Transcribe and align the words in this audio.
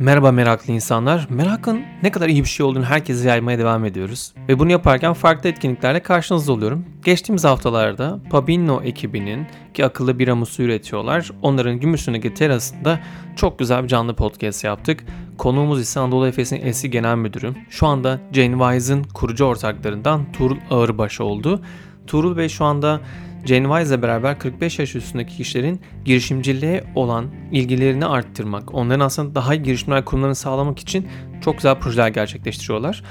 Merhaba 0.00 0.32
meraklı 0.32 0.72
insanlar. 0.72 1.26
Merakın 1.30 1.82
ne 2.02 2.10
kadar 2.10 2.28
iyi 2.28 2.44
bir 2.44 2.48
şey 2.48 2.66
olduğunu 2.66 2.84
herkese 2.84 3.28
yaymaya 3.28 3.58
devam 3.58 3.84
ediyoruz. 3.84 4.32
Ve 4.48 4.58
bunu 4.58 4.70
yaparken 4.72 5.12
farklı 5.12 5.48
etkinliklerle 5.48 6.02
karşınızda 6.02 6.52
oluyorum. 6.52 6.84
Geçtiğimiz 7.04 7.44
haftalarda 7.44 8.20
Pabinno 8.30 8.82
ekibinin 8.82 9.46
ki 9.74 9.84
akıllı 9.84 10.18
bir 10.18 10.28
amusu 10.28 10.62
üretiyorlar. 10.62 11.30
Onların 11.42 11.80
Gümüşsün'deki 11.80 12.34
terasında 12.34 13.00
çok 13.36 13.58
güzel 13.58 13.82
bir 13.82 13.88
canlı 13.88 14.14
podcast 14.14 14.64
yaptık. 14.64 15.04
Konuğumuz 15.38 15.80
ise 15.80 16.00
Anadolu 16.00 16.26
Efes'in 16.26 16.60
eski 16.62 16.90
genel 16.90 17.16
müdürü. 17.16 17.54
Şu 17.70 17.86
anda 17.86 18.20
Jane 18.32 18.52
Wise'ın 18.58 19.02
kurucu 19.02 19.44
ortaklarından 19.44 20.32
Tuğrul 20.32 20.58
Ağırbaş 20.70 21.20
oldu. 21.20 21.62
Tuğrul 22.06 22.36
Bey 22.36 22.48
şu 22.48 22.64
anda 22.64 23.00
Y 23.46 23.56
ile 23.56 24.02
beraber 24.02 24.38
45 24.38 24.78
yaş 24.78 24.94
üstündeki 24.94 25.36
kişilerin 25.36 25.80
girişimciliğe 26.04 26.84
olan 26.94 27.26
ilgilerini 27.52 28.06
arttırmak, 28.06 28.74
onların 28.74 29.00
aslında 29.00 29.34
daha 29.34 29.54
iyi 29.54 29.62
girişimler 29.62 30.04
kurmalarını 30.04 30.34
sağlamak 30.34 30.78
için 30.78 31.08
çok 31.40 31.54
güzel 31.54 31.78
projeler 31.78 32.08
gerçekleştiriyorlar. 32.08 33.02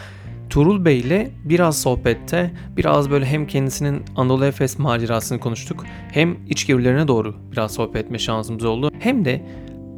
Turul 0.50 0.86
Bey 0.86 1.00
ile 1.00 1.32
biraz 1.44 1.82
sohbette 1.82 2.52
biraz 2.78 3.10
böyle 3.10 3.26
hem 3.26 3.48
kendisinin 3.48 4.04
Anadolu 4.16 4.46
Efes 4.46 4.80
macerasını 4.80 5.40
konuştuk 5.40 5.86
hem 6.12 6.38
içgörülerine 6.50 7.08
doğru 7.08 7.36
biraz 7.52 7.74
sohbet 7.74 8.06
etme 8.06 8.20
şansımız 8.20 8.66
oldu. 8.66 8.92
Hem 9.00 9.26
de 9.26 9.46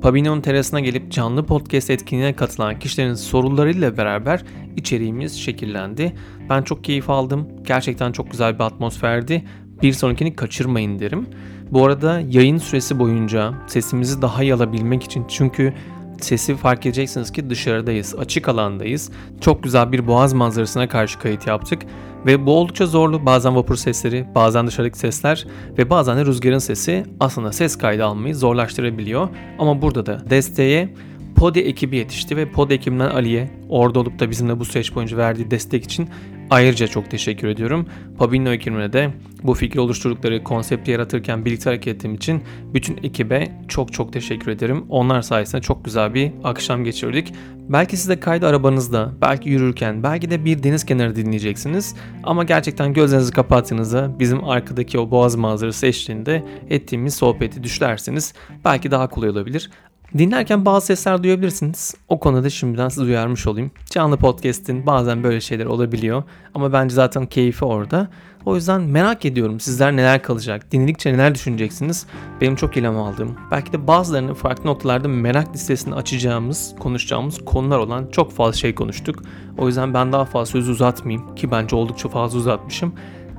Pavilion 0.02 0.42
terasına 0.42 0.80
gelip 0.80 1.12
canlı 1.12 1.46
podcast 1.46 1.90
etkinliğine 1.90 2.36
katılan 2.36 2.80
kişilerin 2.80 3.14
sorularıyla 3.14 3.98
beraber 3.98 4.44
içeriğimiz 4.78 5.40
şekillendi. 5.40 6.14
Ben 6.50 6.62
çok 6.62 6.84
keyif 6.84 7.10
aldım. 7.10 7.48
Gerçekten 7.64 8.12
çok 8.12 8.32
güzel 8.32 8.56
bir 8.56 8.64
atmosferdi 8.64 9.44
bir 9.84 9.94
sonrakini 9.94 10.36
kaçırmayın 10.36 11.00
derim. 11.00 11.28
Bu 11.72 11.86
arada 11.86 12.20
yayın 12.30 12.58
süresi 12.58 13.00
boyunca 13.00 13.54
sesimizi 13.68 14.22
daha 14.22 14.44
iyi 14.44 14.54
alabilmek 14.54 15.04
için 15.04 15.26
çünkü 15.30 15.74
sesi 16.22 16.56
fark 16.56 16.86
edeceksiniz 16.86 17.32
ki 17.32 17.50
dışarıdayız, 17.50 18.16
açık 18.16 18.50
alandayız. 18.50 19.12
Çok 19.42 19.64
güzel 19.64 19.92
bir 19.92 20.08
boğaz 20.08 20.34
manzarasına 20.34 20.88
karşı 20.88 21.20
kayıt 21.20 21.48
yaptık. 21.48 21.82
Ve 22.26 22.46
bu 22.46 22.52
oldukça 22.52 22.86
zorlu. 22.86 23.26
Bazen 23.26 23.56
vapur 23.56 23.76
sesleri, 23.76 24.26
bazen 24.36 24.68
dışarıdaki 24.68 25.00
sesler 25.00 25.48
ve 25.78 25.90
bazen 25.90 26.18
de 26.18 26.26
rüzgarın 26.26 26.58
sesi 26.58 27.06
aslında 27.20 27.52
ses 27.52 27.78
kaydı 27.78 28.06
almayı 28.06 28.36
zorlaştırabiliyor. 28.36 29.30
Ama 29.60 29.82
burada 29.82 30.06
da 30.06 30.30
desteğe 30.30 30.94
Podi 31.36 31.60
ekibi 31.60 31.98
yetişti 31.98 32.38
ve 32.38 32.52
Podi 32.52 32.74
ekibinden 32.74 33.10
Ali'ye 33.10 33.50
orada 33.70 34.00
olup 34.00 34.20
da 34.20 34.30
bizimle 34.30 34.60
bu 34.60 34.66
süreç 34.66 34.96
boyunca 34.96 35.18
verdiği 35.18 35.52
destek 35.52 35.84
için 35.84 36.10
Ayrıca 36.50 36.88
çok 36.88 37.12
teşekkür 37.12 37.48
ediyorum. 37.48 37.86
Pabinno 38.18 38.50
ekibine 38.50 38.94
de 38.94 39.10
bu 39.44 39.54
fikri 39.54 39.80
oluşturdukları 39.80 40.44
konsepti 40.44 40.92
yaratırken 40.92 41.46
birlikte 41.46 41.70
hareket 41.70 41.96
ettiğim 41.96 42.16
için 42.16 42.44
bütün 42.74 42.98
ekibe 43.04 43.48
çok 43.68 43.94
çok 43.94 44.14
teşekkür 44.14 44.52
ederim. 44.52 44.86
Onlar 44.90 45.22
sayesinde 45.22 45.62
çok 45.62 45.86
güzel 45.86 46.14
bir 46.14 46.32
akşam 46.44 46.84
geçirdik. 46.84 47.34
Belki 47.70 47.98
siz 47.98 48.10
de 48.10 48.20
kaydı 48.20 48.48
arabanızda, 48.48 49.12
belki 49.22 49.50
yürürken, 49.50 50.04
belki 50.04 50.32
de 50.32 50.46
bir 50.46 50.64
deniz 50.64 50.86
kenarı 50.86 51.16
dinleyeceksiniz. 51.16 51.96
Ama 52.24 52.44
gerçekten 52.44 52.94
gözlerinizi 52.94 53.32
kapattığınızda 53.32 54.20
bizim 54.20 54.44
arkadaki 54.44 55.00
o 55.00 55.12
boğaz 55.12 55.36
manzarası 55.36 55.88
eşliğinde 55.88 56.44
ettiğimiz 56.70 57.14
sohbeti 57.14 57.64
düşlerseniz 57.64 58.34
belki 58.66 58.92
daha 58.92 59.08
kolay 59.08 59.30
olabilir. 59.30 59.70
Dinlerken 60.18 60.66
bazı 60.66 60.86
sesler 60.86 61.24
duyabilirsiniz. 61.24 61.96
O 62.08 62.20
konuda 62.20 62.50
şimdiden 62.50 62.90
sizi 62.90 63.06
uyarmış 63.06 63.48
olayım. 63.48 63.72
Canlı 63.90 64.18
podcast'in 64.18 64.86
bazen 64.86 65.24
böyle 65.24 65.42
şeyler 65.42 65.66
olabiliyor. 65.66 66.24
Ama 66.54 66.74
bence 66.74 66.96
zaten 66.96 67.26
keyfi 67.26 67.66
orada. 67.66 68.08
O 68.46 68.56
yüzden 68.56 68.82
merak 68.82 69.26
ediyorum 69.26 69.60
sizler 69.60 69.96
neler 69.96 70.24
kalacak, 70.24 70.72
dinledikçe 70.72 71.14
neler 71.14 71.36
düşüneceksiniz. 71.36 72.06
Benim 72.42 72.56
çok 72.56 72.78
ilham 72.78 72.98
aldığım, 72.98 73.36
belki 73.52 73.74
de 73.74 73.88
bazılarının 73.88 74.34
farklı 74.34 74.66
noktalarda 74.66 75.08
merak 75.08 75.54
listesini 75.56 75.96
açacağımız, 75.96 76.76
konuşacağımız 76.80 77.46
konular 77.46 77.78
olan 77.78 78.08
çok 78.12 78.32
fazla 78.32 78.54
şey 78.54 78.76
konuştuk. 78.76 79.24
O 79.58 79.68
yüzden 79.68 79.94
ben 79.94 80.12
daha 80.12 80.26
fazla 80.26 80.52
söz 80.52 80.70
uzatmayayım 80.70 81.36
ki 81.36 81.52
bence 81.52 81.76
oldukça 81.76 82.10
fazla 82.10 82.40
uzatmışım. 82.40 82.94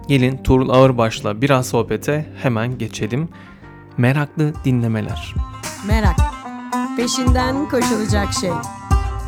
Gelin 0.09 0.37
Tuğrul 0.37 0.69
Ağırbaş'la 0.69 1.43
biraz 1.43 1.69
sohbete 1.69 2.27
hemen 2.43 2.79
geçelim. 2.79 3.29
Meraklı 3.97 4.53
dinlemeler. 4.65 5.35
Merak 5.89 6.30
peşinden 7.01 7.69
koşulacak 7.69 8.33
şey. 8.33 8.51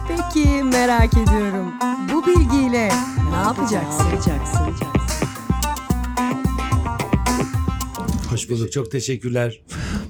Peki 0.08 0.62
merak 0.62 1.14
ediyorum. 1.14 1.74
Bu 2.12 2.26
bilgiyle 2.26 2.88
ne 3.30 3.36
yapacaksın? 3.36 4.04
Ne 4.04 4.10
yapacaksın? 4.10 4.58
Hoş 8.30 8.50
bulduk. 8.50 8.72
Çok 8.72 8.90
teşekkürler. 8.90 9.60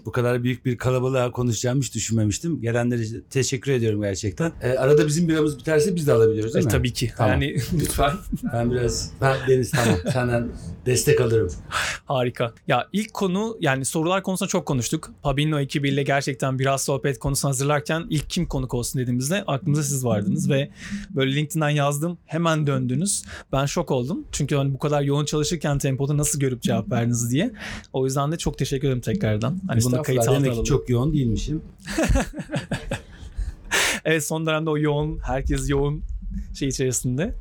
Bu 0.07 0.13
kadar 0.13 0.43
büyük 0.43 0.65
bir 0.65 0.77
kalabalığa 0.77 1.31
konuşacağımı 1.31 1.83
hiç 1.83 1.95
düşünmemiştim. 1.95 2.61
Gelenlere 2.61 3.03
teşekkür 3.31 3.73
ediyorum 3.73 4.03
gerçekten. 4.03 4.53
Ee, 4.63 4.69
arada 4.69 5.07
bizim 5.07 5.29
biramız 5.29 5.59
biterse 5.59 5.97
biz 5.97 6.07
de 6.07 6.13
alabiliyoruz 6.13 6.55
değil 6.55 6.65
e, 6.65 6.67
mi? 6.67 6.73
Tabii 6.73 6.93
ki. 6.93 7.13
Tamam. 7.17 7.33
Yani 7.33 7.57
lütfen. 7.81 8.13
Ben 8.53 8.71
biraz, 8.71 9.11
ben 9.21 9.37
Deniz 9.49 9.71
tamam. 9.71 9.99
Senden 10.13 10.49
destek 10.87 11.21
alırım. 11.21 11.51
Harika. 12.05 12.53
Ya 12.69 12.89
ilk 12.93 13.15
konu 13.15 13.57
yani 13.61 13.85
sorular 13.85 14.23
konusunda 14.23 14.49
çok 14.49 14.67
konuştuk. 14.67 15.11
Pabinno 15.23 15.61
ekibiyle 15.61 16.03
gerçekten 16.03 16.59
biraz 16.59 16.83
sohbet 16.83 17.19
konusunu 17.19 17.49
hazırlarken 17.49 18.07
ilk 18.11 18.31
kim 18.31 18.47
konuk 18.47 18.75
olsun 18.75 19.01
dediğimizde 19.01 19.45
aklımıza 19.47 19.83
siz 19.83 20.05
vardınız 20.05 20.51
ve 20.51 20.71
böyle 21.11 21.35
LinkedIn'den 21.35 21.71
yazdım. 21.71 22.19
Hemen 22.27 22.67
döndünüz. 22.67 23.25
Ben 23.53 23.67
şok 23.67 23.91
oldum. 23.91 24.25
Çünkü 24.33 24.57
hani 24.57 24.75
bu 24.75 24.79
kadar 24.79 25.03
yoğun 25.03 25.25
çalışırken 25.25 25.79
tempoda 25.79 26.17
nasıl 26.17 26.41
görüp 26.41 26.63
cevap 26.63 26.91
verdiniz 26.91 27.31
diye. 27.31 27.53
O 27.93 28.05
yüzden 28.05 28.33
de 28.33 28.39
çok 28.39 28.59
teşekkür 28.59 28.89
ederim 28.89 29.01
tekrardan. 29.01 29.61
Hani 29.69 29.83
bunu 29.93 30.03
kayıt 30.03 30.27
Demek 30.27 30.55
ki 30.55 30.65
çok 30.65 30.89
yoğun 30.89 31.13
değilmişim. 31.13 31.63
Evet 34.05 34.25
son 34.25 34.47
dönemde 34.47 34.71
o 34.71 34.79
yoğun, 34.79 35.19
herkes 35.19 35.71
yoğun 35.71 36.03
şey 36.55 36.69
içerisinde. 36.69 37.35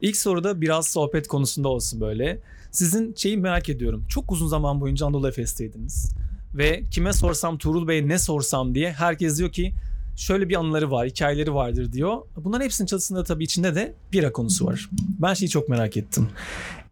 İlk 0.00 0.16
soruda 0.16 0.60
biraz 0.60 0.88
sohbet 0.88 1.28
konusunda 1.28 1.68
olsun 1.68 2.00
böyle. 2.00 2.38
Sizin 2.70 3.14
şeyi 3.14 3.36
merak 3.36 3.68
ediyorum. 3.68 4.04
Çok 4.08 4.32
uzun 4.32 4.46
zaman 4.46 4.80
boyunca 4.80 5.06
Anadolu 5.06 5.28
Efes'teydiniz. 5.28 6.14
Ve 6.54 6.82
kime 6.90 7.12
sorsam 7.12 7.58
Tuğrul 7.58 7.88
Bey 7.88 8.08
ne 8.08 8.18
sorsam 8.18 8.74
diye 8.74 8.92
herkes 8.92 9.38
diyor 9.38 9.52
ki 9.52 9.74
şöyle 10.16 10.48
bir 10.48 10.54
anıları 10.54 10.90
var, 10.90 11.08
hikayeleri 11.08 11.54
vardır 11.54 11.92
diyor. 11.92 12.18
Bunların 12.36 12.64
hepsinin 12.64 12.86
çatısında 12.86 13.24
tabii 13.24 13.44
içinde 13.44 13.74
de 13.74 13.94
bira 14.12 14.32
konusu 14.32 14.66
var. 14.66 14.90
Ben 15.22 15.34
şeyi 15.34 15.48
çok 15.48 15.68
merak 15.68 15.96
ettim. 15.96 16.28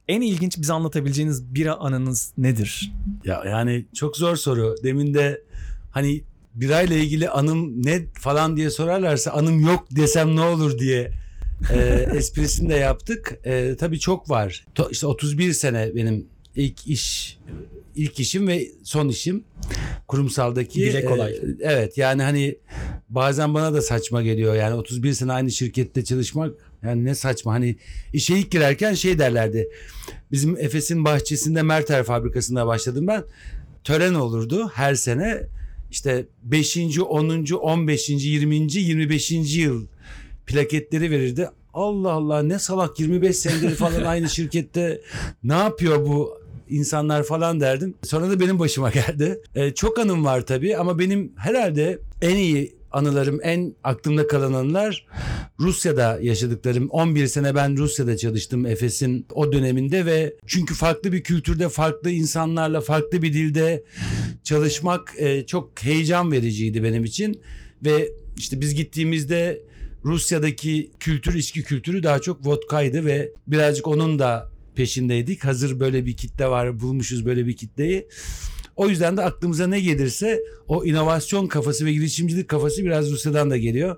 En 0.08 0.20
ilginç 0.20 0.58
bize 0.58 0.72
anlatabileceğiniz 0.72 1.54
bira 1.54 1.74
anınız 1.74 2.32
nedir? 2.38 2.92
Ya 3.24 3.42
yani 3.46 3.86
çok 3.94 4.16
zor 4.16 4.36
soru. 4.36 4.74
Demin 4.82 5.14
de 5.14 5.42
hani 5.90 6.22
birayla 6.54 6.96
ilgili 6.96 7.28
anım 7.28 7.86
ne 7.86 8.06
falan 8.14 8.56
diye 8.56 8.70
sorarlarsa 8.70 9.30
anım 9.30 9.60
yok 9.60 9.86
desem 9.90 10.36
ne 10.36 10.40
olur 10.40 10.78
diye 10.78 11.12
e, 11.72 12.06
esprisini 12.16 12.68
de 12.68 12.74
yaptık. 12.74 13.38
E, 13.44 13.76
tabii 13.78 13.98
çok 13.98 14.30
var. 14.30 14.66
To, 14.74 14.88
işte 14.90 15.06
31 15.06 15.52
sene 15.52 15.94
benim 15.94 16.26
ilk 16.56 16.86
iş 16.86 17.38
ilk 17.96 18.20
işim 18.20 18.48
ve 18.48 18.69
son 18.84 19.08
işim 19.08 19.44
kurumsaldaki. 20.08 20.80
Dile 20.80 21.04
kolay. 21.04 21.32
E, 21.32 21.40
evet 21.60 21.98
yani 21.98 22.22
hani 22.22 22.58
bazen 23.08 23.54
bana 23.54 23.74
da 23.74 23.82
saçma 23.82 24.22
geliyor. 24.22 24.54
Yani 24.54 24.74
31 24.74 25.12
sene 25.12 25.32
aynı 25.32 25.50
şirkette 25.50 26.04
çalışmak 26.04 26.72
yani 26.82 27.04
ne 27.04 27.15
saçma. 27.15 27.53
Hani 27.53 27.76
işe 28.12 28.38
ilk 28.38 28.50
girerken 28.50 28.94
şey 28.94 29.19
derlerdi. 29.19 29.69
Bizim 30.32 30.56
Efes'in 30.56 31.04
bahçesinde 31.04 31.62
Merter 31.62 32.04
fabrikasında 32.04 32.66
başladım 32.66 33.06
ben. 33.06 33.25
Tören 33.84 34.15
olurdu 34.15 34.70
her 34.75 34.94
sene. 34.94 35.43
İşte 35.91 36.26
5. 36.43 36.78
10. 36.98 37.44
15. 37.54 38.09
20. 38.09 38.54
25. 38.56 39.31
yıl 39.56 39.87
plaketleri 40.47 41.10
verirdi. 41.10 41.48
Allah 41.75 42.12
Allah 42.12 42.43
ne 42.43 42.59
salak 42.59 43.00
25 43.00 43.37
senedir 43.37 43.75
falan 43.75 44.04
aynı 44.04 44.28
şirkette 44.28 45.00
ne 45.44 45.54
yapıyor 45.54 46.06
bu 46.06 46.43
insanlar 46.69 47.22
falan 47.22 47.60
derdim. 47.60 47.94
Sonra 48.03 48.31
da 48.31 48.41
benim 48.41 48.59
başıma 48.59 48.91
geldi. 48.91 49.41
Ee, 49.54 49.70
çok 49.70 49.99
anım 49.99 50.25
var 50.25 50.47
tabii 50.47 50.76
ama 50.76 50.99
benim 50.99 51.32
herhalde 51.37 51.99
en 52.22 52.37
iyi 52.37 52.76
anılarım, 52.92 53.41
en 53.42 53.75
aklımda 53.84 54.26
kalan 54.26 54.53
anılar 54.53 55.06
Rusya'da 55.61 56.19
yaşadıklarım. 56.22 56.88
11 56.88 57.26
sene 57.26 57.55
ben 57.55 57.76
Rusya'da 57.76 58.17
çalıştım 58.17 58.67
Efes'in 58.67 59.26
o 59.34 59.52
döneminde 59.52 60.06
ve 60.06 60.34
çünkü 60.46 60.75
farklı 60.75 61.12
bir 61.12 61.22
kültürde, 61.22 61.69
farklı 61.69 62.11
insanlarla, 62.11 62.81
farklı 62.81 63.22
bir 63.22 63.32
dilde 63.32 63.84
çalışmak 64.44 65.14
e, 65.19 65.46
çok 65.46 65.82
heyecan 65.82 66.32
vericiydi 66.32 66.82
benim 66.82 67.05
için. 67.05 67.40
Ve 67.84 68.08
işte 68.37 68.61
biz 68.61 68.75
gittiğimizde 68.75 69.62
Rusya'daki 70.05 70.90
kültür, 71.00 71.34
içki 71.34 71.62
kültürü 71.62 72.02
daha 72.02 72.19
çok 72.19 72.46
vodkaydı 72.46 73.05
ve 73.05 73.32
birazcık 73.46 73.88
onun 73.88 74.19
da 74.19 74.50
peşindeydik. 74.75 75.44
Hazır 75.44 75.81
böyle 75.81 76.06
bir 76.06 76.17
kitle 76.17 76.46
var, 76.46 76.81
bulmuşuz 76.81 77.26
böyle 77.26 77.46
bir 77.46 77.56
kitleyi. 77.56 78.08
O 78.76 78.88
yüzden 78.88 79.16
de 79.16 79.22
aklımıza 79.22 79.66
ne 79.66 79.80
gelirse 79.80 80.42
o 80.69 80.84
inovasyon 80.84 81.46
kafası 81.46 81.86
ve 81.86 81.92
girişimcilik 81.92 82.48
kafası 82.48 82.84
biraz 82.84 83.10
Rusya'dan 83.10 83.50
da 83.50 83.56
geliyor. 83.56 83.96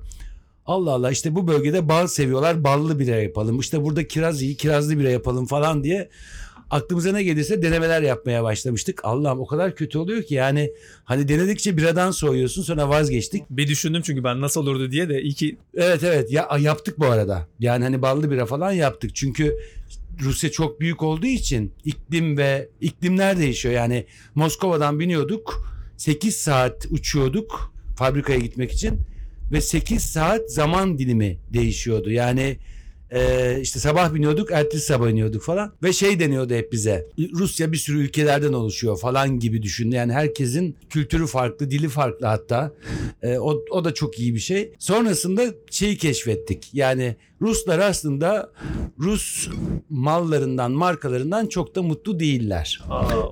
Allah 0.66 0.90
Allah 0.90 1.10
işte 1.10 1.34
bu 1.34 1.46
bölgede 1.48 1.88
bal 1.88 2.06
seviyorlar 2.06 2.64
ballı 2.64 2.98
bira 2.98 3.16
yapalım. 3.16 3.60
İşte 3.60 3.84
burada 3.84 4.08
kiraz 4.08 4.42
iyi 4.42 4.56
kirazlı 4.56 4.98
bira 4.98 5.10
yapalım 5.10 5.46
falan 5.46 5.84
diye 5.84 6.08
aklımıza 6.70 7.12
ne 7.12 7.22
gelirse 7.22 7.62
denemeler 7.62 8.02
yapmaya 8.02 8.44
başlamıştık. 8.44 9.04
Allah'ım 9.04 9.40
o 9.40 9.46
kadar 9.46 9.74
kötü 9.74 9.98
oluyor 9.98 10.22
ki 10.22 10.34
yani 10.34 10.72
hani 11.04 11.28
denedikçe 11.28 11.76
biradan 11.76 12.10
soğuyorsun 12.10 12.62
sonra 12.62 12.88
vazgeçtik. 12.88 13.44
Bir 13.50 13.68
düşündüm 13.68 14.02
çünkü 14.04 14.24
ben 14.24 14.40
nasıl 14.40 14.60
olurdu 14.62 14.90
diye 14.90 15.08
de 15.08 15.22
iyi 15.22 15.34
ki 15.34 15.56
Evet 15.74 16.02
evet 16.02 16.32
ya 16.32 16.48
yaptık 16.60 16.98
bu 16.98 17.06
arada. 17.06 17.46
Yani 17.60 17.84
hani 17.84 18.02
ballı 18.02 18.30
bira 18.30 18.46
falan 18.46 18.72
yaptık. 18.72 19.10
Çünkü 19.14 19.56
Rusya 20.22 20.50
çok 20.50 20.80
büyük 20.80 21.02
olduğu 21.02 21.26
için 21.26 21.72
iklim 21.84 22.38
ve 22.38 22.68
iklimler 22.80 23.38
değişiyor. 23.38 23.74
Yani 23.74 24.06
Moskova'dan 24.34 25.00
biniyorduk. 25.00 25.74
8 25.96 26.36
saat 26.36 26.86
uçuyorduk 26.90 27.74
fabrikaya 27.96 28.38
gitmek 28.38 28.72
için 28.72 29.00
ve 29.52 29.60
8 29.60 30.02
saat 30.02 30.52
zaman 30.52 30.98
dilimi 30.98 31.38
değişiyordu. 31.52 32.10
Yani 32.10 32.58
e, 33.10 33.58
işte 33.60 33.80
sabah 33.80 34.14
biniyorduk, 34.14 34.50
ertesi 34.52 34.86
sabah 34.86 35.10
iniyorduk 35.10 35.42
falan 35.42 35.72
ve 35.82 35.92
şey 35.92 36.20
deniyordu 36.20 36.54
hep 36.54 36.72
bize. 36.72 37.06
Rusya 37.32 37.72
bir 37.72 37.76
sürü 37.76 37.98
ülkelerden 37.98 38.52
oluşuyor 38.52 38.98
falan 38.98 39.38
gibi 39.38 39.62
düşün. 39.62 39.90
Yani 39.90 40.12
herkesin 40.12 40.76
kültürü 40.90 41.26
farklı, 41.26 41.70
dili 41.70 41.88
farklı 41.88 42.26
hatta. 42.26 42.72
E, 43.22 43.38
o, 43.38 43.64
o 43.70 43.84
da 43.84 43.94
çok 43.94 44.18
iyi 44.18 44.34
bir 44.34 44.40
şey. 44.40 44.72
Sonrasında 44.78 45.54
şeyi 45.70 45.96
keşfettik. 45.96 46.70
Yani 46.72 47.16
Ruslar 47.40 47.78
aslında 47.78 48.50
Rus 48.98 49.48
mallarından, 49.90 50.72
markalarından 50.72 51.46
çok 51.46 51.74
da 51.74 51.82
mutlu 51.82 52.20
değiller. 52.20 52.82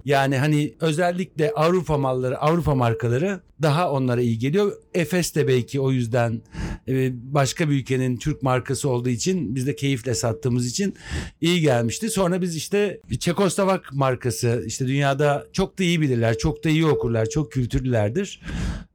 Yani 0.04 0.38
hani 0.38 0.74
özellikle 0.80 1.52
Avrupa 1.52 1.98
malları, 1.98 2.38
Avrupa 2.38 2.74
markaları 2.74 3.40
daha 3.62 3.90
onlara 3.90 4.20
iyi 4.20 4.38
geliyor. 4.38 4.72
Efes 4.94 5.34
de 5.34 5.48
belki 5.48 5.80
o 5.80 5.90
yüzden 5.90 6.42
e, 6.88 7.10
başka 7.34 7.70
bir 7.70 7.74
ülkenin 7.74 8.16
Türk 8.16 8.42
markası 8.42 8.88
olduğu 8.88 9.08
için 9.08 9.54
biz 9.54 9.66
de 9.66 9.76
keyifle 9.76 10.14
sattığımız 10.14 10.66
için 10.66 10.94
iyi 11.40 11.60
gelmişti. 11.60 12.10
Sonra 12.10 12.42
biz 12.42 12.56
işte 12.56 13.00
Çekoslovak 13.20 13.92
markası 13.92 14.64
işte 14.66 14.86
dünyada 14.86 15.46
çok 15.52 15.78
da 15.78 15.82
iyi 15.82 16.00
bilirler, 16.00 16.38
çok 16.38 16.64
da 16.64 16.68
iyi 16.68 16.86
okurlar, 16.86 17.26
çok 17.26 17.52
kültürlülerdir. 17.52 18.40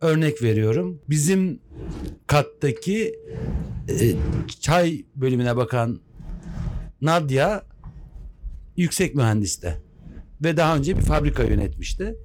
Örnek 0.01 0.43
veriyorum. 0.43 1.01
Bizim 1.09 1.59
kattaki 2.27 3.15
e, 3.89 4.15
çay 4.59 5.05
bölümüne 5.15 5.55
bakan 5.55 5.99
Nadia 7.01 7.61
yüksek 8.77 9.15
mühendiste 9.15 9.77
ve 10.43 10.57
daha 10.57 10.75
önce 10.75 10.97
bir 10.97 11.01
fabrika 11.01 11.43
yönetmişti. 11.43 12.15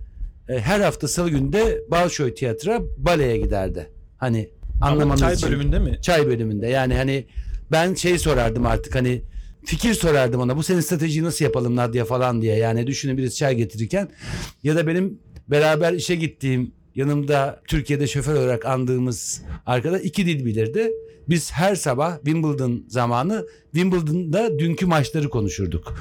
E, 0.49 0.61
her 0.61 0.81
hafta 0.81 1.09
salı 1.09 1.31
günde 1.31 1.83
Balşoy 1.91 2.35
Tiyatro 2.35 2.89
baleye 2.99 3.39
giderdi. 3.39 3.91
Hani 4.19 4.51
anlamanız 4.81 5.21
çay 5.21 5.35
için. 5.35 5.49
bölümünde 5.49 5.79
mi? 5.79 5.99
Çay 6.03 6.27
bölümünde. 6.27 6.67
Yani 6.67 6.95
hani 6.95 7.27
ben 7.73 7.95
şey 7.95 8.19
sorardım 8.19 8.67
artık 8.67 8.95
hani 8.95 9.23
fikir 9.65 9.95
sorardım 9.95 10.41
ona. 10.41 10.57
Bu 10.57 10.63
senin 10.63 10.81
stratejiyi 10.81 11.25
nasıl 11.25 11.45
yapalım 11.45 11.77
Nadia 11.77 12.05
falan 12.05 12.43
diye. 12.43 12.57
Yani 12.57 12.87
düşünün 12.87 13.19
birisi 13.19 13.37
çay 13.37 13.57
getirirken 13.57 14.09
ya 14.63 14.77
da 14.77 14.87
benim 14.87 15.19
beraber 15.49 15.93
işe 15.93 16.15
gittiğim 16.15 16.73
yanımda 16.95 17.63
Türkiye'de 17.69 18.07
şoför 18.07 18.35
olarak 18.35 18.67
andığımız 18.67 19.43
arkadaş 19.67 20.03
iki 20.05 20.27
dil 20.27 20.45
bilirdi. 20.45 20.91
Biz 21.29 21.53
her 21.53 21.75
sabah 21.75 22.17
Wimbledon 22.17 22.85
zamanı 22.89 23.47
Wimbledon'da 23.73 24.59
dünkü 24.59 24.87
maçları 24.87 25.29
konuşurduk. 25.29 25.95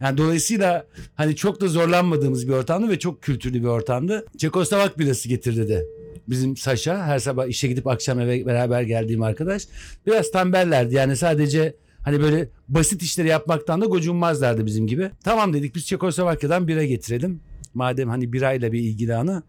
Yani 0.00 0.18
dolayısıyla 0.18 0.86
hani 1.14 1.36
çok 1.36 1.60
da 1.60 1.68
zorlanmadığımız 1.68 2.48
bir 2.48 2.52
ortamdı 2.52 2.88
ve 2.88 2.98
çok 2.98 3.22
kültürlü 3.22 3.60
bir 3.60 3.68
ortamdı. 3.68 4.26
Çekoslovak 4.38 4.98
birası 4.98 5.28
getirdi 5.28 5.68
de 5.68 5.86
bizim 6.28 6.56
Saşa 6.56 7.06
her 7.06 7.18
sabah 7.18 7.46
işe 7.46 7.68
gidip 7.68 7.86
akşam 7.86 8.20
eve 8.20 8.46
beraber 8.46 8.82
geldiğim 8.82 9.22
arkadaş. 9.22 9.62
Biraz 10.06 10.32
tembellerdi 10.32 10.94
yani 10.94 11.16
sadece 11.16 11.74
hani 12.02 12.20
böyle 12.20 12.48
basit 12.68 13.02
işleri 13.02 13.28
yapmaktan 13.28 13.80
da 13.80 13.86
gocunmazlardı 13.86 14.66
bizim 14.66 14.86
gibi. 14.86 15.10
Tamam 15.24 15.52
dedik 15.54 15.74
biz 15.74 15.86
Çekoslovakya'dan 15.86 16.68
bira 16.68 16.84
getirelim. 16.84 17.40
Madem 17.74 18.08
hani 18.08 18.32
birayla 18.32 18.72
bir 18.72 18.80
ilgili 18.80 19.14
anı. 19.14 19.42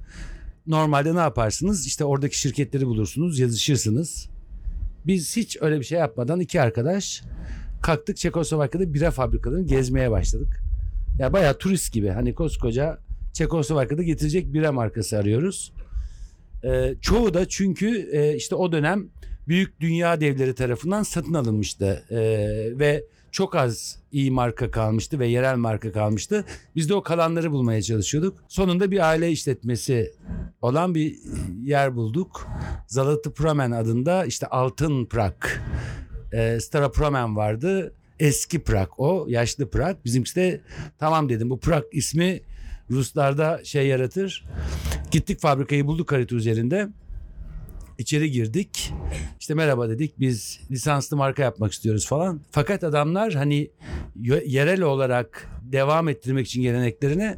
Normalde 0.67 1.15
ne 1.15 1.19
yaparsınız? 1.19 1.87
İşte 1.87 2.05
oradaki 2.05 2.39
şirketleri 2.39 2.85
bulursunuz, 2.85 3.39
yazışırsınız. 3.39 4.29
Biz 5.07 5.35
hiç 5.35 5.57
öyle 5.61 5.79
bir 5.79 5.85
şey 5.85 5.99
yapmadan 5.99 6.39
iki 6.39 6.61
arkadaş 6.61 7.23
kalktık 7.81 8.17
Çekoslovakya'da 8.17 8.93
bira 8.93 9.11
fabrikalarını 9.11 9.67
gezmeye 9.67 10.11
başladık. 10.11 10.63
Ya 11.19 11.33
bayağı 11.33 11.57
turist 11.57 11.93
gibi 11.93 12.09
hani 12.09 12.35
koskoca 12.35 12.97
Çekoslovakya'da 13.33 14.03
getirecek 14.03 14.53
bira 14.53 14.71
markası 14.71 15.17
arıyoruz. 15.17 15.73
Ee, 16.63 16.95
çoğu 17.01 17.33
da 17.33 17.47
çünkü 17.47 18.09
e, 18.11 18.35
işte 18.35 18.55
o 18.55 18.71
dönem 18.71 19.07
büyük 19.47 19.79
dünya 19.79 20.21
devleri 20.21 20.55
tarafından 20.55 21.03
satın 21.03 21.33
alınmıştı 21.33 22.03
Ee, 22.11 22.17
ve 22.79 23.03
çok 23.33 23.55
az 23.55 23.99
iyi 24.11 24.31
marka 24.31 24.71
kalmıştı 24.71 25.19
ve 25.19 25.27
yerel 25.27 25.55
marka 25.55 25.91
kalmıştı. 25.91 26.45
Biz 26.75 26.89
de 26.89 26.93
o 26.93 27.03
kalanları 27.03 27.51
bulmaya 27.51 27.81
çalışıyorduk. 27.81 28.43
Sonunda 28.47 28.91
bir 28.91 29.07
aile 29.09 29.31
işletmesi 29.31 30.13
olan 30.61 30.95
bir 30.95 31.15
yer 31.63 31.95
bulduk. 31.95 32.47
Zalati 32.87 33.33
Pramen 33.33 33.71
adında 33.71 34.25
işte 34.25 34.47
altın 34.47 35.05
prak. 35.05 35.61
Ee, 36.33 36.59
Stara 36.61 36.91
Pramen 36.91 37.35
vardı. 37.35 37.93
Eski 38.19 38.63
prak 38.63 38.99
o. 38.99 39.25
Yaşlı 39.29 39.69
prak. 39.69 40.05
Bizimkisi 40.05 40.35
de 40.35 40.61
tamam 40.99 41.29
dedim 41.29 41.49
bu 41.49 41.59
prak 41.59 41.83
ismi 41.91 42.41
Ruslarda 42.91 43.61
şey 43.63 43.87
yaratır. 43.87 44.45
Gittik 45.11 45.39
fabrikayı 45.39 45.87
bulduk 45.87 46.11
harita 46.11 46.35
üzerinde. 46.35 46.89
İçeri 47.97 48.31
girdik. 48.31 48.93
İşte 49.39 49.53
merhaba 49.53 49.89
dedik 49.89 50.19
biz 50.19 50.59
lisanslı 50.71 51.17
marka 51.17 51.43
yapmak 51.43 51.71
istiyoruz 51.71 52.07
falan. 52.07 52.41
Fakat 52.51 52.83
adamlar 52.83 53.33
hani 53.33 53.71
yerel 54.45 54.81
olarak 54.81 55.49
devam 55.63 56.09
ettirmek 56.09 56.47
için 56.47 56.61
geleneklerine 56.61 57.37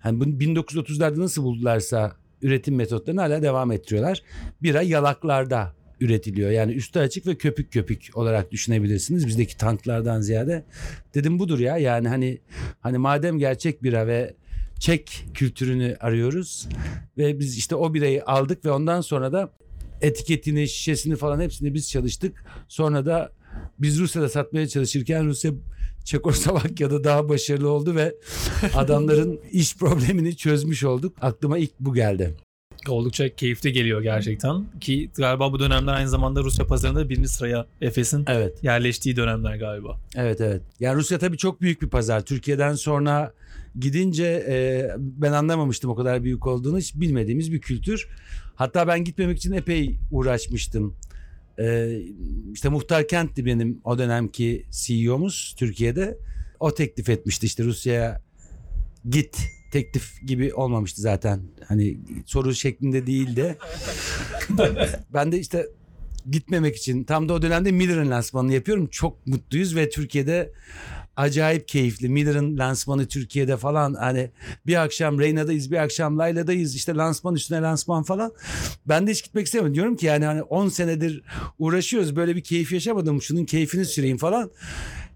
hani 0.00 0.20
bunu 0.20 0.28
1930'larda 0.28 1.20
nasıl 1.20 1.42
buldularsa 1.42 2.16
üretim 2.42 2.74
metotlarını 2.74 3.20
hala 3.20 3.42
devam 3.42 3.72
ettiriyorlar. 3.72 4.22
Bira 4.62 4.82
yalaklarda 4.82 5.74
üretiliyor. 6.00 6.50
Yani 6.50 6.72
üstü 6.72 6.98
açık 6.98 7.26
ve 7.26 7.34
köpük 7.34 7.72
köpük 7.72 8.10
olarak 8.14 8.52
düşünebilirsiniz. 8.52 9.26
Bizdeki 9.26 9.56
tanklardan 9.56 10.20
ziyade. 10.20 10.64
Dedim 11.14 11.38
budur 11.38 11.58
ya 11.58 11.78
yani 11.78 12.08
hani 12.08 12.38
hani 12.80 12.98
madem 12.98 13.38
gerçek 13.38 13.82
bira 13.82 14.06
ve 14.06 14.34
Çek 14.80 15.24
kültürünü 15.34 15.96
arıyoruz 16.00 16.68
ve 17.18 17.38
biz 17.38 17.58
işte 17.58 17.74
o 17.74 17.94
birayı 17.94 18.24
aldık 18.24 18.64
ve 18.64 18.70
ondan 18.70 19.00
sonra 19.00 19.32
da 19.32 19.52
etiketini, 20.00 20.68
şişesini 20.68 21.16
falan 21.16 21.40
hepsini 21.40 21.74
biz 21.74 21.90
çalıştık. 21.90 22.44
Sonra 22.68 23.06
da 23.06 23.32
biz 23.78 23.98
Rusya'da 23.98 24.28
satmaya 24.28 24.68
çalışırken 24.68 25.26
Rusya 25.26 25.52
Çekoslovakya'da 26.04 27.04
daha 27.04 27.28
başarılı 27.28 27.68
oldu 27.70 27.94
ve 27.94 28.14
adamların 28.74 29.40
iş 29.52 29.76
problemini 29.76 30.36
çözmüş 30.36 30.84
olduk. 30.84 31.16
Aklıma 31.20 31.58
ilk 31.58 31.80
bu 31.80 31.94
geldi. 31.94 32.36
Oldukça 32.88 33.28
keyifli 33.34 33.72
geliyor 33.72 34.02
gerçekten. 34.02 34.64
Ki 34.80 35.10
galiba 35.16 35.52
bu 35.52 35.58
dönemler 35.58 35.92
aynı 35.92 36.08
zamanda 36.08 36.40
Rusya 36.42 36.66
pazarında 36.66 37.08
birinci 37.08 37.28
sıraya 37.28 37.66
Efes'in 37.80 38.24
Evet. 38.28 38.64
yerleştiği 38.64 39.16
dönemler 39.16 39.56
galiba. 39.56 40.00
Evet 40.14 40.40
evet. 40.40 40.62
Yani 40.80 40.96
Rusya 40.96 41.18
tabii 41.18 41.36
çok 41.36 41.60
büyük 41.60 41.82
bir 41.82 41.88
pazar. 41.88 42.24
Türkiye'den 42.24 42.74
sonra 42.74 43.32
gidince 43.78 44.24
e, 44.48 44.88
ben 44.98 45.32
anlamamıştım 45.32 45.90
o 45.90 45.94
kadar 45.94 46.24
büyük 46.24 46.46
olduğunu. 46.46 46.78
Hiç 46.78 46.94
bilmediğimiz 46.94 47.52
bir 47.52 47.60
kültür. 47.60 48.08
Hatta 48.54 48.88
ben 48.88 49.04
gitmemek 49.04 49.38
için 49.38 49.52
epey 49.52 49.98
uğraşmıştım. 50.10 50.96
E, 51.58 51.98
işte 52.52 52.68
Muhtar 52.68 53.08
Kent'ti 53.08 53.46
benim 53.46 53.80
o 53.84 53.98
dönemki 53.98 54.66
CEO'muz 54.70 55.54
Türkiye'de. 55.58 56.18
O 56.60 56.74
teklif 56.74 57.08
etmişti 57.08 57.46
işte 57.46 57.64
Rusya'ya 57.64 58.22
git 59.10 59.38
teklif 59.72 60.26
gibi 60.26 60.54
olmamıştı 60.54 61.00
zaten. 61.00 61.40
Hani 61.68 61.98
soru 62.26 62.54
şeklinde 62.54 63.06
değil 63.06 63.36
de. 63.36 63.58
ben 65.14 65.32
de 65.32 65.38
işte 65.38 65.66
gitmemek 66.30 66.76
için 66.76 67.04
tam 67.04 67.28
da 67.28 67.32
o 67.32 67.42
dönemde 67.42 67.72
Miller'ın 67.72 68.10
lansmanını 68.10 68.54
yapıyorum. 68.54 68.86
Çok 68.86 69.26
mutluyuz 69.26 69.76
ve 69.76 69.90
Türkiye'de 69.90 70.52
acayip 71.20 71.68
keyifli. 71.68 72.08
Miller'ın 72.08 72.58
lansmanı 72.58 73.06
Türkiye'de 73.06 73.56
falan 73.56 73.94
hani 73.94 74.30
bir 74.66 74.82
akşam 74.82 75.20
Reyna'dayız 75.20 75.70
bir 75.70 75.76
akşam 75.76 76.18
Layla'dayız 76.18 76.74
işte 76.74 76.94
lansman 76.94 77.34
üstüne 77.34 77.60
lansman 77.60 78.02
falan. 78.02 78.32
Ben 78.86 79.06
de 79.06 79.10
hiç 79.10 79.24
gitmek 79.24 79.46
istemiyorum. 79.46 79.74
Diyorum 79.74 79.96
ki 79.96 80.06
yani 80.06 80.24
hani 80.24 80.42
10 80.42 80.68
senedir 80.68 81.22
uğraşıyoruz 81.58 82.16
böyle 82.16 82.36
bir 82.36 82.42
keyif 82.42 82.72
yaşamadım 82.72 83.22
şunun 83.22 83.44
keyfini 83.44 83.84
süreyim 83.84 84.16
falan. 84.16 84.50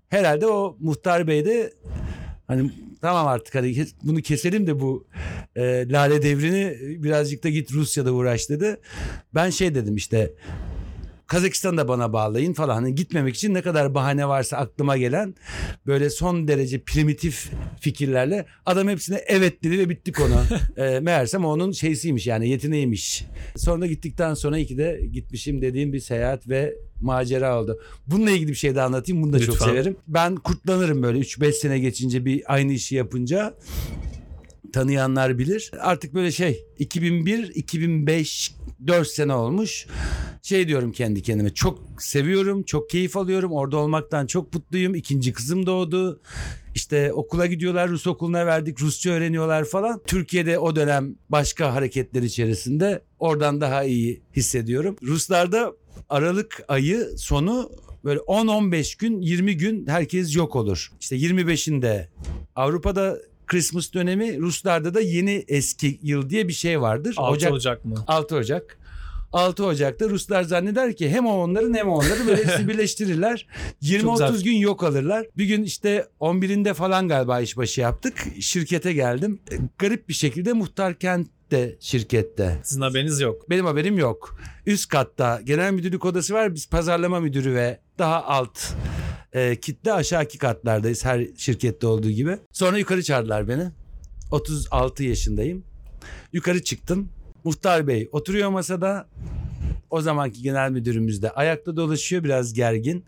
Herhalde 0.08 0.46
o 0.46 0.76
Muhtar 0.80 1.26
Bey 1.26 1.44
de 1.44 1.73
Hani 2.46 2.70
tamam 3.00 3.26
artık 3.26 3.54
hani 3.54 3.87
bunu 4.02 4.23
keselim 4.23 4.66
de 4.66 4.80
bu 4.80 5.06
e, 5.56 5.88
lale 5.88 6.23
devrini 6.23 6.76
birazcık 7.02 7.44
da 7.44 7.49
git 7.49 7.73
Rusya'da 7.73 8.12
uğraş 8.12 8.50
dedi. 8.50 8.76
Ben 9.34 9.50
şey 9.50 9.75
dedim 9.75 9.96
işte 9.96 10.32
Kazakistan'ı 11.26 11.76
da 11.76 11.88
bana 11.88 12.12
bağlayın 12.12 12.52
falan. 12.52 12.75
Hani 12.75 12.95
gitmemek 12.95 13.35
için 13.35 13.54
ne 13.54 13.62
kadar 13.62 13.95
bahane 13.95 14.28
varsa 14.28 14.57
aklıma 14.57 14.97
gelen 14.97 15.35
böyle 15.87 16.11
son 16.11 16.49
derece 16.49 16.83
primitif 16.83 17.50
fikirlerle 17.81 18.47
adam 18.66 18.88
hepsine 18.88 19.25
evet 19.26 19.64
dedi 19.64 19.78
ve 19.78 19.88
bitti 19.88 20.12
konu. 20.12 20.35
e, 20.76 21.00
meğersem 21.00 21.45
onun 21.45 21.73
şeysiymiş 21.73 22.26
yani 22.26 22.49
yeteneğiymiş. 22.49 23.25
Sonra 23.57 23.87
gittikten 23.87 24.35
sonra 24.35 24.59
iki 24.59 24.78
de 24.78 25.00
gitmişim 25.12 25.62
dediğim 25.62 25.93
bir 25.93 26.00
seyahat 26.00 26.49
ve 26.49 26.75
macera 27.00 27.61
oldu. 27.61 27.81
Bununla 28.07 28.31
ilgili 28.31 28.49
bir 28.50 28.54
şey 28.54 28.75
de 28.75 28.83
anlatayım. 28.83 29.23
Bunu 29.23 29.33
da 29.33 29.38
çok 29.38 29.54
Lütfen. 29.54 29.66
severim. 29.66 29.97
Ben 30.09 30.37
kurtlanırım 30.37 31.02
böyle 31.02 31.19
3-5 31.19 31.52
sene 31.52 31.78
geçince 31.78 32.25
bir 32.25 32.54
aynı 32.54 32.73
işi 32.73 32.95
yapınca 32.95 33.54
tanıyanlar 34.73 35.38
bilir. 35.38 35.71
Artık 35.81 36.14
böyle 36.14 36.33
şey 36.33 36.66
2001, 36.78 37.49
2005, 37.54 38.54
4 38.87 39.09
sene 39.09 39.35
olmuş. 39.35 39.87
Şey 40.45 40.69
diyorum 40.69 40.93
kendi 40.93 41.23
kendime 41.23 41.55
çok 41.55 42.03
seviyorum, 42.03 42.63
çok 42.63 42.91
keyif 42.91 43.17
alıyorum. 43.17 43.53
Orada 43.53 43.77
olmaktan 43.77 44.27
çok 44.27 44.55
mutluyum. 44.55 44.95
İkinci 44.95 45.33
kızım 45.33 45.67
doğdu. 45.67 46.21
İşte 46.75 47.13
okula 47.13 47.47
gidiyorlar, 47.47 47.89
Rus 47.89 48.07
okuluna 48.07 48.47
verdik, 48.47 48.81
Rusça 48.81 49.11
öğreniyorlar 49.11 49.65
falan. 49.65 50.03
Türkiye'de 50.07 50.59
o 50.59 50.77
dönem 50.77 51.15
başka 51.29 51.75
hareketler 51.75 52.23
içerisinde 52.23 53.03
oradan 53.19 53.61
daha 53.61 53.85
iyi 53.85 54.23
hissediyorum. 54.37 54.97
Ruslarda 55.03 55.73
Aralık 56.09 56.65
ayı 56.69 57.09
sonu 57.17 57.71
böyle 58.05 58.21
10-15 58.21 58.99
gün, 58.99 59.21
20 59.21 59.57
gün 59.57 59.87
herkes 59.87 60.37
yok 60.37 60.57
olur. 60.57 60.93
İşte 61.01 61.17
25'inde 61.17 62.07
Avrupa'da 62.57 63.19
Christmas 63.47 63.93
dönemi, 63.93 64.39
Ruslarda 64.39 64.95
da 64.95 65.01
yeni 65.01 65.45
eski 65.49 65.99
yıl 66.03 66.31
diye 66.31 66.49
bir 66.49 66.53
şey 66.53 66.81
vardır. 66.81 67.15
6 67.19 67.33
Ocak, 67.33 67.53
Ocak 67.53 67.85
mı? 67.85 68.05
6 68.07 68.37
Ocak. 68.37 68.79
6 69.35 69.64
Ocak'ta 69.67 70.09
Ruslar 70.11 70.43
zanneder 70.43 70.97
ki 70.97 71.11
hem 71.11 71.26
o 71.26 71.33
onların 71.33 71.75
hem 71.75 71.88
o 71.88 71.93
onları 71.95 72.26
böyle 72.26 72.45
hepsi 72.45 72.69
birleştirirler. 72.69 73.47
20-30 73.83 74.29
güzel. 74.29 74.45
gün 74.45 74.57
yok 74.57 74.85
alırlar. 74.85 75.26
Bir 75.37 75.45
gün 75.45 75.62
işte 75.62 76.09
11'inde 76.21 76.75
falan 76.75 77.09
galiba 77.09 77.41
işbaşı 77.41 77.81
yaptık. 77.81 78.25
Şirkete 78.41 78.93
geldim. 78.93 79.41
E, 79.53 79.55
Garip 79.79 80.09
bir 80.09 80.14
şekilde 80.14 80.53
Muhtar 80.53 80.99
Kent 80.99 81.29
de 81.50 81.76
şirkette. 81.81 82.61
Sizin 82.64 82.81
haberiniz 82.81 83.21
yok. 83.21 83.50
Benim 83.50 83.64
haberim 83.64 83.99
yok. 83.99 84.38
Üst 84.67 84.88
katta 84.88 85.41
genel 85.45 85.73
müdürlük 85.73 86.05
odası 86.05 86.35
var. 86.35 86.55
Biz 86.55 86.69
pazarlama 86.69 87.21
müdürü 87.21 87.55
ve 87.55 87.81
daha 87.99 88.25
alt 88.25 88.59
e, 89.33 89.57
kitle 89.61 89.93
aşağıki 89.93 90.38
katlardayız 90.38 91.05
her 91.05 91.26
şirkette 91.37 91.87
olduğu 91.87 92.11
gibi. 92.11 92.38
Sonra 92.53 92.79
yukarı 92.79 93.03
çağırdılar 93.03 93.49
beni. 93.49 93.71
36 94.31 95.03
yaşındayım. 95.05 95.64
Yukarı 96.33 96.62
çıktım. 96.62 97.09
Muhtar 97.45 97.87
Bey 97.87 98.09
oturuyor 98.13 98.51
masada. 98.51 99.09
O 99.91 100.01
zamanki 100.01 100.43
genel 100.43 100.71
müdürümüz 100.71 101.23
de 101.23 101.31
ayakta 101.31 101.77
dolaşıyor 101.77 102.25
biraz 102.25 102.53
gergin. 102.53 103.05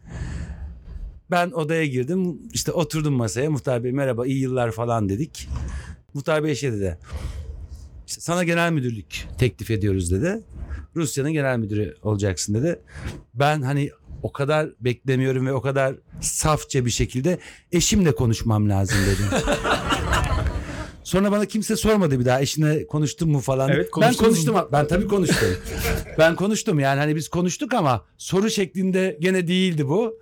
Ben 1.31 1.50
odaya 1.50 1.87
girdim. 1.87 2.38
İşte 2.52 2.73
oturdum 2.73 3.14
masaya. 3.14 3.50
Muhtar 3.50 3.85
Bey 3.85 3.93
merhaba 3.93 4.26
iyi 4.26 4.40
yıllar 4.40 4.71
falan 4.71 5.09
dedik. 5.09 5.49
Muhtar 6.14 6.45
Bey 6.45 6.55
şey 6.55 6.73
dedi. 6.73 6.99
İşte 8.07 8.21
sana 8.21 8.45
genel 8.45 8.73
müdürlük 8.73 9.28
teklif 9.38 9.71
ediyoruz 9.71 10.12
dedi. 10.12 10.43
Rusya'nın 10.97 11.33
genel 11.33 11.59
müdürü 11.59 11.97
olacaksın 12.02 12.55
dedi. 12.55 12.81
Ben 13.35 13.62
hani 13.62 13.90
o 14.23 14.33
kadar 14.33 14.69
beklemiyorum 14.81 15.47
ve 15.47 15.52
o 15.52 15.61
kadar 15.61 15.95
safça 16.21 16.85
bir 16.85 16.90
şekilde 16.90 17.38
eşimle 17.73 18.14
konuşmam 18.14 18.69
lazım 18.69 18.99
dedim. 19.07 19.26
Sonra 21.06 21.32
bana 21.32 21.44
kimse 21.46 21.76
sormadı 21.76 22.20
bir 22.20 22.25
daha 22.25 22.40
eşine 22.40 22.86
konuştun 22.86 23.30
mu 23.30 23.40
falan. 23.40 23.68
Evet, 23.68 23.90
ben 24.00 24.14
konuştum. 24.14 24.54
mu? 24.54 24.68
Ben 24.72 24.86
tabii 24.86 25.06
konuştum. 25.08 25.48
ben 26.18 26.36
konuştum 26.36 26.80
yani 26.80 26.98
hani 26.98 27.16
biz 27.16 27.28
konuştuk 27.28 27.75
ama 27.75 28.04
soru 28.18 28.50
şeklinde 28.50 29.18
gene 29.20 29.48
değildi 29.48 29.88
bu. 29.88 30.18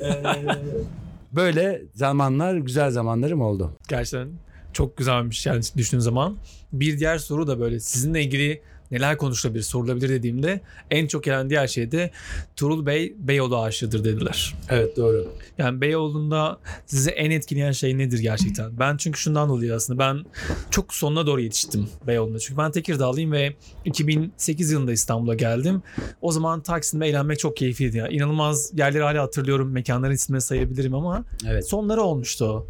Böyle 1.32 1.82
zamanlar 1.94 2.56
güzel 2.56 2.90
zamanlarım 2.90 3.40
oldu. 3.40 3.76
Gerçekten 3.88 4.28
çok 4.72 4.96
güzelmiş 4.96 5.46
yani 5.46 5.62
düşündüğün 5.76 6.02
zaman. 6.02 6.36
Bir 6.72 6.98
diğer 6.98 7.18
soru 7.18 7.46
da 7.46 7.60
böyle 7.60 7.80
sizinle 7.80 8.22
ilgili 8.22 8.62
neler 8.90 9.18
konuşulabilir, 9.18 9.62
sorulabilir 9.62 10.08
dediğimde 10.08 10.60
en 10.90 11.06
çok 11.06 11.24
gelen 11.24 11.50
diğer 11.50 11.66
şey 11.66 11.92
de 11.92 12.10
Turul 12.56 12.86
Bey 12.86 13.14
Beyoğlu 13.18 13.62
aşığıdır 13.62 14.04
dediler. 14.04 14.54
Evet 14.70 14.96
doğru. 14.96 15.32
Yani 15.58 15.80
Beyoğlu'nda 15.80 16.58
sizi 16.86 17.10
en 17.10 17.30
etkileyen 17.30 17.72
şey 17.72 17.98
nedir 17.98 18.18
gerçekten? 18.18 18.78
Ben 18.78 18.96
çünkü 18.96 19.18
şundan 19.20 19.48
dolayı 19.48 19.74
aslında 19.74 19.98
ben 19.98 20.24
çok 20.70 20.94
sonuna 20.94 21.26
doğru 21.26 21.40
yetiştim 21.40 21.88
Beyoğlu'nda. 22.06 22.38
Çünkü 22.38 22.58
ben 22.58 22.70
Tekirdağlıyım 22.70 23.32
ve 23.32 23.54
2008 23.84 24.70
yılında 24.70 24.92
İstanbul'a 24.92 25.34
geldim. 25.34 25.82
O 26.20 26.32
zaman 26.32 26.60
Taksim'de 26.60 27.06
eğlenmek 27.06 27.38
çok 27.38 27.56
keyifliydi. 27.56 27.96
ya. 27.96 28.08
İnanılmaz 28.08 28.70
yerleri 28.78 29.02
hala 29.02 29.22
hatırlıyorum. 29.22 29.70
Mekanların 29.72 30.12
ismini 30.14 30.40
sayabilirim 30.40 30.94
ama 30.94 31.24
Evet. 31.48 31.68
sonları 31.68 32.02
olmuştu. 32.02 32.66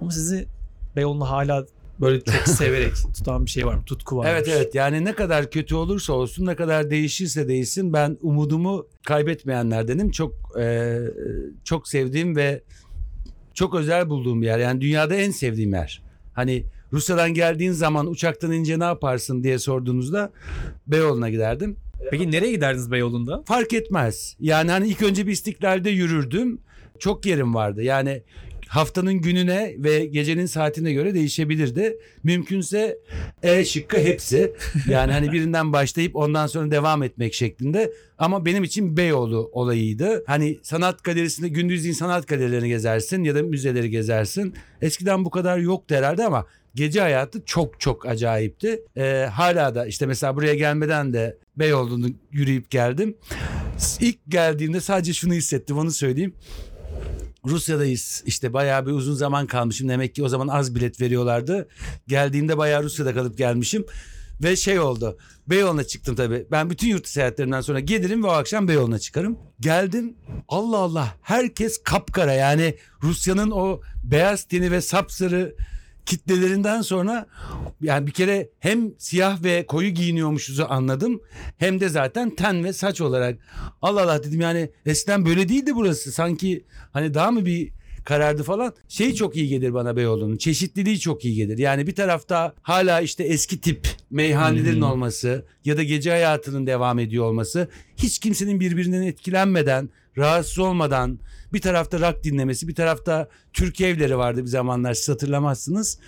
Ama 0.00 0.10
sizi 0.10 0.46
Beyoğlu'nu 0.96 1.30
hala 1.30 1.66
böyle 2.02 2.20
çok 2.20 2.34
severek 2.48 2.92
tutan 3.16 3.46
bir 3.46 3.50
şey 3.50 3.66
var 3.66 3.74
mı? 3.74 3.82
Tutku 3.86 4.16
var. 4.16 4.26
Evet 4.30 4.48
evet 4.48 4.74
yani 4.74 5.04
ne 5.04 5.12
kadar 5.12 5.50
kötü 5.50 5.74
olursa 5.74 6.12
olsun 6.12 6.46
ne 6.46 6.56
kadar 6.56 6.90
değişirse 6.90 7.48
değişsin 7.48 7.92
ben 7.92 8.18
umudumu 8.20 8.86
kaybetmeyenlerdenim. 9.06 10.10
Çok 10.10 10.34
e, 10.60 10.98
çok 11.64 11.88
sevdiğim 11.88 12.36
ve 12.36 12.62
çok 13.54 13.74
özel 13.74 14.08
bulduğum 14.10 14.42
bir 14.42 14.46
yer. 14.46 14.58
Yani 14.58 14.80
dünyada 14.80 15.14
en 15.14 15.30
sevdiğim 15.30 15.72
yer. 15.72 16.02
Hani 16.34 16.64
Rusya'dan 16.92 17.34
geldiğin 17.34 17.72
zaman 17.72 18.06
uçaktan 18.06 18.52
ince 18.52 18.78
ne 18.78 18.84
yaparsın 18.84 19.42
diye 19.42 19.58
sorduğunuzda 19.58 20.32
Beyoğlu'na 20.86 21.30
giderdim. 21.30 21.76
Peki 22.10 22.30
nereye 22.30 22.52
giderdiniz 22.52 22.90
Beyoğlu'nda? 22.90 23.42
Fark 23.46 23.72
etmez. 23.72 24.36
Yani 24.40 24.70
hani 24.70 24.88
ilk 24.88 25.02
önce 25.02 25.26
bir 25.26 25.32
istiklalde 25.32 25.90
yürürdüm. 25.90 26.60
Çok 26.98 27.26
yerim 27.26 27.54
vardı. 27.54 27.82
Yani 27.82 28.22
haftanın 28.72 29.14
gününe 29.14 29.74
ve 29.78 30.06
gecenin 30.06 30.46
saatine 30.46 30.92
göre 30.92 31.14
değişebilirdi. 31.14 31.96
Mümkünse 32.22 32.98
E 33.42 33.64
şıkkı 33.64 33.96
hepsi. 33.96 34.52
Yani 34.88 35.12
hani 35.12 35.32
birinden 35.32 35.72
başlayıp 35.72 36.16
ondan 36.16 36.46
sonra 36.46 36.70
devam 36.70 37.02
etmek 37.02 37.34
şeklinde. 37.34 37.92
Ama 38.18 38.46
benim 38.46 38.64
için 38.64 38.96
Beyoğlu 38.96 39.50
olayıydı. 39.52 40.24
Hani 40.26 40.58
sanat 40.62 41.04
galerisinde 41.04 41.48
gündüzliğin 41.48 41.94
sanat 41.94 42.28
galerilerini 42.28 42.68
gezersin 42.68 43.24
ya 43.24 43.34
da 43.34 43.42
müzeleri 43.42 43.90
gezersin. 43.90 44.54
Eskiden 44.82 45.24
bu 45.24 45.30
kadar 45.30 45.58
yoktu 45.58 45.94
herhalde 45.94 46.24
ama 46.24 46.46
gece 46.74 47.00
hayatı 47.00 47.44
çok 47.44 47.80
çok 47.80 48.06
acayipti. 48.06 48.82
Ee, 48.96 49.28
hala 49.32 49.74
da 49.74 49.86
işte 49.86 50.06
mesela 50.06 50.36
buraya 50.36 50.54
gelmeden 50.54 51.12
de 51.12 51.38
Beyoğlu'nu 51.56 52.06
yürüyüp 52.30 52.70
geldim. 52.70 53.16
İlk 54.00 54.18
geldiğimde 54.28 54.80
sadece 54.80 55.12
şunu 55.12 55.34
hissettim 55.34 55.78
onu 55.78 55.90
söyleyeyim. 55.90 56.34
Rusya'dayız. 57.46 58.22
İşte 58.26 58.52
bayağı 58.52 58.86
bir 58.86 58.92
uzun 58.92 59.14
zaman 59.14 59.46
kalmışım. 59.46 59.88
Demek 59.88 60.14
ki 60.14 60.22
o 60.24 60.28
zaman 60.28 60.48
az 60.48 60.74
bilet 60.74 61.00
veriyorlardı. 61.00 61.68
Geldiğimde 62.06 62.58
bayağı 62.58 62.82
Rusya'da 62.82 63.14
kalıp 63.14 63.38
gelmişim. 63.38 63.84
Ve 64.42 64.56
şey 64.56 64.80
oldu. 64.80 65.18
Beyoğlu'na 65.46 65.84
çıktım 65.84 66.14
tabii. 66.14 66.46
Ben 66.50 66.70
bütün 66.70 66.88
yurt 66.88 67.04
dışı 67.04 67.12
seyahatlerimden 67.12 67.60
sonra 67.60 67.80
gelirim 67.80 68.24
ve 68.24 68.26
o 68.26 68.30
akşam 68.30 68.68
Beyoğlu'na 68.68 68.98
çıkarım. 68.98 69.38
Geldim. 69.60 70.14
Allah 70.48 70.78
Allah. 70.78 71.14
Herkes 71.22 71.82
kapkara. 71.82 72.32
Yani 72.32 72.76
Rusya'nın 73.02 73.50
o 73.50 73.80
beyaz 74.04 74.44
teni 74.44 74.70
ve 74.70 74.80
sapsarı 74.80 75.54
kitlelerinden 76.06 76.82
sonra 76.82 77.26
yani 77.80 78.06
bir 78.06 78.12
kere 78.12 78.50
hem 78.58 78.98
siyah 78.98 79.42
ve 79.44 79.66
koyu 79.66 79.88
giyiniyormuşuzu 79.88 80.66
anladım 80.68 81.20
hem 81.58 81.80
de 81.80 81.88
zaten 81.88 82.36
ten 82.36 82.64
ve 82.64 82.72
saç 82.72 83.00
olarak 83.00 83.38
Allah 83.82 84.02
Allah 84.02 84.24
dedim 84.24 84.40
yani 84.40 84.70
eskiden 84.86 85.26
böyle 85.26 85.48
değildi 85.48 85.74
burası 85.74 86.12
sanki 86.12 86.64
hani 86.92 87.14
daha 87.14 87.30
mı 87.30 87.46
bir 87.46 87.72
karardı 88.04 88.42
falan. 88.42 88.74
Şey 88.88 89.14
çok 89.14 89.36
iyi 89.36 89.48
gelir 89.48 89.74
bana 89.74 89.96
Beyoğlu'nun. 89.96 90.36
Çeşitliliği 90.36 91.00
çok 91.00 91.24
iyi 91.24 91.34
gelir. 91.34 91.58
Yani 91.58 91.86
bir 91.86 91.94
tarafta 91.94 92.54
hala 92.62 93.00
işte 93.00 93.24
eski 93.24 93.60
tip 93.60 93.88
meyhanelerin 94.10 94.80
olması 94.80 95.46
ya 95.64 95.76
da 95.76 95.82
gece 95.82 96.10
hayatının 96.10 96.66
devam 96.66 96.98
ediyor 96.98 97.24
olması. 97.24 97.68
Hiç 97.96 98.18
kimsenin 98.18 98.60
birbirinden 98.60 99.02
etkilenmeden, 99.02 99.90
rahatsız 100.18 100.58
olmadan 100.58 101.18
bir 101.52 101.60
tarafta 101.60 102.00
rock 102.00 102.24
dinlemesi, 102.24 102.68
bir 102.68 102.74
tarafta 102.74 103.28
türkü 103.52 103.84
evleri 103.84 104.18
vardı 104.18 104.42
bir 104.42 104.48
zamanlar 104.48 104.94
siz 104.94 105.08
hatırlamazsınız. 105.08 105.98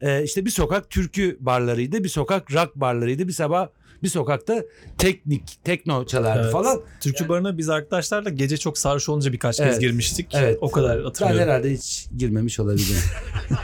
Ee, 0.00 0.22
işte 0.24 0.44
bir 0.44 0.50
sokak 0.50 0.90
türkü 0.90 1.36
barlarıydı, 1.40 2.04
bir 2.04 2.08
sokak 2.08 2.54
rock 2.54 2.76
barlarıydı, 2.76 3.28
bir 3.28 3.32
sabah 3.32 3.68
bir 4.02 4.08
sokakta 4.08 4.62
teknik, 4.98 5.58
tekno 5.64 6.06
çalardı 6.06 6.40
Evet. 6.42 6.52
falan. 6.52 6.80
Türkçü 7.00 7.28
barına 7.28 7.58
biz 7.58 7.68
arkadaşlarla 7.68 8.30
gece 8.30 8.56
çok 8.56 8.78
sarhoş 8.78 9.08
olunca 9.08 9.32
birkaç 9.32 9.56
kez 9.56 9.66
Evet. 9.66 9.80
girmiştik. 9.80 10.26
Evet. 10.34 10.58
O 10.60 10.70
kadar 10.70 10.98
Ben 10.98 11.04
hatırlıyorum. 11.04 11.40
herhalde 11.42 11.72
hiç 11.72 12.06
girmemiş 12.16 12.60
olabilirim. 12.60 13.00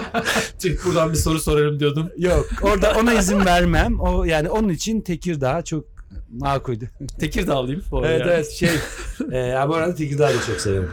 Çünkü 0.62 0.84
buradan 0.84 1.12
bir 1.12 1.16
soru 1.16 1.40
sorarım 1.40 1.80
diyordum. 1.80 2.10
Yok 2.16 2.46
orada 2.62 2.92
ona 3.00 3.14
izin 3.14 3.44
vermem. 3.44 4.00
O 4.00 4.24
yani 4.24 4.48
onun 4.50 4.68
için 4.68 5.00
Tekirdağ 5.00 5.62
çok 5.62 5.97
makuldü. 6.30 6.90
Tekirdağlıyım 7.18 7.84
bu 7.90 7.98
arada. 7.98 8.08
evet 8.12 8.20
yani. 8.20 8.30
evet 8.32 8.50
şey. 8.50 8.68
e, 9.62 9.68
bu 9.68 9.74
arada 9.74 9.94
Tekirdağ'ı 9.94 10.34
da 10.34 10.42
çok 10.46 10.60
seviyorum. 10.60 10.90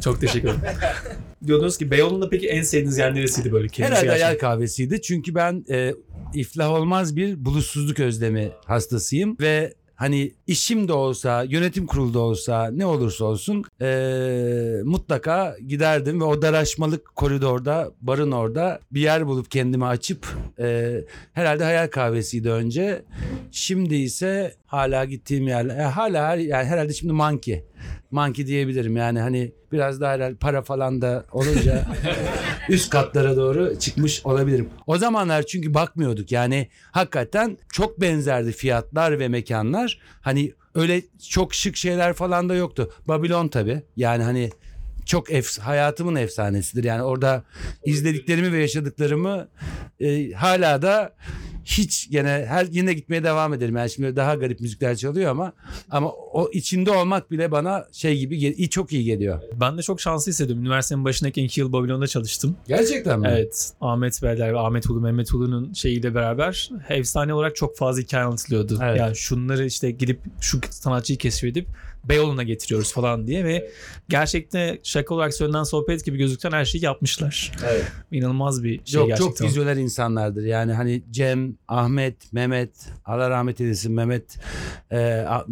Çok 0.00 0.20
teşekkür 0.20 0.48
ederim. 0.48 0.60
Diyordunuz 1.46 1.78
ki 1.78 1.90
Beyoğlu'nda 1.90 2.28
peki 2.28 2.48
en 2.48 2.62
sevdiğiniz 2.62 2.98
yer 2.98 3.14
neresiydi 3.14 3.52
böyle? 3.52 3.68
Kendinize 3.68 3.94
Herhalde 3.94 4.06
gerçekten? 4.06 4.26
hayal 4.26 4.38
kahvesiydi. 4.38 5.02
Çünkü 5.02 5.34
ben 5.34 5.64
e, 5.70 5.94
iflah 6.34 6.70
olmaz 6.70 7.16
bir 7.16 7.44
bulutsuzluk 7.44 8.00
özlemi 8.00 8.50
hastasıyım 8.64 9.36
ve 9.40 9.74
hani 9.98 10.32
işim 10.46 10.88
de 10.88 10.92
olsa, 10.92 11.42
yönetim 11.48 11.86
kurulu 11.86 12.14
da 12.14 12.18
olsa 12.18 12.70
ne 12.72 12.86
olursa 12.86 13.24
olsun 13.24 13.64
eee, 13.80 14.82
mutlaka 14.84 15.56
giderdim 15.66 16.20
ve 16.20 16.24
o 16.24 16.42
daraşmalık 16.42 17.14
koridorda, 17.14 17.90
barın 18.00 18.30
orada 18.32 18.80
bir 18.90 19.00
yer 19.00 19.26
bulup 19.26 19.50
kendimi 19.50 19.84
açıp 19.86 20.26
eee, 20.58 21.04
herhalde 21.32 21.64
hayal 21.64 21.88
kahvesiydi 21.88 22.50
önce. 22.50 23.02
Şimdi 23.52 23.94
ise 23.94 24.54
hala 24.66 25.04
gittiğim 25.04 25.48
yer, 25.48 25.66
e, 25.66 25.82
hala 25.82 26.34
yani 26.36 26.64
herhalde 26.64 26.92
şimdi 26.92 27.12
Monkey. 27.12 27.64
Monkey 28.10 28.46
diyebilirim 28.46 28.96
yani 28.96 29.20
hani 29.20 29.52
biraz 29.72 30.00
daha 30.00 30.12
herhalde 30.12 30.36
para 30.36 30.62
falan 30.62 31.02
da 31.02 31.24
olunca 31.32 31.84
üst 32.68 32.90
katlara 32.90 33.36
doğru 33.36 33.78
çıkmış 33.78 34.26
olabilirim. 34.26 34.68
O 34.86 34.98
zamanlar 34.98 35.42
çünkü 35.42 35.74
bakmıyorduk 35.74 36.32
yani 36.32 36.68
hakikaten 36.90 37.58
çok 37.72 38.00
benzerdi 38.00 38.52
fiyatlar 38.52 39.18
ve 39.18 39.28
mekanlar. 39.28 39.98
Hani 40.20 40.52
öyle 40.74 41.02
çok 41.28 41.54
şık 41.54 41.76
şeyler 41.76 42.12
falan 42.12 42.48
da 42.48 42.54
yoktu. 42.54 42.92
Babilon 43.08 43.48
tabii 43.48 43.82
yani 43.96 44.22
hani 44.22 44.50
çok 45.08 45.32
ef 45.32 45.58
hayatımın 45.58 46.14
efsanesidir. 46.14 46.84
Yani 46.84 47.02
orada 47.02 47.42
izlediklerimi 47.84 48.52
ve 48.52 48.60
yaşadıklarımı 48.60 49.48
e, 50.00 50.32
hala 50.32 50.82
da 50.82 51.14
hiç 51.64 52.10
gene 52.10 52.44
her 52.48 52.66
yine 52.70 52.92
gitmeye 52.92 53.24
devam 53.24 53.54
ederim. 53.54 53.76
Yani 53.76 53.90
şimdi 53.90 54.16
daha 54.16 54.34
garip 54.34 54.60
müzikler 54.60 54.96
çalıyor 54.96 55.30
ama 55.30 55.52
ama 55.90 56.12
o 56.12 56.50
içinde 56.52 56.90
olmak 56.90 57.30
bile 57.30 57.50
bana 57.50 57.86
şey 57.92 58.18
gibi 58.18 58.68
çok 58.68 58.92
iyi 58.92 59.04
geliyor. 59.04 59.42
Ben 59.60 59.78
de 59.78 59.82
çok 59.82 60.00
şanslı 60.00 60.32
hissediyorum. 60.32 60.64
Üniversitenin 60.64 61.04
başındaki 61.04 61.42
iki 61.42 61.60
yıl 61.60 61.72
Babilon'da 61.72 62.06
çalıştım. 62.06 62.56
Gerçekten 62.66 63.20
mi? 63.20 63.28
Evet. 63.30 63.72
Ahmet 63.80 64.22
Beyler 64.22 64.52
ve 64.52 64.58
Ahmet 64.58 64.90
Ulu, 64.90 65.00
Mehmet 65.00 65.34
Ulu'nun 65.34 65.72
şeyiyle 65.72 66.14
beraber 66.14 66.70
efsane 66.88 67.34
olarak 67.34 67.56
çok 67.56 67.76
fazla 67.76 68.02
hikaye 68.02 68.24
anlatılıyordu. 68.24 68.78
Evet. 68.82 68.98
Yani 68.98 69.16
şunları 69.16 69.66
işte 69.66 69.90
gidip 69.90 70.20
şu 70.40 70.60
sanatçıyı 70.70 71.18
keşfedip 71.18 71.68
Beyoğlu'na 72.04 72.42
getiriyoruz 72.42 72.92
falan 72.92 73.26
diye 73.26 73.44
ve 73.44 73.70
gerçekten 74.08 74.78
şaka 74.82 75.14
olarak 75.14 75.34
söylenen 75.34 75.62
sohbet 75.62 76.04
gibi 76.04 76.18
gözüken 76.18 76.50
her 76.52 76.64
şeyi 76.64 76.84
yapmışlar. 76.84 77.52
Evet. 77.70 77.84
İnanılmaz 78.12 78.64
bir 78.64 78.80
şey 78.84 78.98
Yok 79.00 79.08
gerçekten. 79.08 79.32
çok 79.34 79.40
vizyoner 79.48 79.76
insanlardır. 79.76 80.42
Yani 80.44 80.72
hani 80.72 81.02
Cem, 81.10 81.54
Ahmet, 81.68 82.32
Mehmet, 82.32 82.70
Allah 83.04 83.30
rahmet 83.30 83.60
eylesin 83.60 83.92
Mehmet 83.92 84.38
e, 84.90 84.98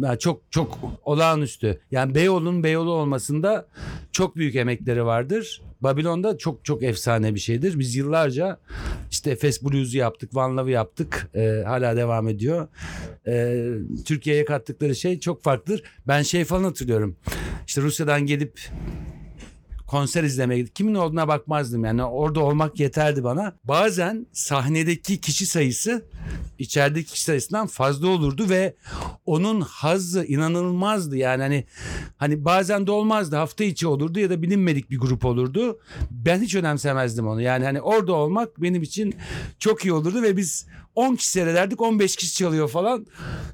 a- 0.07 0.17
çok 0.19 0.41
çok 0.51 0.79
olağanüstü. 1.03 1.79
Yani 1.91 2.15
Beyoğlu'nun 2.15 2.63
Beyoğlu 2.63 2.91
olmasında 2.91 3.67
çok 4.11 4.35
büyük 4.35 4.55
emekleri 4.55 5.05
vardır. 5.05 5.61
Babilon'da 5.81 6.37
çok 6.37 6.65
çok 6.65 6.83
efsane 6.83 7.35
bir 7.35 7.39
şeydir. 7.39 7.79
Biz 7.79 7.95
yıllarca 7.95 8.59
işte 9.11 9.31
Efes 9.31 9.63
Blues'u 9.63 9.97
yaptık, 9.97 10.35
Van 10.35 10.57
Love'ı 10.57 10.71
yaptık. 10.71 11.27
E, 11.35 11.63
hala 11.65 11.95
devam 11.95 12.27
ediyor. 12.27 12.67
E, 13.27 13.65
Türkiye'ye 14.05 14.45
kattıkları 14.45 14.95
şey 14.95 15.19
çok 15.19 15.43
farklıdır. 15.43 15.83
Ben 16.07 16.21
şey 16.21 16.45
falan 16.45 16.63
hatırlıyorum. 16.63 17.17
İşte 17.67 17.81
Rusya'dan 17.81 18.25
gelip 18.25 18.59
konser 19.87 20.23
izlemeye. 20.23 20.65
Kimin 20.65 20.95
olduğuna 20.95 21.27
bakmazdım 21.27 21.85
yani 21.85 22.03
orada 22.03 22.39
olmak 22.39 22.79
yeterdi 22.79 23.23
bana. 23.23 23.55
Bazen 23.63 24.27
sahnedeki 24.33 25.21
kişi 25.21 25.45
sayısı 25.45 26.05
içerideki 26.59 27.11
kişi 27.11 27.23
sayısından 27.23 27.67
fazla 27.67 28.07
olurdu 28.07 28.49
ve 28.49 28.75
onun 29.25 29.61
hazzı 29.61 30.25
inanılmazdı 30.25 31.17
yani 31.17 31.41
hani 31.41 31.65
hani 32.17 32.45
bazen 32.45 32.87
de 32.87 32.91
olmazdı 32.91 33.35
hafta 33.35 33.63
içi 33.63 33.87
olurdu 33.87 34.19
ya 34.19 34.29
da 34.29 34.41
bilinmedik 34.41 34.91
bir 34.91 34.99
grup 34.99 35.25
olurdu. 35.25 35.79
Ben 36.11 36.41
hiç 36.41 36.55
önemsemezdim 36.55 37.27
onu 37.27 37.41
yani 37.41 37.65
hani 37.65 37.81
orada 37.81 38.13
olmak 38.13 38.61
benim 38.61 38.83
için 38.83 39.15
çok 39.59 39.85
iyi 39.85 39.93
olurdu 39.93 40.21
ve 40.21 40.37
biz 40.37 40.67
10 40.95 41.15
kişi 41.15 41.29
seyrederdik 41.29 41.81
15 41.81 42.15
kişi 42.15 42.33
çalıyor 42.33 42.69
falan. 42.69 43.07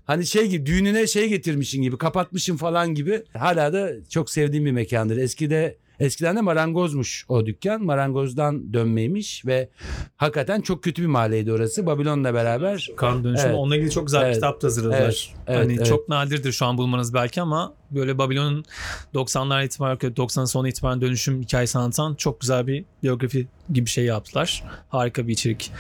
Hani 0.06 0.26
şey 0.26 0.48
gibi 0.48 0.66
düğününe 0.66 1.08
şey 1.08 1.30
getirmişin 1.30 1.82
gibi 1.82 1.98
kapatmışın 1.98 2.58
falan 2.58 2.96
gibi. 2.96 3.24
Hala 3.38 3.74
da 3.74 3.92
çok 4.10 4.30
sevdiğim 4.30 4.66
bir 4.66 4.72
mekandır. 4.72 5.18
Eskide 5.18 5.78
Eskiden 6.04 6.36
de 6.36 6.42
marangozmuş 6.42 7.26
o 7.30 7.46
dükkan. 7.46 7.84
Marangozdan 7.84 8.74
dönmeymiş 8.74 9.46
ve 9.46 9.70
hakikaten 10.18 10.62
çok 10.62 10.84
kötü 10.84 11.02
bir 11.02 11.08
mahalleydi 11.08 11.52
orası. 11.52 11.86
Babilon'la 11.86 12.34
beraber. 12.34 12.90
Kan 12.98 13.24
dönüşümü. 13.24 13.50
Evet. 13.50 13.60
Onunla 13.60 13.76
ilgili 13.76 13.92
çok 13.92 14.08
güzel 14.08 14.22
Evet. 14.22 14.36
kitap 14.36 14.62
da 14.62 14.68
hazırladılar. 14.68 15.00
Evet. 15.02 15.28
Evet, 15.48 15.60
hani 15.60 15.74
evet. 15.74 15.86
çok 15.86 16.10
nadirdir 16.10 16.52
şu 16.52 16.66
an 16.66 16.78
bulmanız 16.78 17.14
belki 17.14 17.42
ama 17.42 17.74
böyle 17.92 18.18
Babilon'un 18.18 18.66
90'lar 19.14 19.66
itibaren 19.66 20.16
90 20.16 20.46
sonu 20.46 20.68
itibaren 20.68 21.02
dönüşüm 21.02 21.42
hikayesi 21.42 21.78
anlatan 21.78 22.16
çok 22.16 22.42
güzel 22.42 22.68
bir 22.68 22.86
biyografi 23.04 23.48
gibi 23.74 23.86
bir 23.86 23.92
şey 23.92 24.06
yaptılar. 24.06 24.64
Harika 24.90 25.28
bir 25.28 25.34
içerik. 25.34 25.72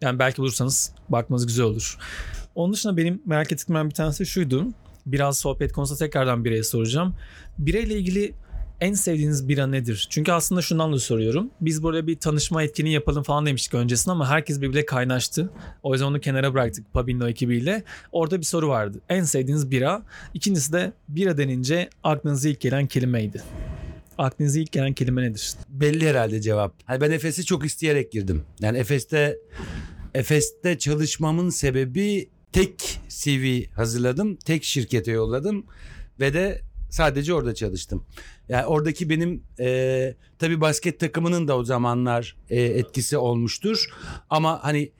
Yani 0.00 0.18
belki 0.18 0.38
bulursanız 0.38 0.92
bakmanız 1.08 1.46
güzel 1.46 1.64
olur. 1.64 1.98
Onun 2.54 2.72
dışında 2.72 2.96
benim 2.96 3.22
merak 3.26 3.52
ettiklerimden 3.52 3.90
bir 3.90 3.94
tanesi 3.94 4.26
şuydu. 4.26 4.66
Biraz 5.06 5.38
sohbet 5.38 5.72
konusunda 5.72 5.98
tekrardan 5.98 6.44
bireye 6.44 6.62
soracağım. 6.62 7.14
Bireyle 7.58 7.94
ilgili 7.94 8.34
en 8.80 8.92
sevdiğiniz 8.92 9.48
bira 9.48 9.66
nedir? 9.66 10.06
Çünkü 10.10 10.32
aslında 10.32 10.62
şundan 10.62 10.92
da 10.92 10.98
soruyorum. 10.98 11.50
Biz 11.60 11.82
böyle 11.82 12.06
bir 12.06 12.16
tanışma 12.16 12.62
etkinliği 12.62 12.94
yapalım 12.94 13.22
falan 13.22 13.46
demiştik 13.46 13.74
öncesinde 13.74 14.12
ama 14.12 14.28
herkes 14.28 14.60
birbirine 14.60 14.86
kaynaştı. 14.86 15.50
O 15.82 15.92
yüzden 15.92 16.06
onu 16.06 16.20
kenara 16.20 16.54
bıraktık 16.54 16.92
Pabinno 16.92 17.28
ekibiyle. 17.28 17.82
Orada 18.12 18.38
bir 18.38 18.44
soru 18.44 18.68
vardı. 18.68 19.00
En 19.08 19.22
sevdiğiniz 19.22 19.70
bira. 19.70 20.02
İkincisi 20.34 20.72
de 20.72 20.92
bira 21.08 21.38
denince 21.38 21.90
aklınıza 22.04 22.48
ilk 22.48 22.60
gelen 22.60 22.86
kelimeydi. 22.86 23.42
Aklınıza 24.18 24.60
ilk 24.60 24.72
gelen 24.72 24.92
kelime 24.92 25.22
nedir? 25.22 25.54
Belli 25.68 26.08
herhalde 26.08 26.40
cevap. 26.40 26.74
Hani 26.84 27.00
ben 27.00 27.10
Efes'e 27.10 27.42
çok 27.42 27.66
isteyerek 27.66 28.12
girdim. 28.12 28.44
Yani 28.60 28.78
Efes'te 28.78 29.38
Efes'te 30.14 30.78
çalışmamın 30.78 31.50
sebebi 31.50 32.28
tek 32.52 33.00
CV 33.08 33.62
hazırladım. 33.74 34.36
Tek 34.36 34.64
şirkete 34.64 35.12
yolladım 35.12 35.66
ve 36.20 36.34
de 36.34 36.67
sadece 36.90 37.34
orada 37.34 37.54
çalıştım. 37.54 38.04
Yani 38.48 38.66
oradaki 38.66 39.10
benim 39.10 39.42
e, 39.60 40.14
tabii 40.38 40.60
basket 40.60 41.00
takımının 41.00 41.48
da 41.48 41.56
o 41.56 41.64
zamanlar 41.64 42.36
e, 42.50 42.62
etkisi 42.62 43.16
olmuştur. 43.16 43.86
Ama 44.30 44.64
hani 44.64 44.92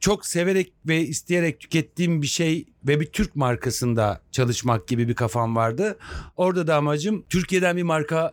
çok 0.00 0.26
severek 0.26 0.72
ve 0.86 1.00
isteyerek 1.00 1.60
tükettiğim 1.60 2.22
bir 2.22 2.26
şey 2.26 2.66
ve 2.84 3.00
bir 3.00 3.06
Türk 3.06 3.36
markasında 3.36 4.20
çalışmak 4.32 4.88
gibi 4.88 5.08
bir 5.08 5.14
kafam 5.14 5.56
vardı. 5.56 5.98
Orada 6.36 6.66
da 6.66 6.76
amacım 6.76 7.24
Türkiye'den 7.28 7.76
bir 7.76 7.82
marka 7.82 8.32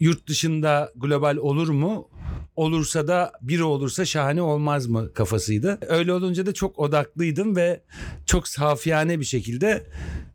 yurt 0.00 0.28
dışında 0.28 0.92
global 0.96 1.36
olur 1.36 1.68
mu? 1.68 2.08
Olursa 2.56 3.08
da 3.08 3.32
biri 3.42 3.62
olursa 3.62 4.04
şahane 4.04 4.42
olmaz 4.42 4.86
mı 4.86 5.12
kafasıydı. 5.12 5.78
Öyle 5.88 6.12
olunca 6.12 6.46
da 6.46 6.54
çok 6.54 6.78
odaklıydım 6.78 7.56
ve 7.56 7.82
çok 8.26 8.48
safiyane 8.48 9.20
bir 9.20 9.24
şekilde 9.24 9.86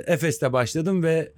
Efes'te 0.08 0.54
başladım 0.54 1.04
ve 1.04 1.32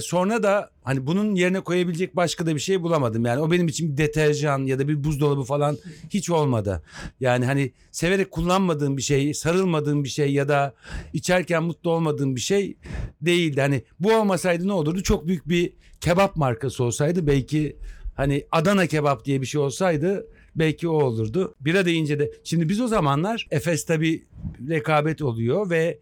Sonra 0.00 0.42
da 0.42 0.70
hani 0.82 1.06
bunun 1.06 1.34
yerine 1.34 1.60
koyabilecek 1.60 2.16
başka 2.16 2.46
da 2.46 2.54
bir 2.54 2.60
şey 2.60 2.82
bulamadım. 2.82 3.24
Yani 3.24 3.40
o 3.40 3.50
benim 3.50 3.68
için 3.68 3.92
bir 3.92 3.96
deterjan 3.96 4.58
ya 4.58 4.78
da 4.78 4.88
bir 4.88 5.04
buzdolabı 5.04 5.42
falan 5.42 5.78
hiç 6.10 6.30
olmadı. 6.30 6.82
Yani 7.20 7.44
hani 7.44 7.72
severek 7.92 8.30
kullanmadığım 8.30 8.96
bir 8.96 9.02
şey, 9.02 9.34
sarılmadığım 9.34 10.04
bir 10.04 10.08
şey 10.08 10.32
ya 10.32 10.48
da 10.48 10.74
içerken 11.12 11.62
mutlu 11.62 11.90
olmadığım 11.90 12.36
bir 12.36 12.40
şey 12.40 12.76
değildi. 13.22 13.60
Hani 13.60 13.84
bu 14.00 14.12
olmasaydı 14.12 14.68
ne 14.68 14.72
olurdu? 14.72 15.02
Çok 15.02 15.26
büyük 15.26 15.48
bir 15.48 15.72
kebap 16.00 16.36
markası 16.36 16.84
olsaydı 16.84 17.26
belki 17.26 17.76
hani 18.14 18.46
Adana 18.52 18.86
kebap 18.86 19.24
diye 19.24 19.40
bir 19.40 19.46
şey 19.46 19.60
olsaydı 19.60 20.26
belki 20.56 20.88
o 20.88 21.02
olurdu. 21.02 21.54
Bira 21.60 21.84
deyince 21.84 22.18
de 22.18 22.32
şimdi 22.44 22.68
biz 22.68 22.80
o 22.80 22.88
zamanlar 22.88 23.46
Efes 23.50 23.84
tabii 23.86 24.24
rekabet 24.68 25.22
oluyor 25.22 25.70
ve 25.70 25.98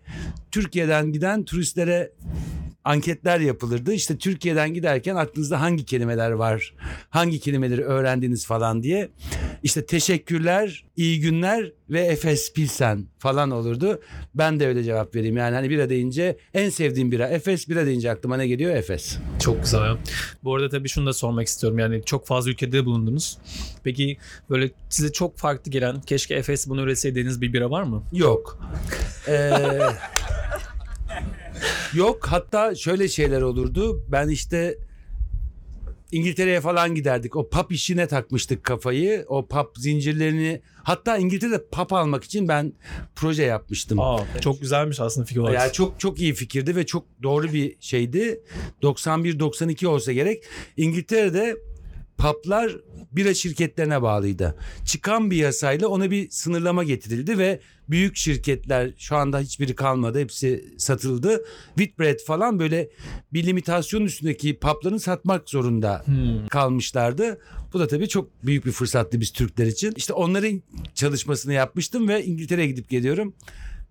Türkiye'den 0.50 1.12
giden 1.12 1.44
turistlere 1.44 2.12
anketler 2.84 3.40
yapılırdı. 3.40 3.92
İşte 3.92 4.18
Türkiye'den 4.18 4.74
giderken 4.74 5.16
aklınızda 5.16 5.60
hangi 5.60 5.84
kelimeler 5.84 6.30
var? 6.30 6.74
Hangi 7.10 7.40
kelimeleri 7.40 7.84
öğrendiniz 7.84 8.46
falan 8.46 8.82
diye. 8.82 9.08
İşte 9.62 9.86
teşekkürler, 9.86 10.84
iyi 10.96 11.20
günler 11.20 11.72
ve 11.90 12.00
Efes 12.00 12.52
Pilsen 12.52 13.06
falan 13.18 13.50
olurdu. 13.50 14.00
Ben 14.34 14.60
de 14.60 14.66
öyle 14.66 14.84
cevap 14.84 15.14
vereyim. 15.14 15.36
Yani 15.36 15.54
hani 15.54 15.70
bira 15.70 15.88
deyince 15.88 16.36
en 16.54 16.70
sevdiğim 16.70 17.12
bira 17.12 17.28
Efes, 17.28 17.68
bira 17.68 17.86
deyince 17.86 18.10
aklıma 18.10 18.36
ne 18.36 18.46
geliyor? 18.46 18.74
Efes. 18.74 19.18
Çok 19.38 19.62
güzel. 19.62 19.96
Bu 20.44 20.54
arada 20.54 20.68
tabii 20.68 20.88
şunu 20.88 21.06
da 21.06 21.12
sormak 21.12 21.46
istiyorum. 21.46 21.78
Yani 21.78 22.02
çok 22.04 22.26
fazla 22.26 22.50
ülkede 22.50 22.84
bulundunuz. 22.84 23.38
Peki 23.84 24.16
böyle 24.50 24.70
size 24.88 25.12
çok 25.12 25.38
farklı 25.38 25.70
gelen 25.70 26.00
keşke 26.00 26.34
Efes 26.34 26.68
bunu 26.68 26.82
üretseydi 26.82 27.14
dediğiniz 27.14 27.40
bir 27.40 27.52
bira 27.52 27.70
var 27.70 27.82
mı? 27.82 28.02
Yok. 28.12 28.58
Ee, 29.28 29.50
yok 31.94 32.26
hatta 32.26 32.74
şöyle 32.74 33.08
şeyler 33.08 33.42
olurdu. 33.42 34.04
Ben 34.08 34.28
işte 34.28 34.78
İngiltere'ye 36.12 36.60
falan 36.60 36.94
giderdik. 36.94 37.36
O 37.36 37.48
pub 37.48 37.70
işine 37.70 38.06
takmıştık 38.06 38.64
kafayı. 38.64 39.24
O 39.28 39.46
pub 39.48 39.66
zincirlerini 39.76 40.62
hatta 40.82 41.16
İngiltere'de 41.16 41.66
pub 41.66 41.90
almak 41.90 42.24
için 42.24 42.48
ben 42.48 42.72
proje 43.16 43.42
yapmıştım. 43.42 44.00
Aa, 44.00 44.20
çok 44.40 44.60
güzelmiş 44.60 45.00
aslında 45.00 45.26
fikir 45.26 45.40
olarak. 45.40 45.60
Yani 45.60 45.72
çok 45.72 46.00
çok 46.00 46.20
iyi 46.20 46.34
fikirdi 46.34 46.76
ve 46.76 46.86
çok 46.86 47.04
doğru 47.22 47.52
bir 47.52 47.76
şeydi. 47.80 48.40
91-92 48.82 49.86
olsa 49.86 50.12
gerek. 50.12 50.44
İngiltere'de 50.76 51.56
paplar 52.18 52.76
bira 53.12 53.34
şirketlerine 53.34 54.02
bağlıydı. 54.02 54.56
Çıkan 54.84 55.30
bir 55.30 55.36
yasayla 55.36 55.88
ona 55.88 56.10
bir 56.10 56.30
sınırlama 56.30 56.84
getirildi 56.84 57.38
ve 57.38 57.60
büyük 57.88 58.16
şirketler 58.16 58.90
şu 58.98 59.16
anda 59.16 59.38
hiçbiri 59.38 59.74
kalmadı. 59.74 60.20
Hepsi 60.20 60.64
satıldı. 60.78 61.44
Whitbread 61.76 62.18
falan 62.26 62.58
böyle 62.58 62.90
bir 63.32 63.46
limitasyon 63.46 64.04
üstündeki 64.04 64.58
paplarını 64.58 65.00
satmak 65.00 65.50
zorunda 65.50 66.02
Hmm. 66.06 66.46
kalmışlardı. 66.48 67.40
Bu 67.72 67.78
da 67.80 67.86
tabii 67.86 68.08
çok 68.08 68.44
büyük 68.44 68.66
bir 68.66 68.72
fırsattı 68.72 69.20
biz 69.20 69.32
Türkler 69.32 69.66
için. 69.66 69.92
İşte 69.96 70.12
onların 70.12 70.62
çalışmasını 70.94 71.52
yapmıştım 71.52 72.08
ve 72.08 72.24
İngiltere'ye 72.24 72.66
gidip 72.66 72.88
geliyorum. 72.88 73.34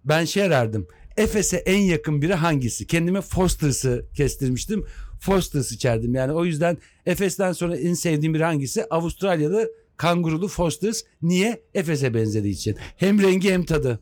Ben 0.05 0.25
şey 0.25 0.43
arardım. 0.43 0.88
Efes'e 1.17 1.57
en 1.57 1.79
yakın 1.79 2.21
biri 2.21 2.34
hangisi? 2.34 2.88
Kendime 2.88 3.21
Foster's'ı 3.21 4.05
kestirmiştim. 4.15 4.86
Foster's 5.21 5.71
içerdim. 5.71 6.15
Yani 6.15 6.31
o 6.31 6.45
yüzden 6.45 6.77
Efes'ten 7.05 7.51
sonra 7.51 7.77
en 7.77 7.93
sevdiğim 7.93 8.34
biri 8.34 8.43
hangisi? 8.43 8.86
Avustralyalı 8.86 9.71
kangurulu 9.97 10.47
Foster's. 10.47 11.03
Niye? 11.21 11.62
Efes'e 11.73 12.13
benzediği 12.13 12.53
için. 12.53 12.77
Hem 12.97 13.21
rengi 13.21 13.51
hem 13.53 13.63
tadı. 13.65 13.99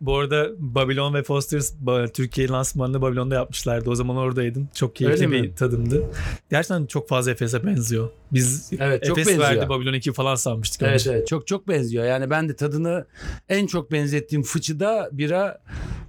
Bu 0.00 0.18
arada 0.18 0.48
Babylon 0.58 1.14
ve 1.14 1.22
Foster's 1.22 1.72
Türkiye 2.14 2.48
lansmanını 2.48 3.02
Babylon'da 3.02 3.34
yapmışlardı. 3.34 3.90
O 3.90 3.94
zaman 3.94 4.16
oradaydım. 4.16 4.68
Çok 4.74 4.96
keyifli 4.96 5.24
Öyle 5.24 5.30
bir 5.32 5.40
mi? 5.40 5.54
tadımdı. 5.54 6.02
Gerçekten 6.50 6.86
çok 6.86 7.08
fazla 7.08 7.30
Efes'e 7.30 7.66
benziyor. 7.66 8.08
Biz 8.32 8.70
Evet, 8.78 9.04
çok 9.04 9.18
Efes 9.18 9.32
benziyor. 9.32 9.50
verdi 9.50 9.68
Babylon 9.68 9.92
2 9.92 10.12
falan 10.12 10.34
sanmıştık. 10.34 10.82
Evet, 10.82 10.94
önce. 10.94 11.10
evet 11.10 11.26
çok 11.28 11.46
çok 11.46 11.68
benziyor. 11.68 12.04
Yani 12.04 12.30
ben 12.30 12.48
de 12.48 12.56
tadını 12.56 13.06
en 13.48 13.66
çok 13.66 13.92
benzettiğim 13.92 14.42
fıçıda 14.42 15.08
bira 15.12 15.62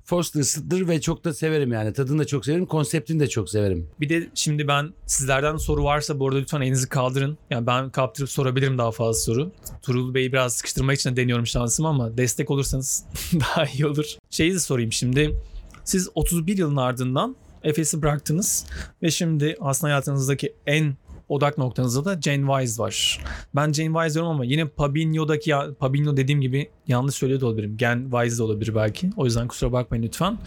Foster's'dır 0.05 0.87
ve 0.87 1.01
çok 1.01 1.23
da 1.23 1.33
severim 1.33 1.73
yani. 1.73 1.93
Tadını 1.93 2.19
da 2.19 2.25
çok 2.25 2.45
severim. 2.45 2.65
Konseptini 2.65 3.19
de 3.19 3.29
çok 3.29 3.49
severim. 3.49 3.87
Bir 3.99 4.09
de 4.09 4.29
şimdi 4.35 4.67
ben 4.67 4.93
sizlerden 5.05 5.57
soru 5.57 5.83
varsa 5.83 6.19
bu 6.19 6.27
arada 6.27 6.39
lütfen 6.39 6.61
elinizi 6.61 6.89
kaldırın. 6.89 7.37
Yani 7.49 7.67
ben 7.67 7.89
kaptırıp 7.89 8.29
sorabilirim 8.29 8.77
daha 8.77 8.91
fazla 8.91 9.21
soru. 9.21 9.51
Turul 9.81 10.13
Bey'i 10.13 10.33
biraz 10.33 10.55
sıkıştırmak 10.55 10.95
için 10.95 11.11
de 11.11 11.15
deniyorum 11.15 11.47
şansımı 11.47 11.87
ama 11.87 12.17
destek 12.17 12.51
olursanız 12.51 13.05
daha 13.33 13.65
iyi 13.65 13.85
olur. 13.85 14.05
Şeyi 14.29 14.53
de 14.53 14.59
sorayım 14.59 14.91
şimdi. 14.91 15.35
Siz 15.83 16.09
31 16.15 16.57
yılın 16.57 16.75
ardından 16.75 17.35
Efes'i 17.63 18.01
bıraktınız 18.01 18.65
ve 19.03 19.11
şimdi 19.11 19.55
aslında 19.61 19.93
hayatınızdaki 19.93 20.53
en 20.65 20.95
odak 21.29 21.57
noktanızda 21.57 22.05
da 22.05 22.21
Jane 22.21 22.45
Wise 22.59 22.83
var. 22.83 23.23
Ben 23.55 23.71
Jane 23.73 23.87
Wise 23.99 24.13
diyorum 24.13 24.31
ama 24.31 24.45
yine 24.45 24.65
Pabinho'daki 24.67 25.49
ya- 25.49 25.73
Pabinho 25.79 26.17
dediğim 26.17 26.41
gibi 26.41 26.69
yanlış 26.87 27.15
söylüyor 27.15 27.41
da 27.41 27.45
olabilirim. 27.47 27.77
Gen 27.77 28.09
Wise 28.11 28.37
de 28.37 28.43
olabilir 28.43 28.75
belki. 28.75 29.09
O 29.17 29.25
yüzden 29.25 29.47
kusura 29.47 29.71
bakmayın 29.71 30.03
lütfen. 30.03 30.37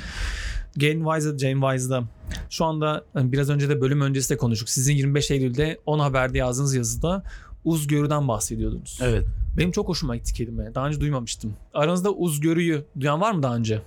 Gen 0.78 1.04
Wise'da, 1.04 1.38
Jane 1.38 1.60
Wise'da 1.60 2.02
şu 2.50 2.64
anda 2.64 3.04
hani 3.14 3.32
biraz 3.32 3.50
önce 3.50 3.68
de 3.68 3.80
bölüm 3.80 4.00
öncesi 4.00 4.30
de 4.30 4.36
konuştuk. 4.36 4.68
Sizin 4.68 4.94
25 4.96 5.30
Eylül'de 5.30 5.78
10 5.86 5.98
Haber'de 5.98 6.38
yazdığınız 6.38 6.74
yazıda 6.74 7.22
Uzgörü'den 7.64 8.28
bahsediyordunuz. 8.28 8.98
Evet. 9.02 9.24
Benim 9.56 9.70
çok 9.72 9.88
hoşuma 9.88 10.16
gitti 10.16 10.34
kelime. 10.34 10.74
Daha 10.74 10.86
önce 10.88 11.00
duymamıştım. 11.00 11.54
Aranızda 11.74 12.10
Uzgörü'yü 12.10 12.84
duyan 13.00 13.20
var 13.20 13.32
mı 13.32 13.42
daha 13.42 13.56
önce? 13.56 13.82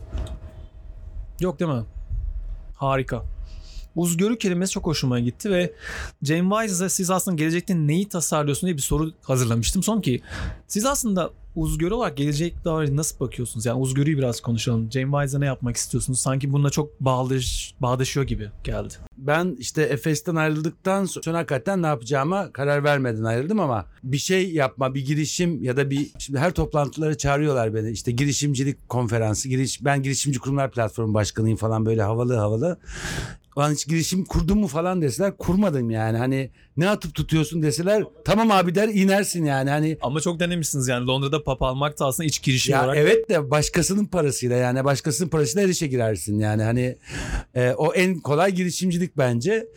Yok 1.42 1.60
değil 1.60 1.72
mi? 1.72 1.84
Harika. 2.76 3.24
Uzgörü 3.96 4.38
kelimesi 4.38 4.74
çok 4.74 4.86
hoşuma 4.86 5.20
gitti 5.20 5.52
ve 5.52 5.74
Jane 6.24 6.50
Wise'a 6.50 6.90
siz 6.90 7.12
aslında 7.12 7.36
gelecekte 7.36 7.76
neyi 7.76 8.10
tasarlıyorsun 8.10 8.68
diye 8.68 8.78
bir 8.78 8.82
soru 8.82 9.12
hazırlamıştım. 9.22 9.84
Son 9.84 10.02
ki 10.02 10.22
siz 10.68 10.86
aslında 10.86 11.32
uzgörü 11.56 11.94
olarak 11.94 12.18
gelecek 12.18 12.66
dair 12.66 12.96
nasıl 12.96 13.20
bakıyorsunuz? 13.20 13.66
Yani 13.66 13.80
uzgörüyü 13.80 14.18
biraz 14.18 14.42
konuşalım. 14.42 14.92
Jane 14.92 15.12
Wise'a 15.12 15.40
ne 15.40 15.46
yapmak 15.46 15.76
istiyorsunuz? 15.78 16.20
Sanki 16.20 16.54
bununla 16.54 16.70
çok 16.70 17.00
bağdaş, 17.00 17.76
bağdaşıyor 17.80 18.28
gibi 18.28 18.50
geldi. 18.64 18.94
Ben 19.18 19.56
işte 19.60 19.82
Efes'ten 19.82 20.36
ayrıldıktan 20.36 21.06
sonra 21.06 21.38
hakikaten 21.38 21.82
ne 21.82 21.88
yapacağıma 21.88 22.52
karar 22.52 22.84
vermeden 22.84 23.24
ayrıldım 23.24 23.60
ama 23.60 23.86
bir 24.04 24.18
şey 24.18 24.54
yapma, 24.54 24.96
bir 24.96 25.06
girişim 25.06 25.64
ya 25.64 25.78
da 25.78 25.90
bir 25.90 26.12
şimdi 26.20 26.40
her 26.40 26.52
toplantılara 26.52 27.18
çağırıyorlar 27.18 27.74
beni. 27.74 27.92
İşte 27.92 28.12
girişimcilik 28.12 28.90
konferansı, 28.90 29.50
giriş 29.50 29.86
ben 29.86 30.04
girişimci 30.04 30.40
kurumlar 30.40 30.72
platformu 30.72 31.14
başkanıyım 31.14 31.58
falan 31.58 31.86
böyle 31.86 32.02
havalı 32.02 32.36
havalı. 32.36 32.80
Ulan 33.56 33.72
hiç 33.72 33.88
girişim 33.88 34.26
kurdun 34.26 34.58
mu 34.58 34.68
falan 34.68 35.02
deseler 35.02 35.38
kurmadım 35.38 35.90
yani. 35.90 36.18
Hani 36.18 36.52
ne 36.78 36.90
atıp 36.90 37.16
tutuyorsun 37.16 37.62
deseler 37.62 38.04
tamam 38.26 38.52
abi 38.52 38.76
der 38.76 38.88
inersin 38.88 39.46
yani. 39.46 39.70
Hani 39.70 39.98
Ama 40.02 40.22
çok 40.22 40.40
denemişsiniz 40.40 40.88
yani 40.88 41.08
Londra'da 41.08 41.44
pap 41.44 41.62
almak 41.62 42.00
da 42.00 42.06
aslında 42.06 42.28
iç 42.28 42.44
girişim 42.44 42.72
ya 42.74 42.84
olarak. 42.84 42.98
evet 42.98 43.30
de 43.30 43.52
başkasının 43.52 44.06
parasıyla 44.06 44.58
yani 44.58 44.84
başkasının 44.84 45.30
parasıyla 45.30 45.64
her 45.64 45.72
işe 45.72 45.88
girersin 45.88 46.40
yani 46.40 46.64
hani 46.64 46.98
e, 47.56 47.72
o 47.72 47.94
en 47.94 48.20
kolay 48.20 48.52
girişimcilik 48.52 49.18
bence. 49.18 49.68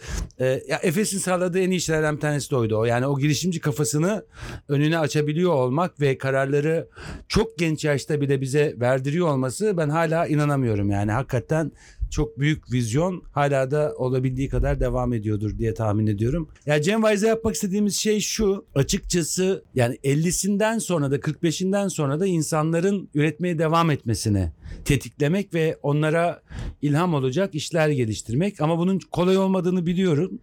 E, 0.40 0.62
ya 0.68 0.78
Efes'in 0.82 1.18
sağladığı 1.18 1.60
en 1.60 1.70
iyi 1.70 1.80
şeylerden 1.80 2.16
bir 2.16 2.20
tanesi 2.20 2.50
de 2.50 2.56
oydu 2.56 2.78
o. 2.78 2.84
Yani 2.84 3.06
o 3.06 3.18
girişimci 3.18 3.60
kafasını 3.60 4.24
önüne 4.68 4.98
açabiliyor 4.98 5.52
olmak 5.52 6.00
ve 6.00 6.18
kararları 6.18 6.88
çok 7.28 7.58
genç 7.58 7.84
yaşta 7.84 8.20
bile 8.20 8.40
bize 8.40 8.74
verdiriyor 8.80 9.28
olması 9.28 9.76
ben 9.76 9.88
hala 9.88 10.26
inanamıyorum 10.26 10.90
yani 10.90 11.12
hakikaten 11.12 11.72
çok 12.14 12.38
büyük 12.38 12.72
vizyon 12.72 13.22
hala 13.32 13.70
da 13.70 13.94
olabildiği 13.96 14.48
kadar 14.48 14.80
devam 14.80 15.12
ediyordur 15.12 15.58
diye 15.58 15.74
tahmin 15.74 16.06
ediyorum. 16.06 16.48
Ya 16.66 16.82
Cem 16.82 17.02
Wise'a 17.02 17.28
yapmak 17.28 17.54
istediğimiz 17.54 17.96
şey 17.96 18.20
şu 18.20 18.66
açıkçası 18.74 19.64
yani 19.74 19.94
50'sinden 20.04 20.78
sonra 20.78 21.10
da 21.10 21.16
45'inden 21.16 21.88
sonra 21.88 22.20
da 22.20 22.26
insanların 22.26 23.08
üretmeye 23.14 23.58
devam 23.58 23.90
etmesini 23.90 24.52
tetiklemek 24.84 25.54
ve 25.54 25.78
onlara 25.82 26.42
ilham 26.82 27.14
olacak 27.14 27.54
işler 27.54 27.88
geliştirmek 27.88 28.60
ama 28.60 28.78
bunun 28.78 29.00
kolay 29.10 29.38
olmadığını 29.38 29.86
biliyorum. 29.86 30.38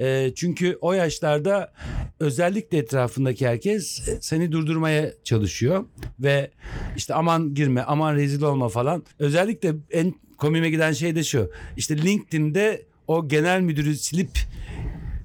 Ee, 0.00 0.32
çünkü 0.36 0.78
o 0.80 0.92
yaşlarda 0.92 1.72
özellikle 2.20 2.78
etrafındaki 2.78 3.46
herkes 3.46 4.08
e, 4.08 4.18
seni 4.20 4.52
durdurmaya 4.52 5.12
çalışıyor 5.24 5.84
ve 6.20 6.50
işte 6.96 7.14
aman 7.14 7.54
girme 7.54 7.82
aman 7.82 8.14
rezil 8.14 8.42
olma 8.42 8.68
falan. 8.68 9.04
Özellikle 9.18 9.74
en 9.90 10.14
komiğime 10.36 10.70
giden 10.70 10.92
şey 10.92 11.16
de 11.16 11.24
şu. 11.24 11.50
İşte 11.76 11.98
LinkedIn'de 12.02 12.82
o 13.08 13.28
genel 13.28 13.60
müdürü 13.60 13.96
silip 13.96 14.38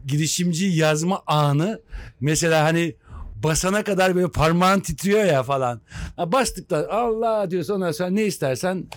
girişimci 0.08 0.66
yazma 0.66 1.22
anı 1.28 1.82
mesela 2.22 2.64
hani 2.64 2.96
basana 3.44 3.84
kadar 3.84 4.16
böyle 4.16 4.32
parmağın 4.32 4.80
titriyor 4.80 5.24
ya 5.26 5.44
falan. 5.44 5.82
Ha 6.16 6.32
bastıktan 6.32 6.86
Allah 6.90 7.52
diyorsun 7.52 7.74
ondan 7.74 7.92
sonra 7.92 8.10
ne 8.10 8.24
istersen 8.26 8.88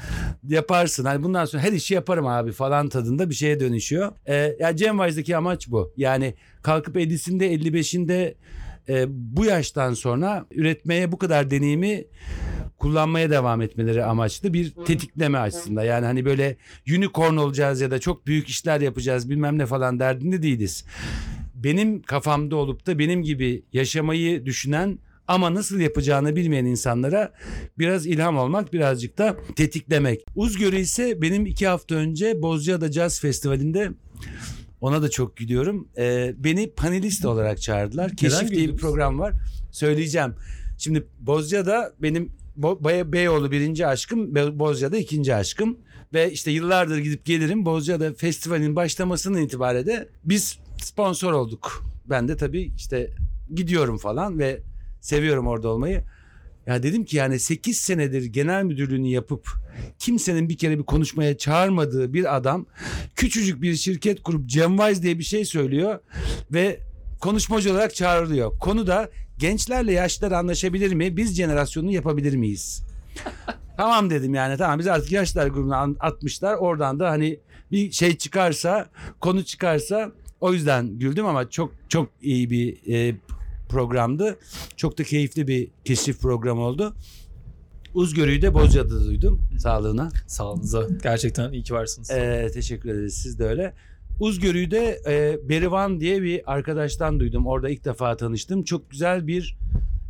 yaparsın. 0.48 1.05
Hani 1.05 1.22
bundan 1.22 1.44
sonra 1.44 1.62
her 1.62 1.72
işi 1.72 1.94
yaparım 1.94 2.27
abi 2.27 2.53
falan 2.53 2.88
tadında 2.88 3.31
bir 3.31 3.35
şeye 3.35 3.61
dönüşüyor. 3.61 4.12
Ee, 4.27 4.57
ya 4.61 4.77
Cem 4.77 4.98
Wise'daki 4.98 5.37
amaç 5.37 5.68
bu. 5.70 5.92
Yani 5.96 6.35
kalkıp 6.62 6.96
50'sinde 6.96 7.44
55'inde 7.44 8.35
e, 8.88 9.05
bu 9.09 9.44
yaştan 9.44 9.94
sonra 9.94 10.46
üretmeye 10.51 11.12
bu 11.12 11.18
kadar 11.18 11.51
deneyimi 11.51 12.05
kullanmaya 12.83 13.31
devam 13.31 13.62
etmeleri 13.62 14.05
amaçlı 14.05 14.53
bir 14.55 14.71
tetikleme 14.71 15.38
aslında. 15.38 15.85
Yani 15.85 16.07
hani 16.07 16.25
böyle 16.25 16.57
unicorn 16.97 17.37
olacağız 17.37 17.81
ya 17.81 17.90
da 17.90 17.99
çok 17.99 18.27
büyük 18.27 18.49
işler 18.49 18.81
yapacağız 18.81 19.31
bilmem 19.31 19.59
ne 19.59 19.66
falan 19.66 20.01
derdinde 20.01 20.42
değiliz. 20.42 20.85
Benim 21.55 22.03
kafamda 22.03 22.57
olup 22.57 22.87
da 22.87 22.99
benim 22.99 23.23
gibi 23.23 23.62
yaşamayı 23.73 24.47
düşünen 24.47 24.99
ama 25.29 25.55
nasıl 25.55 25.81
yapacağını 25.81 26.37
bilmeyen 26.37 26.64
insanlara 26.64 27.33
biraz 27.79 28.07
ilham 28.07 28.38
olmak 28.38 28.73
birazcık 28.73 29.18
da 29.18 29.37
tetiklemek. 29.57 30.25
Uzgörü 30.37 30.77
ise 30.77 31.23
benim 31.23 31.47
iki 31.47 31.66
hafta 31.66 31.95
önce 31.95 32.42
Bozcaada 32.42 32.92
Jazz 32.92 33.21
Festivali'nde 33.21 33.90
ona 34.81 35.03
da 35.03 35.11
çok 35.11 35.37
gidiyorum. 35.37 35.88
Ee, 35.99 36.35
beni 36.37 36.71
panelist 36.71 37.25
olarak 37.25 37.62
çağırdılar. 37.62 38.16
Keşif 38.16 38.51
diye 38.51 38.68
bir 38.68 38.77
program 38.77 39.18
var. 39.18 39.35
Söyleyeceğim. 39.73 40.35
Şimdi 40.79 41.07
Bozcaada 41.21 41.92
benim 42.03 42.41
Bay- 42.57 43.12
Beyoğlu 43.12 43.51
birinci 43.51 43.87
aşkım, 43.87 44.35
Be- 44.35 44.59
Bozcaada 44.59 44.97
ikinci 44.97 45.35
aşkım. 45.35 45.79
Ve 46.15 46.33
işte 46.33 46.51
yıllardır 46.51 46.99
gidip 46.99 47.25
gelirim. 47.25 47.65
Bozcaada 47.67 48.15
festivalin 48.15 48.77
başlamasının 48.77 49.43
itibaren 49.43 49.87
de 49.87 50.09
biz 50.25 50.59
sponsor 50.83 51.33
olduk. 51.33 51.85
Ben 52.07 52.29
de 52.29 52.37
tabii 52.37 52.73
işte 52.77 53.11
gidiyorum 53.55 53.99
falan 53.99 54.38
ve 54.38 54.61
seviyorum 55.01 55.47
orada 55.47 55.69
olmayı. 55.69 56.05
Ya 56.67 56.83
dedim 56.83 57.05
ki 57.05 57.17
yani 57.17 57.38
8 57.38 57.77
senedir 57.79 58.25
genel 58.25 58.65
müdürlüğünü 58.65 59.09
yapıp 59.09 59.49
kimsenin 59.99 60.49
bir 60.49 60.57
kere 60.57 60.79
bir 60.79 60.83
konuşmaya 60.83 61.38
çağırmadığı 61.38 62.12
bir 62.12 62.37
adam 62.37 62.67
küçücük 63.17 63.62
bir 63.62 63.75
şirket 63.75 64.23
kurup 64.23 64.47
Cem 64.49 64.77
Wise 64.77 65.03
diye 65.03 65.19
bir 65.19 65.25
şey 65.25 65.45
söylüyor 65.45 65.99
ve 66.53 66.81
konuşmacı 67.21 67.73
olarak 67.73 67.95
çağrılıyor. 67.95 68.59
Konu 68.59 68.87
da 68.87 69.11
gençlerle 69.38 69.92
yaşlılar 69.92 70.33
anlaşabilir 70.33 70.95
mi? 70.95 71.16
Biz 71.16 71.37
jenerasyonunu 71.37 71.92
yapabilir 71.92 72.37
miyiz? 72.37 72.83
tamam 73.77 74.11
dedim 74.11 74.35
yani 74.35 74.57
tamam 74.57 74.79
biz 74.79 74.87
artık 74.87 75.12
yaşlılar 75.12 75.47
grubuna 75.47 75.88
atmışlar. 76.01 76.55
Oradan 76.55 77.01
da 77.01 77.11
hani 77.11 77.40
bir 77.73 77.92
şey 77.92 78.16
çıkarsa 78.16 78.88
konu 79.21 79.45
çıkarsa 79.45 80.12
o 80.40 80.53
yüzden 80.53 80.99
güldüm 80.99 81.27
ama 81.27 81.51
çok 81.51 81.73
çok 81.88 82.09
iyi 82.23 82.51
bir 82.51 82.92
e, 82.95 83.16
programdı. 83.68 84.38
Çok 84.77 84.99
da 84.99 85.05
keyifli 85.05 85.49
bir 85.49 85.71
keşif 85.85 86.21
programı 86.21 86.61
oldu. 86.61 86.95
Uzgörü'yü 87.95 88.42
de 88.42 88.55
Bozcaada'da 88.55 89.05
duydum 89.05 89.42
sağlığına. 89.59 90.09
Sağlığınıza. 90.27 90.88
Gerçekten 91.03 91.53
iyi 91.53 91.62
ki 91.62 91.75
varsınız. 91.75 92.11
Ee, 92.11 92.51
teşekkür 92.55 92.88
ederiz 92.88 93.14
siz 93.14 93.38
de 93.38 93.45
öyle. 93.45 93.75
Uzgörü'yü 94.20 94.70
de 94.70 95.01
e, 95.07 95.48
Berivan 95.48 96.01
diye 96.01 96.22
bir 96.22 96.53
arkadaştan 96.53 97.20
duydum. 97.20 97.46
Orada 97.46 97.70
ilk 97.70 97.85
defa 97.85 98.16
tanıştım. 98.16 98.62
Çok 98.64 98.90
güzel 98.90 99.27
bir 99.27 99.57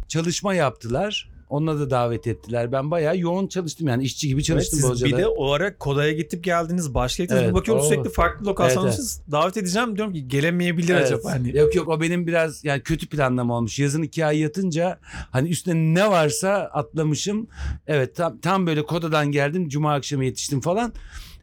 çalışma 0.08 0.54
yaptılar. 0.54 1.32
Onunla 1.48 1.80
da 1.80 1.90
davet 1.90 2.26
ettiler. 2.26 2.72
Ben 2.72 2.90
bayağı 2.90 3.18
yoğun 3.18 3.46
çalıştım 3.46 3.88
yani 3.88 4.04
işçi 4.04 4.26
gibi 4.28 4.38
Evet, 4.38 4.44
çalıştım 4.46 4.78
siz 4.80 4.90
Bozca'da. 4.90 5.10
bir 5.12 5.16
de 5.22 5.26
o 5.26 5.52
ara 5.52 5.78
Koda'ya 5.78 6.12
gidip 6.12 6.44
geldiniz. 6.44 6.94
Başka 6.94 7.22
gittiniz. 7.22 7.42
Evet, 7.42 7.54
bakıyorum 7.54 7.84
o- 7.84 7.88
sürekli 7.88 8.10
farklı 8.10 8.46
lokasyonlar. 8.46 8.88
Evet, 8.90 9.18
Davet 9.30 9.56
edeceğim 9.56 9.96
diyorum 9.96 10.12
ki 10.14 10.28
gelemeyebilir 10.28 10.94
Evet. 10.94 11.06
acaba. 11.06 11.30
Hani. 11.32 11.56
Yok 11.56 11.74
yok 11.74 11.88
o 11.88 12.00
benim 12.00 12.26
biraz 12.26 12.64
yani 12.64 12.82
kötü 12.82 13.08
planlama 13.08 13.56
olmuş. 13.56 13.78
Yazın 13.78 14.02
iki 14.02 14.26
ay 14.26 14.38
yatınca 14.38 14.98
hani 15.30 15.48
üstüne 15.48 15.94
ne 16.00 16.10
varsa 16.10 16.52
atlamışım. 16.72 17.46
Evet 17.86 18.16
tam, 18.16 18.38
tam 18.38 18.66
böyle 18.66 18.82
Koda'dan 18.82 19.32
geldim. 19.32 19.68
Cuma 19.68 19.94
akşamı 19.94 20.24
yetiştim 20.24 20.60
falan. 20.60 20.92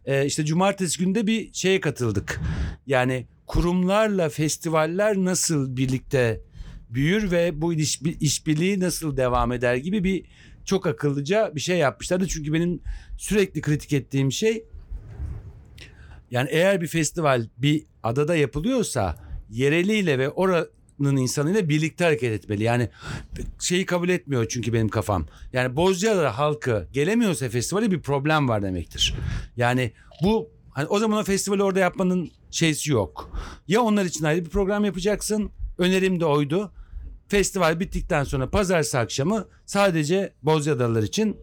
Ee, 0.10 0.26
işte 0.26 0.46
cumartesi 0.46 1.00
günde 1.00 1.28
bir 1.28 1.54
şeye 1.54 1.82
katıldık. 1.82 2.40
Yani 2.88 3.28
kurumlarla 3.48 4.30
festivaller 4.30 5.18
nasıl 5.18 5.78
birlikte 5.78 6.42
büyür 6.90 7.32
ve 7.32 7.62
bu 7.62 7.74
iş, 7.74 8.02
işbirliği 8.02 8.80
nasıl 8.80 9.18
devam 9.18 9.52
eder 9.52 9.76
gibi 9.76 10.04
bir 10.04 10.26
çok 10.66 10.88
akıllıca 10.88 11.52
bir 11.56 11.60
şey 11.60 11.78
yapmışlardı. 11.78 12.28
Çünkü 12.28 12.54
benim 12.54 12.82
sürekli 13.18 13.62
kritik 13.62 13.94
ettiğim 13.94 14.32
şey 14.32 14.66
yani 16.32 16.50
eğer 16.52 16.82
bir 16.82 16.88
festival 16.88 17.48
bir 17.58 17.86
adada 18.04 18.36
yapılıyorsa 18.36 19.16
yereliyle 19.50 20.20
ve 20.20 20.30
oranın 20.30 20.70
insanıyla 21.00 21.70
birlikte 21.70 22.04
hareket 22.04 22.32
etmeli. 22.34 22.64
Yani 22.64 22.90
şeyi 23.60 23.86
kabul 23.86 24.10
etmiyor 24.10 24.46
çünkü 24.50 24.74
benim 24.74 24.90
kafam. 24.90 25.26
Yani 25.54 25.76
Bozcaada 25.76 26.38
halkı 26.38 26.88
gelemiyorsa 26.94 27.50
festivale 27.50 27.92
bir 27.92 28.02
problem 28.02 28.50
var 28.50 28.62
demektir. 28.62 29.16
Yani 29.58 29.92
bu 30.24 30.50
hani 30.70 30.88
o 30.88 31.00
zaman 31.00 31.20
o 31.20 31.24
festivali 31.24 31.64
orada 31.64 31.80
yapmanın 31.80 32.32
şeysi 32.52 32.92
yok. 32.92 33.32
Ya 33.68 33.82
onlar 33.82 34.06
için 34.06 34.24
ayrı 34.26 34.46
bir 34.46 34.50
program 34.50 34.86
yapacaksın. 34.86 35.52
Önerim 35.78 36.20
de 36.20 36.26
oydu. 36.26 36.72
Festival 37.28 37.80
bittikten 37.80 38.24
sonra 38.24 38.50
pazartesi 38.50 38.98
akşamı 38.98 39.48
sadece 39.66 40.34
Bozcaadalılar 40.44 41.04
için 41.04 41.38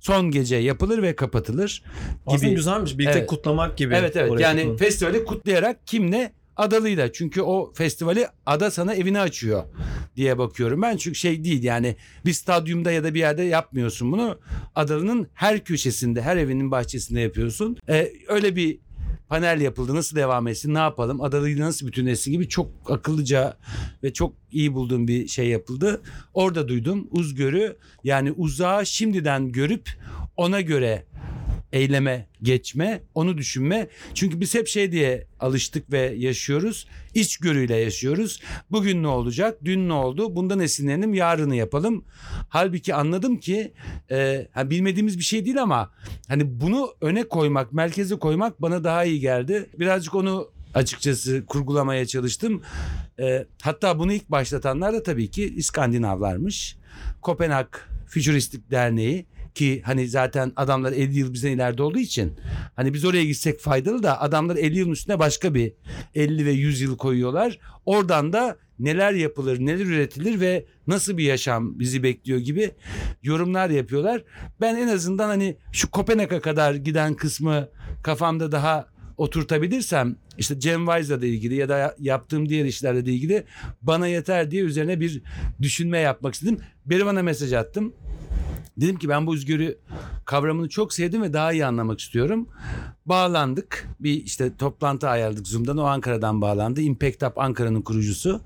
son 0.00 0.30
gece 0.30 0.56
yapılır 0.56 1.02
ve 1.02 1.16
kapatılır 1.16 1.82
Aslında 2.26 2.44
gibi. 2.46 2.54
güzelmiş. 2.56 2.98
Birlikte 2.98 3.18
Evet. 3.18 3.28
kutlamak 3.30 3.76
gibi. 3.78 3.94
Evet 3.94 4.16
evet 4.16 4.40
yani 4.40 4.60
katılın. 4.60 4.76
festivali 4.76 5.24
kutlayarak 5.24 5.86
kimle? 5.86 6.32
Adalıyla. 6.56 7.12
Çünkü 7.12 7.42
o 7.42 7.72
festivali 7.74 8.26
ada 8.46 8.70
sana 8.70 8.94
evini 8.94 9.20
açıyor 9.20 9.64
diye 10.16 10.38
bakıyorum 10.38 10.82
ben. 10.82 10.96
Çünkü 10.96 11.18
şey 11.18 11.44
değil 11.44 11.62
yani 11.62 11.96
bir 12.24 12.32
stadyumda 12.32 12.92
ya 12.92 13.04
da 13.04 13.14
bir 13.14 13.18
yerde 13.18 13.42
yapmıyorsun 13.42 14.12
bunu. 14.12 14.38
Adalının 14.74 15.28
her 15.34 15.64
köşesinde, 15.64 16.22
her 16.22 16.36
evinin 16.36 16.70
bahçesinde 16.70 17.20
yapıyorsun. 17.20 17.76
Ee, 17.88 18.12
öyle 18.28 18.56
bir 18.56 18.78
panel 19.28 19.60
yapıldı. 19.60 19.94
Nasıl 19.94 20.16
devam 20.16 20.48
etsin? 20.48 20.74
Ne 20.74 20.78
yapalım? 20.78 21.20
Adalıyla 21.20 21.66
nasıl 21.66 21.86
bütünleşsin 21.86 22.32
gibi 22.32 22.48
çok 22.48 22.70
akıllıca 22.86 23.56
ve 24.02 24.12
çok 24.12 24.34
iyi 24.52 24.74
bulduğum 24.74 25.08
bir 25.08 25.28
şey 25.28 25.48
yapıldı. 25.48 26.02
Orada 26.34 26.68
duydum. 26.68 27.08
Uzgörü 27.10 27.76
yani 28.04 28.32
uzağı 28.32 28.86
şimdiden 28.86 29.52
görüp 29.52 29.88
ona 30.36 30.60
göre 30.60 31.04
eyleme 31.72 32.26
geçme, 32.42 33.02
onu 33.14 33.38
düşünme. 33.38 33.88
Çünkü 34.14 34.40
biz 34.40 34.54
hep 34.54 34.68
şey 34.68 34.92
diye 34.92 35.26
alıştık 35.40 35.92
ve 35.92 36.14
yaşıyoruz. 36.16 36.86
İçgörüyle 37.14 37.76
yaşıyoruz. 37.76 38.40
Bugün 38.70 39.02
ne 39.02 39.08
olacak? 39.08 39.58
Dün 39.64 39.88
ne 39.88 39.92
oldu? 39.92 40.36
Bundan 40.36 40.60
esinlenelim, 40.60 41.14
yarını 41.14 41.56
yapalım. 41.56 42.04
Halbuki 42.48 42.94
anladım 42.94 43.36
ki 43.36 43.72
e, 44.10 44.48
hani 44.52 44.70
bilmediğimiz 44.70 45.18
bir 45.18 45.24
şey 45.24 45.44
değil 45.44 45.62
ama 45.62 45.90
hani 46.28 46.60
bunu 46.60 46.94
öne 47.00 47.24
koymak, 47.24 47.72
merkeze 47.72 48.18
koymak 48.18 48.62
bana 48.62 48.84
daha 48.84 49.04
iyi 49.04 49.20
geldi. 49.20 49.66
Birazcık 49.78 50.14
onu 50.14 50.50
açıkçası 50.74 51.46
kurgulamaya 51.46 52.06
çalıştım. 52.06 52.62
E, 53.20 53.46
hatta 53.62 53.98
bunu 53.98 54.12
ilk 54.12 54.30
başlatanlar 54.30 54.92
da 54.92 55.02
tabii 55.02 55.30
ki 55.30 55.54
İskandinavlarmış. 55.56 56.76
Kopenhag 57.22 57.66
Fütüristik 58.06 58.70
Derneği 58.70 59.26
ki 59.54 59.82
hani 59.84 60.08
zaten 60.08 60.52
adamlar 60.56 60.92
50 60.92 61.18
yıl 61.18 61.32
bizden 61.32 61.50
ileride 61.50 61.82
olduğu 61.82 61.98
için 61.98 62.36
hani 62.76 62.94
biz 62.94 63.04
oraya 63.04 63.24
gitsek 63.24 63.60
faydalı 63.60 64.02
da 64.02 64.20
adamlar 64.20 64.56
50 64.56 64.78
yılın 64.78 64.92
üstüne 64.92 65.18
başka 65.18 65.54
bir 65.54 65.72
50 66.14 66.46
ve 66.46 66.50
100 66.50 66.80
yıl 66.80 66.96
koyuyorlar. 66.96 67.58
Oradan 67.86 68.32
da 68.32 68.56
neler 68.78 69.12
yapılır, 69.12 69.60
neler 69.60 69.86
üretilir 69.86 70.40
ve 70.40 70.66
nasıl 70.86 71.16
bir 71.16 71.24
yaşam 71.24 71.78
bizi 71.78 72.02
bekliyor 72.02 72.38
gibi 72.38 72.70
yorumlar 73.22 73.70
yapıyorlar. 73.70 74.24
Ben 74.60 74.76
en 74.76 74.88
azından 74.88 75.28
hani 75.28 75.56
şu 75.72 75.90
Kopenhag'a 75.90 76.40
kadar 76.40 76.74
giden 76.74 77.14
kısmı 77.14 77.68
kafamda 78.02 78.52
daha 78.52 78.88
oturtabilirsem 79.16 80.16
işte 80.38 80.60
Cem 80.60 80.86
Wise'la 80.86 81.22
da 81.22 81.26
ilgili 81.26 81.54
ya 81.54 81.68
da 81.68 81.94
yaptığım 81.98 82.48
diğer 82.48 82.64
işlerle 82.64 83.06
de 83.06 83.12
ilgili 83.12 83.44
bana 83.82 84.06
yeter 84.06 84.50
diye 84.50 84.62
üzerine 84.62 85.00
bir 85.00 85.22
düşünme 85.62 85.98
yapmak 85.98 86.34
istedim. 86.34 86.60
Berivan'a 86.86 87.22
mesaj 87.22 87.52
attım. 87.52 87.94
Dedim 88.80 88.96
ki 88.96 89.08
ben 89.08 89.26
bu 89.26 89.34
özgürü 89.34 89.78
kavramını 90.24 90.68
çok 90.68 90.92
sevdim 90.92 91.22
ve 91.22 91.32
daha 91.32 91.52
iyi 91.52 91.66
anlamak 91.66 92.00
istiyorum. 92.00 92.48
Bağlandık. 93.06 93.88
Bir 94.00 94.24
işte 94.24 94.56
toplantı 94.56 95.08
ayarladık 95.08 95.48
Zoom'dan. 95.48 95.78
O 95.78 95.84
Ankara'dan 95.84 96.40
bağlandı. 96.40 96.80
Impact 96.80 97.22
Up 97.22 97.38
Ankara'nın 97.38 97.82
kurucusu. 97.82 98.40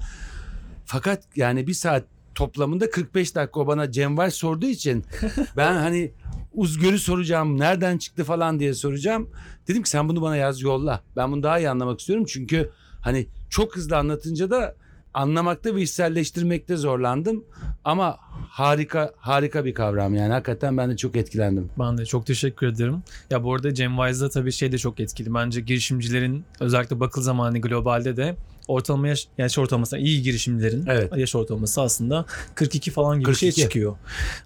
Fakat 0.85 1.25
yani 1.37 1.67
bir 1.67 1.75
saat 1.75 2.05
toplamında 2.35 2.91
45 2.91 3.35
dakika 3.35 3.61
o 3.61 3.67
bana 3.67 3.93
Cem 3.93 4.11
Weiss 4.11 4.35
sorduğu 4.35 4.67
için 4.67 5.05
ben 5.57 5.75
hani 5.75 6.13
Uzgör'ü 6.53 6.99
soracağım 6.99 7.61
nereden 7.61 7.99
çıktı 7.99 8.25
falan 8.25 8.61
diye 8.61 8.75
soracağım. 8.75 9.31
Dedim 9.69 9.83
ki 9.83 9.91
sen 9.91 10.09
bunu 10.09 10.23
bana 10.23 10.37
yaz 10.37 10.61
yolla. 10.61 11.03
Ben 11.17 11.33
bunu 11.33 11.43
daha 11.43 11.59
iyi 11.59 11.71
anlamak 11.71 12.01
istiyorum 12.01 12.25
çünkü 12.29 12.71
hani 13.01 13.27
çok 13.51 13.77
hızlı 13.77 13.97
anlatınca 13.97 14.51
da 14.51 14.77
anlamakta 15.15 15.75
ve 15.77 15.83
içselleştirmekte 15.83 16.77
zorlandım. 16.77 17.45
Ama 17.85 18.17
harika 18.49 19.13
harika 19.19 19.65
bir 19.65 19.75
kavram 19.75 20.15
yani 20.15 20.33
hakikaten 20.33 20.77
ben 20.77 20.91
de 20.91 20.97
çok 20.97 21.17
etkilendim. 21.17 21.71
Ben 21.79 21.99
de 21.99 22.07
çok 22.07 22.27
teşekkür 22.27 22.67
ederim. 22.67 23.03
Ya 23.31 23.45
bu 23.45 23.55
arada 23.55 23.75
Cem 23.75 23.97
Wise'da 23.97 24.29
tabii 24.29 24.53
şey 24.53 24.73
de 24.73 24.79
çok 24.79 25.01
etkili. 25.01 25.35
Bence 25.35 25.61
girişimcilerin 25.61 26.45
özellikle 26.61 27.01
bakıl 27.01 27.23
zamanı 27.23 27.61
globalde 27.61 28.17
de 28.17 28.37
ortalama 28.69 29.09
yaş, 29.09 29.29
yaş 29.39 29.59
ortalaması 29.59 29.99
iyi 29.99 30.23
girişimcilerin 30.23 30.87
Evet. 30.89 31.17
yaş 31.17 31.35
ortalaması 31.35 31.83
aslında 31.83 32.25
42 32.55 32.91
falan 32.91 33.21
gibi 33.21 33.31
bir 33.31 33.35
şey 33.35 33.49
42. 33.49 33.63
çıkıyor. 33.63 33.97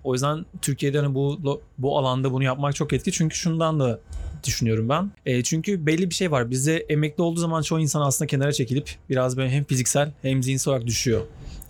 O 0.05 0.13
yüzden 0.13 0.47
Türkiye'de 0.63 0.99
hani 0.99 1.15
bu 1.15 1.61
bu 1.79 1.99
alanda 1.99 2.33
bunu 2.33 2.45
yapmak 2.45 2.75
çok 2.75 2.93
etkili. 2.93 3.15
Çünkü 3.15 3.37
şundan 3.37 3.81
da 3.81 4.01
düşünüyorum 4.45 4.89
ben. 4.89 5.11
E, 5.27 5.43
çünkü 5.43 5.87
belli 5.87 6.11
bir 6.11 6.15
şey 6.15 6.31
var. 6.31 6.51
Bizde 6.51 6.77
emekli 6.77 7.23
olduğu 7.23 7.41
zaman 7.41 7.63
çoğu 7.63 7.81
insan 7.81 8.01
aslında 8.01 8.27
kenara 8.27 8.53
çekilip 8.53 8.91
biraz 9.11 9.37
böyle 9.37 9.51
hem 9.51 9.65
fiziksel 9.65 10.13
hem 10.23 10.43
zihinsel 10.43 10.73
olarak 10.73 10.87
düşüyor. 10.87 11.21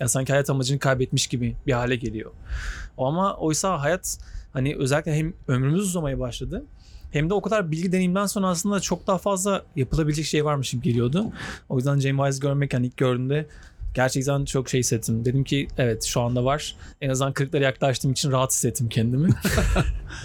Yani 0.00 0.09
sanki 0.09 0.33
hayat 0.33 0.50
amacını 0.50 0.78
kaybetmiş 0.78 1.26
gibi 1.26 1.57
bir 1.66 1.72
hale 1.72 1.96
geliyor. 1.96 2.31
Ama 2.98 3.37
oysa 3.37 3.81
hayat 3.81 4.18
hani 4.52 4.76
özellikle 4.76 5.14
hem 5.14 5.33
ömrümüz 5.48 5.83
uzamaya 5.83 6.18
başladı 6.18 6.64
hem 7.11 7.31
de 7.31 7.35
o 7.35 7.42
kadar 7.42 7.70
bilgi 7.70 7.92
deneyimden 7.92 8.26
sonra 8.26 8.46
aslında 8.46 8.81
çok 8.81 9.07
daha 9.07 9.18
fazla 9.18 9.64
yapılabilecek 9.76 10.26
şey 10.26 10.44
varmış 10.44 10.70
gibi 10.70 10.83
geliyordu. 10.83 11.33
O 11.68 11.76
yüzden 11.76 11.98
James 11.98 12.26
Wise 12.26 12.48
görmek 12.48 12.74
hani 12.74 12.87
ilk 12.87 12.96
gördüğümde 12.96 13.46
gerçekten 13.94 14.44
çok 14.44 14.68
şey 14.68 14.81
hissettim. 14.81 15.24
Dedim 15.24 15.44
ki 15.44 15.68
evet 15.78 16.04
şu 16.04 16.20
anda 16.20 16.44
var. 16.44 16.76
En 17.00 17.11
azından 17.11 17.33
40'lara 17.33 17.62
yaklaştığım 17.62 18.12
için 18.12 18.33
rahat 18.33 18.52
hissettim 18.52 18.88
kendimi. 18.88 19.28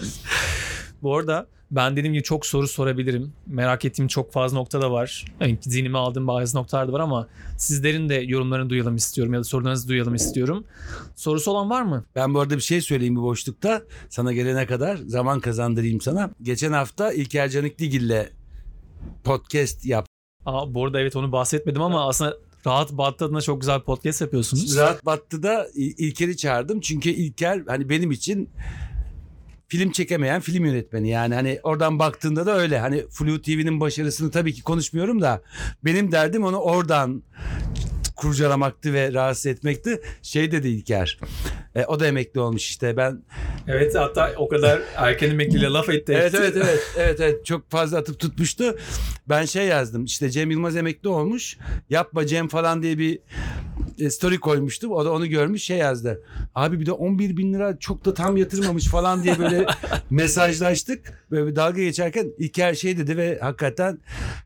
Bu 1.02 1.16
arada 1.16 1.46
ben 1.70 1.96
dediğim 1.96 2.12
gibi 2.12 2.22
çok 2.22 2.46
soru 2.46 2.68
sorabilirim. 2.68 3.32
Merak 3.46 3.84
ettiğim 3.84 4.08
çok 4.08 4.32
fazla 4.32 4.58
nokta 4.58 4.80
da 4.80 4.92
var. 4.92 5.24
Yani 5.40 5.58
zihnime 5.60 5.98
aldığım 5.98 6.26
bazı 6.26 6.58
noktalar 6.58 6.88
da 6.88 6.92
var 6.92 7.00
ama 7.00 7.28
sizlerin 7.58 8.08
de 8.08 8.14
yorumlarını 8.14 8.70
duyalım 8.70 8.96
istiyorum 8.96 9.34
ya 9.34 9.40
da 9.40 9.44
sorularınızı 9.44 9.88
duyalım 9.88 10.14
istiyorum. 10.14 10.64
Sorusu 11.16 11.50
olan 11.50 11.70
var 11.70 11.82
mı? 11.82 12.04
Ben 12.14 12.34
bu 12.34 12.40
arada 12.40 12.56
bir 12.56 12.62
şey 12.62 12.80
söyleyeyim 12.80 13.16
bu 13.16 13.22
boşlukta. 13.22 13.82
Sana 14.08 14.32
gelene 14.32 14.66
kadar 14.66 14.96
zaman 14.96 15.40
kazandırayım 15.40 16.00
sana. 16.00 16.30
Geçen 16.42 16.72
hafta 16.72 17.12
İlker 17.12 17.48
Canikligil'le 17.48 18.26
podcast 19.24 19.86
yaptık. 19.86 20.14
Aa, 20.46 20.74
bu 20.74 20.84
arada 20.84 21.00
evet 21.00 21.16
onu 21.16 21.32
bahsetmedim 21.32 21.82
ama 21.82 22.08
aslında 22.08 22.36
Rahat 22.66 22.92
Battı 22.92 23.24
adına 23.24 23.40
çok 23.40 23.60
güzel 23.60 23.80
podcast 23.80 24.20
yapıyorsunuz. 24.20 24.76
Rahat 24.76 25.06
Battı'da 25.06 25.66
İlker'i 25.74 26.36
çağırdım. 26.36 26.80
Çünkü 26.80 27.10
İlker 27.10 27.62
hani 27.66 27.88
benim 27.88 28.10
için 28.10 28.50
film 29.68 29.92
çekemeyen 29.92 30.40
film 30.40 30.64
yönetmeni. 30.64 31.08
Yani 31.08 31.34
hani 31.34 31.60
oradan 31.62 31.98
baktığında 31.98 32.46
da 32.46 32.58
öyle. 32.58 32.78
Hani 32.78 33.04
Flu 33.10 33.42
TV'nin 33.42 33.80
başarısını 33.80 34.30
tabii 34.30 34.52
ki 34.54 34.62
konuşmuyorum 34.62 35.22
da 35.22 35.42
benim 35.84 36.12
derdim 36.12 36.44
onu 36.44 36.58
oradan 36.58 37.22
kurcalamaktı 38.16 38.92
ve 38.92 39.12
rahatsız 39.12 39.46
etmekti. 39.46 40.00
Şey 40.22 40.52
dedi 40.52 40.68
İlker. 40.68 41.18
E, 41.74 41.84
o 41.84 42.00
da 42.00 42.06
emekli 42.06 42.40
olmuş 42.40 42.68
işte. 42.68 42.96
Ben 42.96 43.22
Evet 43.68 43.94
hatta 43.94 44.32
o 44.36 44.48
kadar 44.48 44.82
erken 44.96 45.30
emekliyle 45.30 45.66
laf 45.66 45.88
etti. 45.88 46.12
Evet 46.20 46.34
evet 46.34 46.56
evet 46.56 46.80
evet 46.96 47.20
evet 47.20 47.46
çok 47.46 47.70
fazla 47.70 47.98
atıp 47.98 48.20
tutmuştu. 48.20 48.76
Ben 49.28 49.44
şey 49.44 49.66
yazdım 49.66 50.04
işte 50.04 50.30
Cem 50.30 50.50
Yılmaz 50.50 50.76
emekli 50.76 51.08
olmuş. 51.08 51.58
Yapma 51.90 52.26
Cem 52.26 52.48
falan 52.48 52.82
diye 52.82 52.98
bir 52.98 53.18
e, 53.98 54.10
story 54.10 54.38
koymuştum. 54.40 54.92
O 54.92 55.04
da 55.04 55.12
onu 55.12 55.26
görmüş 55.26 55.62
şey 55.62 55.78
yazdı. 55.78 56.22
Abi 56.54 56.80
bir 56.80 56.86
de 56.86 56.92
11 56.92 57.36
bin 57.36 57.54
lira 57.54 57.78
çok 57.78 58.04
da 58.04 58.14
tam 58.14 58.36
yatırmamış 58.36 58.86
falan 58.86 59.22
diye 59.22 59.38
böyle 59.38 59.66
mesajlaştık. 60.10 61.26
Böyle 61.30 61.46
bir 61.46 61.56
dalga 61.56 61.82
geçerken 61.82 62.32
İlker 62.38 62.74
şey 62.74 62.98
dedi 62.98 63.16
ve 63.16 63.38
hakikaten 63.38 63.98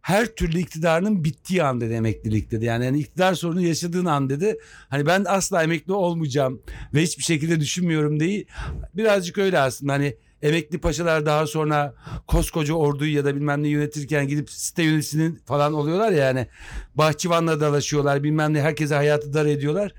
her 0.03 0.27
türlü 0.27 0.59
iktidarının 0.59 1.25
bittiği 1.25 1.63
an 1.63 1.81
dedi 1.81 1.93
emeklilik 1.93 2.51
dedi. 2.51 2.65
Yani, 2.65 2.85
yani 2.85 2.99
iktidar 2.99 3.35
sorunu 3.35 3.61
yaşadığın 3.61 4.05
an 4.05 4.31
dedi. 4.31 4.59
Hani 4.89 5.07
ben 5.07 5.25
asla 5.29 5.63
emekli 5.63 5.93
olmayacağım 5.93 6.63
ve 6.95 7.03
hiçbir 7.03 7.23
şekilde 7.23 7.61
düşünmüyorum 7.61 8.21
değil. 8.21 8.47
Birazcık 8.95 9.39
öyle 9.39 9.59
aslında 9.59 9.93
hani 9.93 10.15
emekli 10.43 10.79
paşalar 10.79 11.27
daha 11.27 11.47
sonra 11.47 11.95
koskoca 12.27 12.75
orduyu 12.75 13.15
ya 13.15 13.25
da 13.25 13.35
bilmem 13.35 13.63
ne 13.63 13.69
yönetirken 13.69 14.29
gidip 14.29 14.51
site 14.51 14.83
yöneticisinin 14.83 15.43
falan 15.47 15.75
oluyorlar 15.75 16.13
ya 16.13 16.27
yani 16.27 16.47
bahçıvanla 16.95 17.61
dalaşıyorlar 17.61 18.23
bilmem 18.23 18.55
ne 18.55 18.63
herkese 18.63 18.95
hayatı 18.95 19.35
dar 19.35 19.47
ediyorlar. 19.47 19.93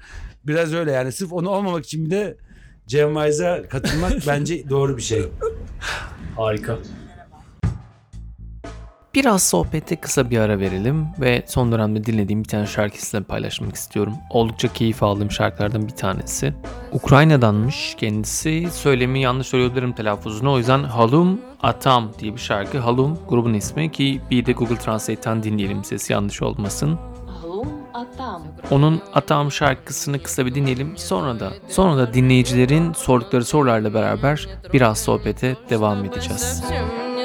Biraz 0.43 0.73
öyle 0.73 0.91
yani 0.91 1.11
sırf 1.11 1.33
onu 1.33 1.49
olmamak 1.49 1.85
için 1.85 2.05
bir 2.05 2.11
de 2.11 2.37
Cem 2.87 3.13
Wise'a 3.13 3.67
katılmak 3.67 4.13
bence 4.27 4.69
doğru 4.69 4.97
bir 4.97 5.01
şey. 5.01 5.25
Harika. 6.35 6.77
Biraz 9.19 9.43
sohbete 9.43 9.95
kısa 9.95 10.29
bir 10.29 10.37
ara 10.39 10.59
verelim 10.59 11.07
ve 11.19 11.43
son 11.47 11.71
dönemde 11.71 12.05
dinlediğim 12.05 12.43
bir 12.43 12.47
tane 12.47 12.67
şarkı 12.67 12.97
sizinle 13.01 13.23
paylaşmak 13.23 13.75
istiyorum. 13.75 14.13
Oldukça 14.29 14.73
keyif 14.73 15.03
aldığım 15.03 15.31
şarkılardan 15.31 15.87
bir 15.87 15.95
tanesi. 15.95 16.53
Ukrayna'danmış 16.91 17.95
kendisi. 17.97 18.67
Söylemi 18.71 19.21
yanlış 19.21 19.47
söylüyorum 19.47 19.93
telaffuzunu. 19.93 20.53
O 20.53 20.57
yüzden 20.57 20.83
Halum 20.83 21.41
Atam 21.61 22.11
diye 22.19 22.33
bir 22.33 22.39
şarkı. 22.39 22.79
Halum 22.79 23.19
grubun 23.29 23.53
ismi 23.53 23.91
ki 23.91 24.21
bir 24.31 24.45
de 24.45 24.51
Google 24.51 24.77
Translate'ten 24.77 25.43
dinleyelim 25.43 25.83
sesi 25.83 26.13
yanlış 26.13 26.41
olmasın. 26.41 26.99
Atam. 27.93 28.43
Onun 28.71 29.01
Atam 29.13 29.51
şarkısını 29.51 30.23
kısa 30.23 30.45
bir 30.45 30.55
dinleyelim. 30.55 30.97
Sonra 30.97 31.39
da 31.39 31.53
sonra 31.67 31.97
da 31.97 32.13
dinleyicilerin 32.13 32.93
sordukları 32.93 33.45
sorularla 33.45 33.93
beraber 33.93 34.47
biraz 34.73 34.97
sohbete 34.97 35.55
devam 35.69 36.05
edeceğiz. 36.05 36.63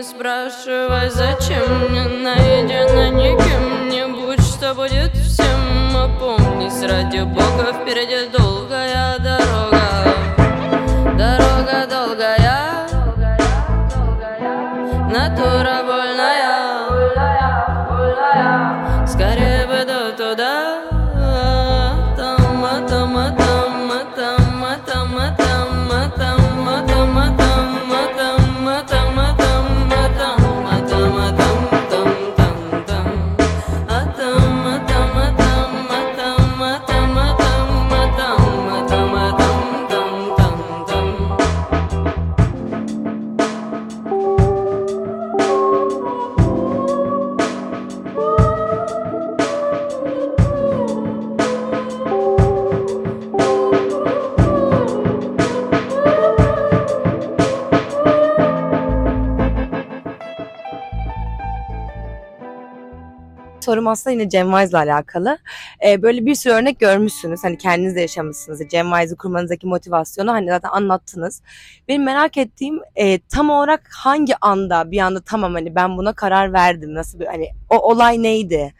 Спрашивай, 0.05 1.09
зачем 1.09 1.89
мне 1.89 2.05
наедино 2.05 3.09
никем? 3.09 3.89
Не 3.89 4.07
будь, 4.07 4.43
что 4.43 4.75
будет 4.75 5.13
всем 5.17 5.97
Опомнись, 5.97 6.83
ради 6.83 7.23
бога, 7.23 7.73
впереди 7.73 8.29
долгая 8.37 9.19
дорога. 9.19 10.15
Дорога 11.17 11.87
долгая. 11.89 12.87
Натура 15.11 15.84
Sorum 63.75 63.89
aslında 63.89 64.15
yine 64.15 64.29
Cem 64.29 64.51
Wise'la 64.51 64.79
alakalı. 64.79 65.39
Ee, 65.87 66.03
böyle 66.03 66.27
bir 66.27 66.35
sürü 66.35 66.53
örnek 66.53 66.81
görmüşsünüz. 66.81 67.45
Hani 67.45 67.59
kendiniz 67.59 67.97
de 67.97 68.01
yaşamışsınız. 68.01 68.61
Cem 68.71 68.91
Wise'ı 68.91 69.17
kurmanızdaki 69.17 69.67
motivasyonu 69.67 70.33
hani 70.33 70.49
zaten 70.49 70.69
anlattınız. 70.69 71.43
Benim 71.89 72.05
merak 72.05 72.37
ettiğim 72.37 72.81
e, 72.97 73.19
tam 73.19 73.51
olarak 73.51 73.91
hangi 73.93 74.35
anda 74.41 74.91
bir 74.91 74.99
anda 74.99 75.21
tamam 75.21 75.55
hani 75.55 75.75
ben 75.75 75.97
buna 75.97 76.13
karar 76.13 76.53
verdim. 76.53 76.95
Nasıl 76.95 77.21
bir 77.21 77.27
hani 77.27 77.51
o 77.71 77.79
olay 77.79 78.23
neydi? 78.23 78.75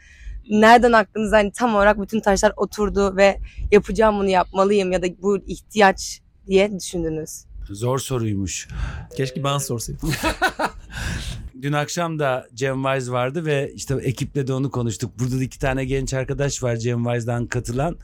Nereden 0.51 0.93
aklınıza 0.93 1.37
hani 1.37 1.53
tam 1.53 1.75
olarak 1.75 2.03
bütün 2.03 2.21
taşlar 2.21 2.53
oturdu 2.57 3.17
ve 3.17 3.39
yapacağım 3.71 4.19
bunu 4.19 4.29
yapmalıyım 4.29 4.93
ya 4.93 5.03
da 5.03 5.07
bu 5.23 5.39
ihtiyaç 5.39 6.21
diye 6.47 6.79
düşündünüz? 6.79 7.45
Zor 7.71 7.99
soruymuş. 7.99 8.69
Keşke 9.17 9.45
ben 9.45 9.59
sorsaydım. 9.59 10.13
Dün 11.65 11.73
akşam 11.73 12.19
da 12.19 12.49
Cem 12.55 12.83
Wise 12.83 13.13
vardı 13.13 13.45
ve 13.47 13.73
işte 13.75 13.95
ekiple 13.95 14.47
de 14.47 14.53
onu 14.53 14.71
konuştuk. 14.71 15.19
Burada 15.19 15.39
da 15.39 15.43
iki 15.43 15.59
tane 15.59 15.85
genç 15.85 16.15
arkadaş 16.15 16.63
var 16.63 16.77
Cem 16.77 17.05
Wise'dan 17.05 17.47
katılan. 17.47 17.99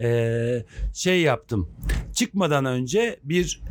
Ee, 0.00 0.64
şey 0.94 1.20
yaptım. 1.20 1.70
Çıkmadan 2.14 2.64
önce 2.64 3.20
bir 3.24 3.62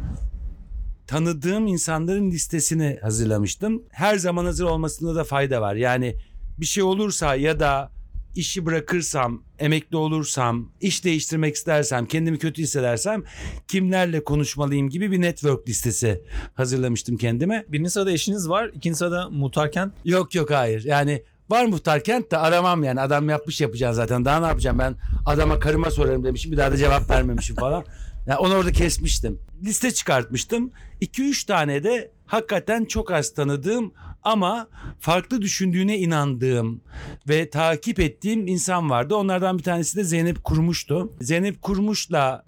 tanıdığım 1.07 1.67
insanların 1.67 2.31
listesini 2.31 2.99
hazırlamıştım. 3.01 3.83
Her 3.89 4.17
zaman 4.17 4.45
hazır 4.45 4.65
olmasında 4.65 5.15
da 5.15 5.23
fayda 5.23 5.61
var. 5.61 5.75
Yani 5.75 6.15
bir 6.57 6.65
şey 6.65 6.83
olursa 6.83 7.35
ya 7.35 7.59
da 7.59 7.91
işi 8.35 8.65
bırakırsam, 8.65 9.43
emekli 9.59 9.97
olursam, 9.97 10.71
iş 10.81 11.05
değiştirmek 11.05 11.55
istersem, 11.55 12.05
kendimi 12.05 12.39
kötü 12.39 12.61
hissedersem 12.61 13.23
kimlerle 13.67 14.23
konuşmalıyım 14.23 14.89
gibi 14.89 15.11
bir 15.11 15.21
network 15.21 15.69
listesi 15.69 16.21
hazırlamıştım 16.55 17.17
kendime. 17.17 17.65
Birinci 17.67 17.89
sırada 17.89 18.11
eşiniz 18.11 18.49
var. 18.49 18.71
ikinci 18.73 18.97
sırada 18.97 19.29
muhtarken 19.29 19.91
Yok 20.05 20.35
yok 20.35 20.51
hayır. 20.51 20.83
Yani 20.83 21.23
var 21.49 21.65
muhtar 21.65 22.03
kent 22.03 22.31
de 22.31 22.37
aramam 22.37 22.83
yani. 22.83 23.01
Adam 23.01 23.29
yapmış 23.29 23.61
yapacağım 23.61 23.93
zaten. 23.93 24.25
Daha 24.25 24.39
ne 24.39 24.45
yapacağım 24.45 24.79
ben 24.79 24.95
adama 25.25 25.59
karıma 25.59 25.91
sorarım 25.91 26.23
demişim. 26.23 26.51
Bir 26.51 26.57
daha 26.57 26.71
da 26.71 26.77
cevap 26.77 27.09
vermemişim 27.09 27.55
falan. 27.55 27.83
Yani 28.27 28.39
onu 28.39 28.53
orada 28.53 28.71
kesmiştim. 28.71 29.39
Liste 29.65 29.91
çıkartmıştım. 29.91 30.71
2-3 31.01 31.47
tane 31.47 31.83
de 31.83 32.11
hakikaten 32.25 32.85
çok 32.85 33.11
az 33.11 33.33
tanıdığım 33.33 33.93
ama 34.23 34.67
farklı 34.99 35.41
düşündüğüne 35.41 35.97
inandığım 35.97 36.81
ve 37.29 37.49
takip 37.49 37.99
ettiğim 37.99 38.47
insan 38.47 38.89
vardı. 38.89 39.15
Onlardan 39.15 39.57
bir 39.57 39.63
tanesi 39.63 39.97
de 39.97 40.03
Zeynep 40.03 40.43
Kurmuş'tu. 40.43 41.13
Zeynep 41.21 41.61
Kurmuş'la 41.61 42.45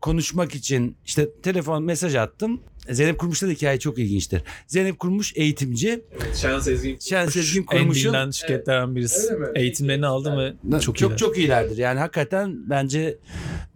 konuşmak 0.00 0.54
için 0.54 0.96
işte 1.04 1.40
telefon 1.42 1.82
mesaj 1.82 2.14
attım. 2.14 2.60
Zeynep 2.90 3.18
Kurmuş'ta 3.18 3.46
da 3.46 3.50
hikaye 3.50 3.78
çok 3.78 3.98
ilginçtir. 3.98 4.42
Zeynep 4.66 4.98
Kurmuş 4.98 5.32
eğitimci. 5.36 6.04
Şen 6.34 6.58
Sezgin 6.58 6.98
Şen 6.98 7.26
Sezgin 7.26 7.60
en 7.60 7.66
Kurmuş'un 7.66 8.12
bilinen 8.12 8.30
şirketlerden 8.30 8.96
birisi. 8.96 9.34
Eğitimlerini 9.54 10.06
aldım 10.06 10.38
ve 10.38 10.52
çok 10.70 10.80
çok 10.80 10.96
çok, 10.98 11.00
iyiler. 11.10 11.16
çok 11.18 11.38
iyilerdir. 11.38 11.76
Yani 11.76 11.98
hakikaten 11.98 12.70
bence 12.70 13.18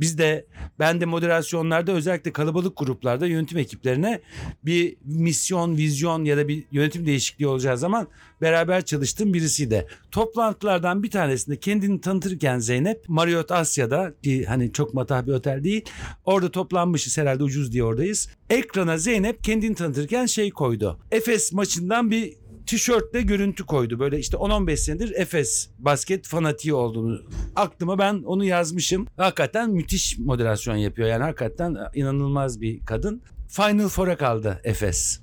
biz 0.00 0.18
de 0.18 0.46
ben 0.78 1.00
de 1.00 1.04
moderasyonlarda 1.04 1.92
özellikle 1.92 2.32
kalabalık 2.32 2.76
gruplarda 2.76 3.26
yönetim 3.26 3.58
ekiplerine 3.58 4.20
bir 4.64 4.96
misyon, 5.04 5.76
vizyon 5.76 6.24
ya 6.24 6.36
da 6.36 6.48
bir 6.48 6.64
yönetim 6.72 7.06
değişikliği 7.06 7.46
olacağı 7.46 7.78
zaman 7.78 8.08
beraber 8.40 8.84
çalıştığım 8.84 9.34
birisiydi. 9.34 9.86
Toplantılardan 10.10 11.02
bir 11.02 11.10
tanesinde 11.10 11.56
kendini 11.56 12.00
tanıtırken 12.00 12.58
Zeynep 12.58 13.08
Marriott 13.08 13.52
Asya'da 13.52 14.14
ki 14.22 14.44
hani 14.44 14.72
çok 14.72 14.94
matah 14.94 15.26
bir 15.26 15.32
otel 15.32 15.64
değil. 15.64 15.84
Orada 16.24 16.50
toplanmışız 16.50 17.18
herhalde 17.18 17.42
ucuz 17.42 17.72
diye 17.72 17.84
oradayız. 17.84 18.28
Ekrana 18.50 18.98
Zeynep 18.98 19.44
kendini 19.44 19.74
tanıtırken 19.74 20.26
şey 20.26 20.50
koydu. 20.50 21.00
Efes 21.10 21.52
maçından 21.52 22.10
bir 22.10 22.40
tişörtle 22.66 23.22
görüntü 23.22 23.66
koydu. 23.66 23.98
Böyle 23.98 24.18
işte 24.18 24.36
10-15 24.36 24.76
senedir 24.76 25.12
Efes 25.16 25.70
basket 25.78 26.26
fanatiği 26.26 26.74
olduğunu. 26.74 27.20
Aklıma 27.56 27.98
ben 27.98 28.22
onu 28.22 28.44
yazmışım. 28.44 29.06
Hakikaten 29.16 29.70
müthiş 29.70 30.18
moderasyon 30.18 30.76
yapıyor. 30.76 31.08
Yani 31.08 31.22
hakikaten 31.22 31.76
inanılmaz 31.94 32.60
bir 32.60 32.80
kadın. 32.86 33.22
Final 33.48 33.88
Four'a 33.88 34.16
kaldı 34.16 34.60
Efes. 34.64 35.20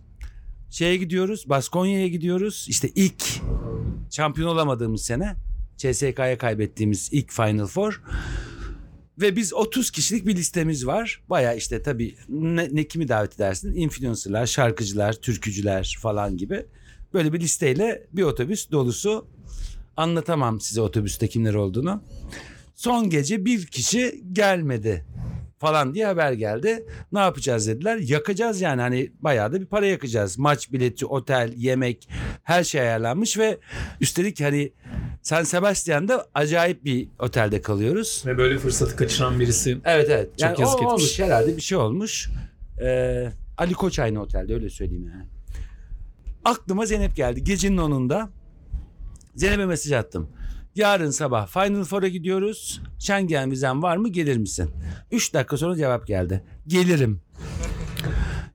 Şeye 0.70 0.98
gidiyoruz, 0.98 1.50
Baskonya'ya 1.50 2.08
gidiyoruz. 2.08 2.66
İşte 2.70 2.90
ilk 2.96 3.24
şampiyon 4.12 4.48
olamadığımız 4.50 5.02
sene 5.02 5.36
CSK'ya 5.78 6.38
kaybettiğimiz 6.38 7.10
ilk 7.12 7.32
Final 7.32 7.68
Four. 7.68 8.02
Ve 9.18 9.36
biz 9.36 9.54
30 9.54 9.92
kişilik 9.92 10.28
bir 10.28 10.36
listemiz 10.36 10.88
var. 10.88 11.24
Baya 11.30 11.54
işte 11.54 11.82
tabii 11.82 12.16
ne, 12.30 12.70
ne 12.72 12.84
kimi 12.84 13.08
davet 13.08 13.36
edersin? 13.36 13.76
Influencerlar, 13.76 14.46
şarkıcılar, 14.46 15.14
türkücüler 15.14 15.98
falan 16.02 16.38
gibi. 16.38 16.66
Böyle 17.14 17.34
bir 17.34 17.40
listeyle 17.40 18.08
bir 18.14 18.24
otobüs 18.24 18.72
dolusu 18.72 19.28
anlatamam 19.98 20.62
size 20.62 20.82
otobüste 20.82 21.28
kimler 21.28 21.54
olduğunu. 21.54 22.04
Son 22.76 23.10
gece 23.10 23.46
bir 23.46 23.66
kişi 23.66 24.24
gelmedi 24.32 25.06
falan 25.60 25.94
diye 25.94 26.06
haber 26.06 26.32
geldi. 26.32 26.86
Ne 27.12 27.20
yapacağız 27.20 27.68
dediler. 27.68 27.98
Yakacağız 27.98 28.62
yani 28.62 28.82
hani 28.82 29.12
bayağı 29.20 29.54
da 29.54 29.62
bir 29.62 29.66
para 29.66 29.86
yakacağız. 29.86 30.38
Maç 30.38 30.72
bileti, 30.72 31.06
otel, 31.06 31.54
yemek 31.56 32.10
her 32.44 32.64
şey 32.64 32.82
ayarlanmış 32.82 33.38
ve 33.38 33.58
üstelik 34.02 34.42
hani 34.42 34.74
San 35.22 35.44
Sebastian'da 35.44 36.28
acayip 36.34 36.86
bir 36.86 37.10
otelde 37.20 37.62
kalıyoruz. 37.62 38.24
Ve 38.26 38.38
böyle 38.38 38.58
fırsatı 38.58 38.96
kaçıran 38.96 39.40
birisi 39.40 39.78
Evet 39.86 40.10
evet. 40.10 40.30
Çok 40.32 40.42
Yani 40.42 40.62
yazık 40.62 40.76
o, 40.76 40.80
etmiş. 40.80 40.94
olmuş 40.94 41.20
herhalde 41.20 41.56
bir 41.58 41.62
şey 41.62 41.78
olmuş. 41.78 42.30
Ee, 42.82 43.32
Ali 43.58 43.74
Koç 43.74 44.00
aynı 44.00 44.22
otelde 44.22 44.54
öyle 44.54 44.70
söyleyeyim 44.70 45.12
yani. 45.14 45.26
Aklıma 46.46 46.86
Zeynep 46.86 47.16
geldi. 47.16 47.44
Gecenin 47.44 47.78
onunda 47.78 48.30
Zeynep'e 49.36 49.66
mesaj 49.66 49.92
attım. 49.92 50.30
Yarın 50.78 51.12
sabah 51.12 51.48
Final 51.48 51.84
Four'a 51.84 52.08
gidiyoruz. 52.08 52.82
Schengen 53.00 53.52
vizen 53.52 53.82
var 53.82 53.98
mı 53.98 54.10
gelir 54.10 54.38
misin? 54.38 54.70
3 55.12 55.34
dakika 55.34 55.58
sonra 55.58 55.76
cevap 55.76 56.08
geldi. 56.08 56.44
Gelirim. 56.68 57.22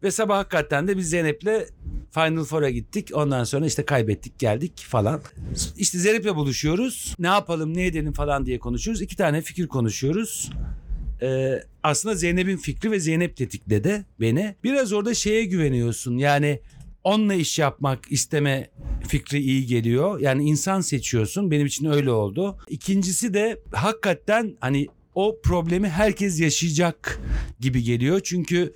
Ve 0.03 0.11
sabah 0.11 0.39
hakikaten 0.39 0.89
de 0.89 0.97
biz 0.97 1.11
Zeynep'le 1.11 1.69
Final 2.11 2.45
Four'a 2.45 2.71
gittik. 2.71 3.11
Ondan 3.15 3.45
sonra 3.45 3.67
işte 3.67 3.85
kaybettik 3.85 4.39
geldik 4.39 4.87
falan. 4.89 5.21
İşte 5.77 5.99
Zeynep'le 5.99 6.37
buluşuyoruz. 6.37 7.15
Ne 7.19 7.27
yapalım 7.27 7.75
ne 7.75 7.87
edelim 7.87 8.13
falan 8.13 8.47
diye 8.47 8.59
konuşuyoruz. 8.59 9.03
İki 9.03 9.17
tane 9.17 9.43
fikir 9.43 9.69
konuşuyoruz. 9.69 10.51
Ee, 11.23 11.63
aslında 11.83 12.15
Zeynep'in 12.15 12.57
fikri 12.57 12.91
ve 12.91 13.01
Zeynep 13.01 13.37
tetikledi 13.37 14.05
beni. 14.21 14.57
Biraz 14.65 14.93
orada 14.93 15.15
şeye 15.15 15.45
güveniyorsun. 15.45 16.19
Yani 16.19 16.61
onunla 17.05 17.35
iş 17.35 17.59
yapmak 17.59 18.13
isteme 18.13 18.71
fikri 19.09 19.39
iyi 19.39 19.67
geliyor. 19.67 20.21
Yani 20.21 20.45
insan 20.45 20.81
seçiyorsun. 20.81 21.51
Benim 21.51 21.67
için 21.67 21.87
öyle 21.87 22.11
oldu. 22.11 22.59
İkincisi 22.69 23.35
de 23.35 23.61
hakikaten 23.73 24.57
hani 24.61 24.87
o 25.15 25.41
problemi 25.43 25.89
herkes 25.89 26.41
yaşayacak 26.41 27.21
gibi 27.61 27.83
geliyor. 27.83 28.21
Çünkü 28.21 28.75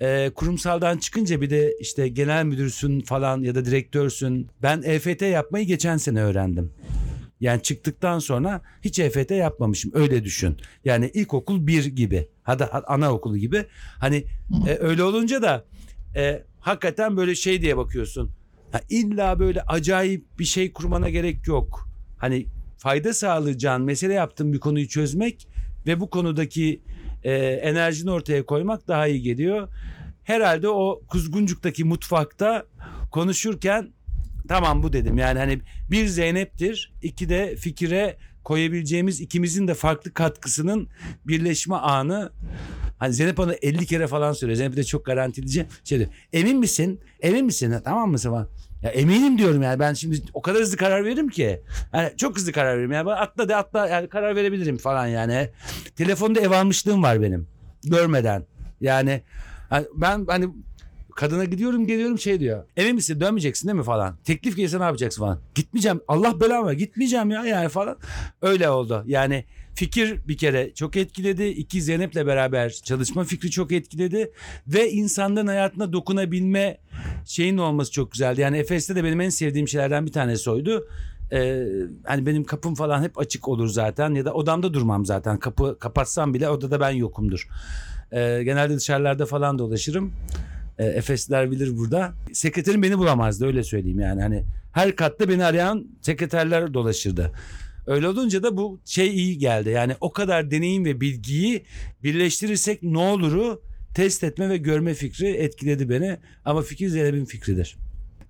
e, 0.00 0.30
kurumsaldan 0.34 0.98
çıkınca 0.98 1.40
bir 1.40 1.50
de 1.50 1.74
işte 1.80 2.08
genel 2.08 2.44
müdürsün 2.44 3.00
falan 3.00 3.42
ya 3.42 3.54
da 3.54 3.64
direktörsün. 3.64 4.48
Ben 4.62 4.82
EFT 4.82 5.22
yapmayı 5.22 5.66
geçen 5.66 5.96
sene 5.96 6.22
öğrendim. 6.22 6.72
Yani 7.40 7.62
çıktıktan 7.62 8.18
sonra 8.18 8.62
hiç 8.82 8.98
EFT 8.98 9.30
yapmamışım 9.30 9.92
öyle 9.94 10.24
düşün. 10.24 10.56
Yani 10.84 11.10
ilkokul 11.14 11.66
bir 11.66 11.84
gibi. 11.84 12.28
Hadi 12.42 12.64
anaokulu 12.64 13.36
gibi. 13.36 13.64
Hani 13.98 14.24
e, 14.68 14.76
öyle 14.80 15.02
olunca 15.02 15.42
da 15.42 15.64
e, 16.16 16.42
hakikaten 16.60 17.16
böyle 17.16 17.34
şey 17.34 17.62
diye 17.62 17.76
bakıyorsun. 17.76 18.30
Ha, 18.72 18.80
illa 18.90 19.38
böyle 19.38 19.62
acayip 19.62 20.38
bir 20.38 20.44
şey 20.44 20.72
kurmana 20.72 21.08
gerek 21.08 21.46
yok. 21.46 21.88
Hani 22.18 22.46
fayda 22.78 23.14
sağlayacağın 23.14 23.82
mesele 23.82 24.12
yaptığın 24.12 24.52
bir 24.52 24.60
konuyu 24.60 24.88
çözmek 24.88 25.48
ve 25.86 26.00
bu 26.00 26.10
konudaki 26.10 26.82
e, 27.24 27.32
enerjini 27.36 28.10
ortaya 28.10 28.46
koymak 28.46 28.88
daha 28.88 29.06
iyi 29.06 29.22
geliyor. 29.22 29.68
Herhalde 30.24 30.68
o 30.68 31.02
Kuzguncuk'taki 31.08 31.84
mutfakta 31.84 32.66
konuşurken 33.10 33.92
tamam 34.48 34.82
bu 34.82 34.92
dedim. 34.92 35.18
Yani 35.18 35.38
hani 35.38 35.60
bir 35.90 36.06
Zeynep'tir, 36.06 36.92
iki 37.02 37.28
de 37.28 37.56
fikire 37.56 38.16
koyabileceğimiz 38.48 39.20
ikimizin 39.20 39.68
de 39.68 39.74
farklı 39.74 40.14
katkısının 40.14 40.88
birleşme 41.26 41.76
anı. 41.76 42.32
Hani 42.98 43.12
Zeynep 43.12 43.36
bana 43.36 43.54
50 43.62 43.86
kere 43.86 44.06
falan 44.06 44.32
söylüyor. 44.32 44.56
Zeynep 44.56 44.76
de 44.76 44.84
çok 44.84 45.04
garantilici. 45.04 45.66
Şey 45.84 45.98
diyor, 45.98 46.10
emin 46.32 46.58
misin? 46.58 47.00
Emin 47.20 47.44
misin? 47.44 47.74
Tamam 47.84 48.10
mısın 48.10 48.30
falan. 48.30 48.48
Ya 48.82 48.90
eminim 48.90 49.38
diyorum 49.38 49.62
yani 49.62 49.80
ben 49.80 49.94
şimdi 49.94 50.22
o 50.34 50.42
kadar 50.42 50.62
hızlı 50.62 50.76
karar 50.76 51.04
veririm 51.04 51.28
ki. 51.28 51.62
Yani 51.92 52.10
çok 52.16 52.36
hızlı 52.36 52.52
karar 52.52 52.76
veririm. 52.76 52.92
Yani 52.92 53.12
atla 53.12 53.48
de 53.48 53.56
atla 53.56 53.88
yani 53.88 54.08
karar 54.08 54.36
verebilirim 54.36 54.78
falan 54.78 55.06
yani. 55.06 55.50
Telefonda 55.96 56.40
ev 56.40 56.50
almışlığım 56.50 57.02
var 57.02 57.22
benim. 57.22 57.48
Görmeden. 57.84 58.46
Yani 58.80 59.22
hani 59.70 59.86
ben 59.94 60.26
hani 60.28 60.48
kadına 61.18 61.44
gidiyorum 61.44 61.86
geliyorum 61.86 62.18
şey 62.18 62.40
diyor. 62.40 62.64
Emin 62.76 62.94
misin 62.94 63.20
dönmeyeceksin 63.20 63.68
değil 63.68 63.78
mi 63.78 63.84
falan. 63.84 64.16
Teklif 64.24 64.56
gelse 64.56 64.80
ne 64.80 64.82
yapacaksın 64.82 65.22
falan. 65.22 65.40
Gitmeyeceğim. 65.54 66.00
Allah 66.08 66.40
belamı. 66.40 66.74
Gitmeyeceğim 66.74 67.30
ya 67.30 67.44
yani 67.44 67.68
falan. 67.68 67.96
Öyle 68.42 68.70
oldu. 68.70 69.04
Yani 69.06 69.44
fikir 69.74 70.28
bir 70.28 70.36
kere 70.36 70.74
çok 70.74 70.96
etkiledi. 70.96 71.44
İki 71.44 71.82
Zeynep'le 71.82 72.26
beraber 72.26 72.70
çalışma 72.70 73.24
fikri 73.24 73.50
çok 73.50 73.72
etkiledi. 73.72 74.32
Ve 74.66 74.90
insanların 74.90 75.46
hayatına 75.46 75.92
dokunabilme 75.92 76.78
şeyin 77.24 77.58
olması 77.58 77.92
çok 77.92 78.12
güzeldi. 78.12 78.40
Yani 78.40 78.58
Efes'te 78.58 78.96
de 78.96 79.04
benim 79.04 79.20
en 79.20 79.28
sevdiğim 79.28 79.68
şeylerden 79.68 80.06
bir 80.06 80.12
tanesi 80.12 80.50
oydu. 80.50 80.88
Ee, 81.32 81.64
hani 82.04 82.26
benim 82.26 82.44
kapım 82.44 82.74
falan 82.74 83.02
hep 83.02 83.18
açık 83.18 83.48
olur 83.48 83.68
zaten 83.68 84.14
ya 84.14 84.24
da 84.24 84.34
odamda 84.34 84.74
durmam 84.74 85.06
zaten. 85.06 85.38
Kapı 85.38 85.78
kapatsam 85.78 86.34
bile 86.34 86.48
odada 86.48 86.80
ben 86.80 86.90
yokumdur. 86.90 87.48
Ee, 88.12 88.42
genelde 88.44 88.76
dışarılarda 88.76 89.26
falan 89.26 89.58
dolaşırım. 89.58 90.12
E, 90.78 90.84
Efesliler 90.84 91.50
bilir 91.50 91.76
burada. 91.76 92.14
Sekreterim 92.32 92.82
beni 92.82 92.98
bulamazdı 92.98 93.46
öyle 93.46 93.62
söyleyeyim 93.62 94.00
yani. 94.00 94.22
Hani 94.22 94.44
her 94.72 94.96
katta 94.96 95.28
beni 95.28 95.44
arayan 95.44 95.86
sekreterler 96.00 96.74
dolaşırdı. 96.74 97.32
Öyle 97.86 98.08
olunca 98.08 98.42
da 98.42 98.56
bu 98.56 98.80
şey 98.84 99.08
iyi 99.08 99.38
geldi. 99.38 99.70
Yani 99.70 99.96
o 100.00 100.12
kadar 100.12 100.50
deneyim 100.50 100.84
ve 100.84 101.00
bilgiyi 101.00 101.64
birleştirirsek 102.02 102.82
ne 102.82 102.98
oluru 102.98 103.62
test 103.94 104.24
etme 104.24 104.48
ve 104.48 104.56
görme 104.56 104.94
fikri 104.94 105.28
etkiledi 105.28 105.88
beni. 105.90 106.18
Ama 106.44 106.62
fikir 106.62 106.88
Zeynep'in 106.88 107.24
fikridir. 107.24 107.76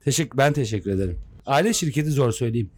Teşekkür, 0.04 0.38
ben 0.38 0.52
teşekkür 0.52 0.90
ederim. 0.90 1.18
Aile 1.46 1.72
şirketi 1.72 2.10
zor 2.10 2.32
söyleyeyim. 2.32 2.70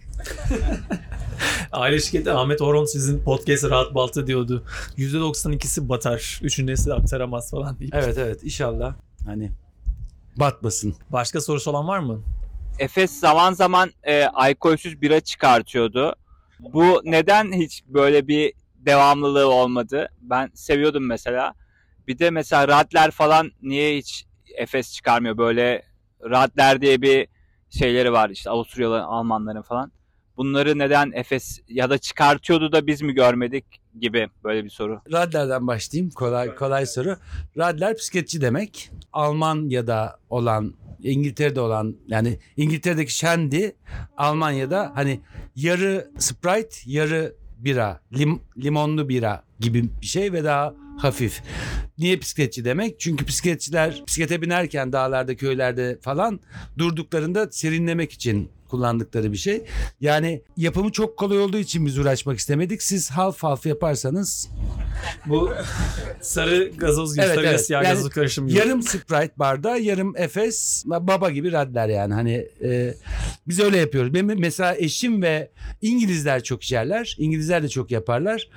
Aile 1.73 2.01
şirketi 2.01 2.31
Ahmet 2.31 2.63
Orhon 2.63 2.85
sizin 2.85 3.23
podcast'ı 3.23 3.71
rahat 3.71 3.95
balta 3.95 4.27
diyordu. 4.27 4.65
%92'si 4.99 5.89
batar. 5.89 6.41
Üçüncüsü 6.43 6.93
aktaramaz 6.93 7.51
falan 7.51 7.79
deyip. 7.79 7.95
Evet 7.95 8.19
evet 8.19 8.45
inşallah 8.45 8.95
hani 9.27 9.51
batmasın. 10.37 10.97
Başka 11.11 11.41
sorusu 11.41 11.71
olan 11.71 11.89
var 11.89 11.99
mı? 11.99 12.23
Efes 12.79 13.21
zaman 13.21 13.53
zaman 13.53 13.91
e, 14.03 14.25
alkolsüz 14.25 15.03
bira 15.03 15.21
çıkartıyordu. 15.21 16.15
Bu 16.61 17.01
neden 17.05 17.53
hiç 17.53 17.85
böyle 17.87 18.29
bir 18.29 18.53
devamlılığı 18.75 19.49
olmadı? 19.49 20.09
Ben 20.21 20.51
seviyordum 20.55 21.07
mesela. 21.07 21.55
Bir 22.09 22.19
de 22.19 22.31
mesela 22.31 22.69
Radler 22.69 23.11
falan 23.11 23.51
niye 23.63 23.97
hiç 23.97 24.27
Efes 24.57 24.95
çıkarmıyor? 24.95 25.39
Böyle 25.39 25.83
Radler 26.23 26.81
diye 26.81 27.03
bir 27.03 27.29
şeyleri 27.71 28.13
var 28.13 28.31
işte 28.31 28.51
Avusturyalıların, 28.51 29.05
Almanların 29.05 29.63
falan. 29.63 29.93
Bunları 30.37 30.79
neden 30.79 31.13
Efes 31.15 31.61
ya 31.69 31.91
da 31.91 31.99
çıkartıyordu 31.99 32.73
da 32.73 32.87
biz 32.87 33.03
mi 33.03 33.15
görmedik 33.15 33.80
gibi 34.01 34.29
böyle 34.45 34.65
bir 34.65 34.71
soru. 34.71 35.01
Radler'den 35.13 35.67
başlayayım. 35.67 36.11
Kolay 36.11 36.55
kolay 36.55 36.87
soru. 36.87 37.17
Radler 37.59 37.95
bisikletçi 37.97 38.41
demek. 38.41 38.91
Almanya'da 39.13 40.19
olan, 40.31 40.75
İngiltere'de 41.03 41.61
olan 41.61 41.97
yani 42.09 42.39
İngiltere'deki 42.57 43.15
Shandy, 43.15 43.69
Almanya'da 44.17 44.93
hani 44.95 45.21
yarı 45.57 46.11
Sprite, 46.19 46.77
yarı 46.87 47.35
bira, 47.59 48.01
lim, 48.19 48.41
limonlu 48.63 49.09
bira 49.09 49.43
gibi 49.61 49.85
bir 50.01 50.07
şey 50.07 50.33
ve 50.33 50.45
daha 50.45 50.75
hafif. 50.99 51.43
Niye 51.99 52.21
bisikletçi 52.21 52.65
demek? 52.65 53.01
Çünkü 53.01 53.27
bisikletçiler 53.27 54.03
bisiklete 54.07 54.43
binerken 54.43 54.93
dağlarda, 54.93 55.37
köylerde 55.37 55.99
falan 56.03 56.41
durduklarında 56.79 57.51
serinlemek 57.51 58.13
için 58.13 58.51
kullandıkları 58.71 59.33
bir 59.33 59.37
şey. 59.37 59.65
Yani 60.01 60.43
yapımı 60.57 60.93
çok 60.93 61.17
kolay 61.17 61.39
olduğu 61.41 61.59
için 61.59 61.87
biz 61.87 61.99
uğraşmak 61.99 62.39
istemedik. 62.39 62.83
Siz 62.83 63.11
half 63.11 63.43
half 63.43 63.67
yaparsanız 63.67 64.49
Bu 65.27 65.51
sarı 66.21 66.71
gazoz 66.77 67.15
gibi, 67.15 67.25
Evet, 67.25 67.35
sarı 67.35 67.47
evet. 67.47 67.67
siyah 67.67 67.85
Yani 67.85 67.95
gazoz 67.95 68.11
karışımı 68.11 68.49
gibi. 68.49 68.59
yarım 68.59 68.83
Sprite 68.83 69.33
barda, 69.37 69.77
yarım 69.77 70.17
Efes, 70.17 70.85
baba 70.87 71.31
gibi 71.31 71.53
radler 71.53 71.89
yani. 71.89 72.15
Hani 72.15 72.49
e, 72.63 72.95
biz 73.49 73.61
öyle 73.61 73.79
yapıyoruz. 73.79 74.15
Benim 74.15 74.41
mesela 74.41 74.77
eşim 74.77 75.23
ve 75.23 75.51
İngilizler 75.83 76.43
çok 76.43 76.63
içerler. 76.63 77.17
İngilizler 77.19 77.63
de 77.63 77.69
çok 77.69 77.91
yaparlar. 77.91 78.49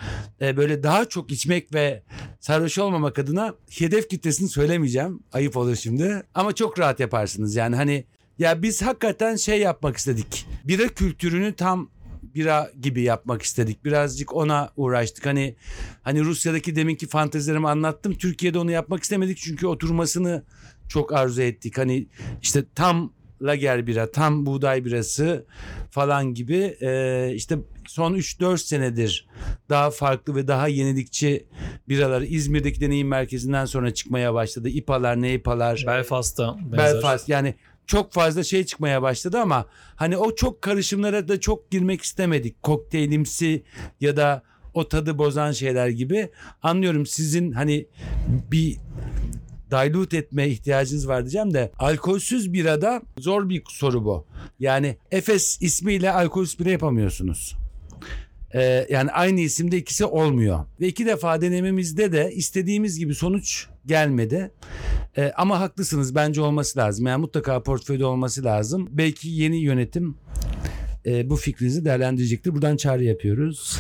E, 0.42 0.58
böyle 0.58 0.84
daha 0.84 1.06
çok 1.06 1.32
içmek 1.32 1.74
ve 1.74 2.04
sarhoş 2.40 2.80
olmamak 2.80 3.20
adına 3.20 3.56
hedef 3.72 4.10
kitlesini 4.10 4.50
söylemeyeceğim. 4.50 5.20
Ayıp 5.34 5.58
olur 5.58 5.76
şimdi. 5.76 6.24
Ama 6.36 6.56
çok 6.56 6.80
rahat 6.80 7.00
yaparsınız. 7.00 7.56
Yani 7.56 7.76
hani 7.76 8.06
ya 8.40 8.62
biz 8.62 8.82
hakikaten 8.82 9.36
şey 9.36 9.60
yapmak 9.60 9.98
istedik. 9.98 10.46
Bira 10.64 10.88
kültürünü 10.88 11.54
tam 11.56 11.90
bira 12.36 12.72
gibi 12.82 13.02
yapmak 13.02 13.42
istedik. 13.42 13.86
Birazcık 13.86 14.36
ona 14.36 14.70
uğraştık. 14.76 15.26
Hani 15.26 15.56
hani 16.02 16.22
Rusya'daki 16.22 16.76
deminki 16.76 17.08
fantezilerimi 17.08 17.70
anlattım. 17.70 18.14
Türkiye'de 18.14 18.60
onu 18.60 18.72
yapmak 18.72 19.04
istemedik 19.04 19.38
çünkü 19.38 19.68
oturmasını 19.68 20.44
çok 20.90 21.14
arzu 21.14 21.42
ettik. 21.42 21.78
Hani 21.78 22.08
işte 22.42 22.64
tam 22.76 23.14
lager 23.42 23.88
bira, 23.88 24.12
tam 24.12 24.46
buğday 24.46 24.86
birası 24.86 25.46
falan 25.92 26.34
gibi 26.34 26.78
Ee, 26.82 27.32
işte 27.36 27.58
son 27.88 28.16
3-4 28.16 28.58
senedir 28.58 29.28
daha 29.70 29.92
farklı 29.92 30.36
ve 30.36 30.48
daha 30.48 30.68
yenilikçi 30.68 31.48
biralar 31.90 32.22
İzmir'deki 32.22 32.82
deneyim 32.82 33.08
merkezinden 33.08 33.66
sonra 33.66 33.94
çıkmaya 33.94 34.34
başladı. 34.34 34.70
İPA'lar, 34.70 35.22
NEIPA'lar. 35.22 35.84
Belfast'ta 35.88 36.56
benzer. 36.72 36.94
Belfast 36.94 37.30
yani 37.30 37.56
çok 37.88 38.14
fazla 38.14 38.44
şey 38.44 38.66
çıkmaya 38.66 39.02
başladı 39.02 39.40
ama 39.40 39.66
hani 39.96 40.18
o 40.18 40.36
çok 40.36 40.62
karışımlara 40.62 41.28
da 41.28 41.40
çok 41.40 41.72
girmek 41.72 42.02
istemedik. 42.02 42.64
Kokteylimsi 42.64 43.64
ya 44.02 44.18
da 44.18 44.44
o 44.74 44.88
tadı 44.88 45.18
bozan 45.18 45.52
şeyler 45.52 45.88
gibi. 45.88 46.30
Anlıyorum 46.62 47.06
sizin 47.06 47.52
hani 47.52 47.88
bir 48.52 48.78
dilute 49.72 50.18
etme 50.18 50.48
ihtiyacınız 50.48 51.08
var 51.08 51.22
diyeceğim 51.22 51.54
de 51.54 51.72
alkolsüz 51.80 52.54
birada 52.54 53.02
zor 53.18 53.50
bir 53.50 53.64
soru 53.70 54.06
bu. 54.06 54.26
Yani 54.60 54.98
Efes 55.12 55.58
ismiyle 55.62 56.12
alkolsüz 56.12 56.60
bira 56.60 56.70
yapamıyorsunuz. 56.70 57.56
Ee, 58.56 58.88
yani 58.90 59.12
aynı 59.12 59.40
isimde 59.40 59.78
ikisi 59.78 60.06
olmuyor. 60.06 60.66
Ve 60.82 60.88
iki 60.88 61.06
defa 61.06 61.42
denememizde 61.42 62.12
de 62.12 62.32
istediğimiz 62.34 63.00
gibi 63.00 63.16
sonuç 63.16 63.68
gelmedi. 63.86 64.52
Ee, 65.18 65.32
ama 65.38 65.60
haklısınız 65.60 66.16
bence 66.16 66.42
olması 66.42 66.80
lazım. 66.80 67.06
Yani 67.06 67.22
mutlaka 67.22 67.64
portföyde 67.64 68.06
olması 68.06 68.44
lazım. 68.44 68.88
Belki 68.92 69.30
yeni 69.30 69.58
yönetim 69.58 70.18
e, 71.06 71.30
bu 71.30 71.36
fikrinizi 71.36 71.86
değerlendirecektir. 71.86 72.54
Buradan 72.54 72.78
çağrı 72.78 73.04
yapıyoruz. 73.04 73.80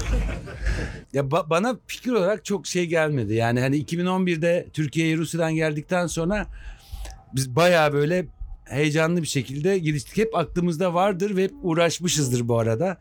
ya 1.13 1.21
ba- 1.21 1.49
bana 1.49 1.79
fikir 1.87 2.11
olarak 2.11 2.45
çok 2.45 2.67
şey 2.67 2.85
gelmedi. 2.85 3.33
Yani 3.33 3.59
hani 3.59 3.83
2011'de 3.83 4.67
Türkiye'ye 4.73 5.17
Rusya'dan 5.17 5.55
geldikten 5.55 6.07
sonra 6.07 6.47
biz 7.35 7.55
bayağı 7.55 7.93
böyle 7.93 8.25
heyecanlı 8.65 9.21
bir 9.21 9.27
şekilde 9.27 9.79
geliştik. 9.79 10.17
Hep 10.17 10.35
aklımızda 10.37 10.93
vardır 10.93 11.35
ve 11.35 11.43
hep 11.43 11.53
uğraşmışızdır 11.61 12.47
bu 12.47 12.59
arada. 12.59 12.97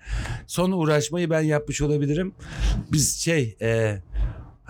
Son 0.47 0.73
uğraşmayı 0.73 1.31
ben 1.31 1.41
yapmış 1.41 1.83
olabilirim. 1.83 2.35
Biz 2.93 3.17
şey 3.17 3.57
e, 3.63 3.99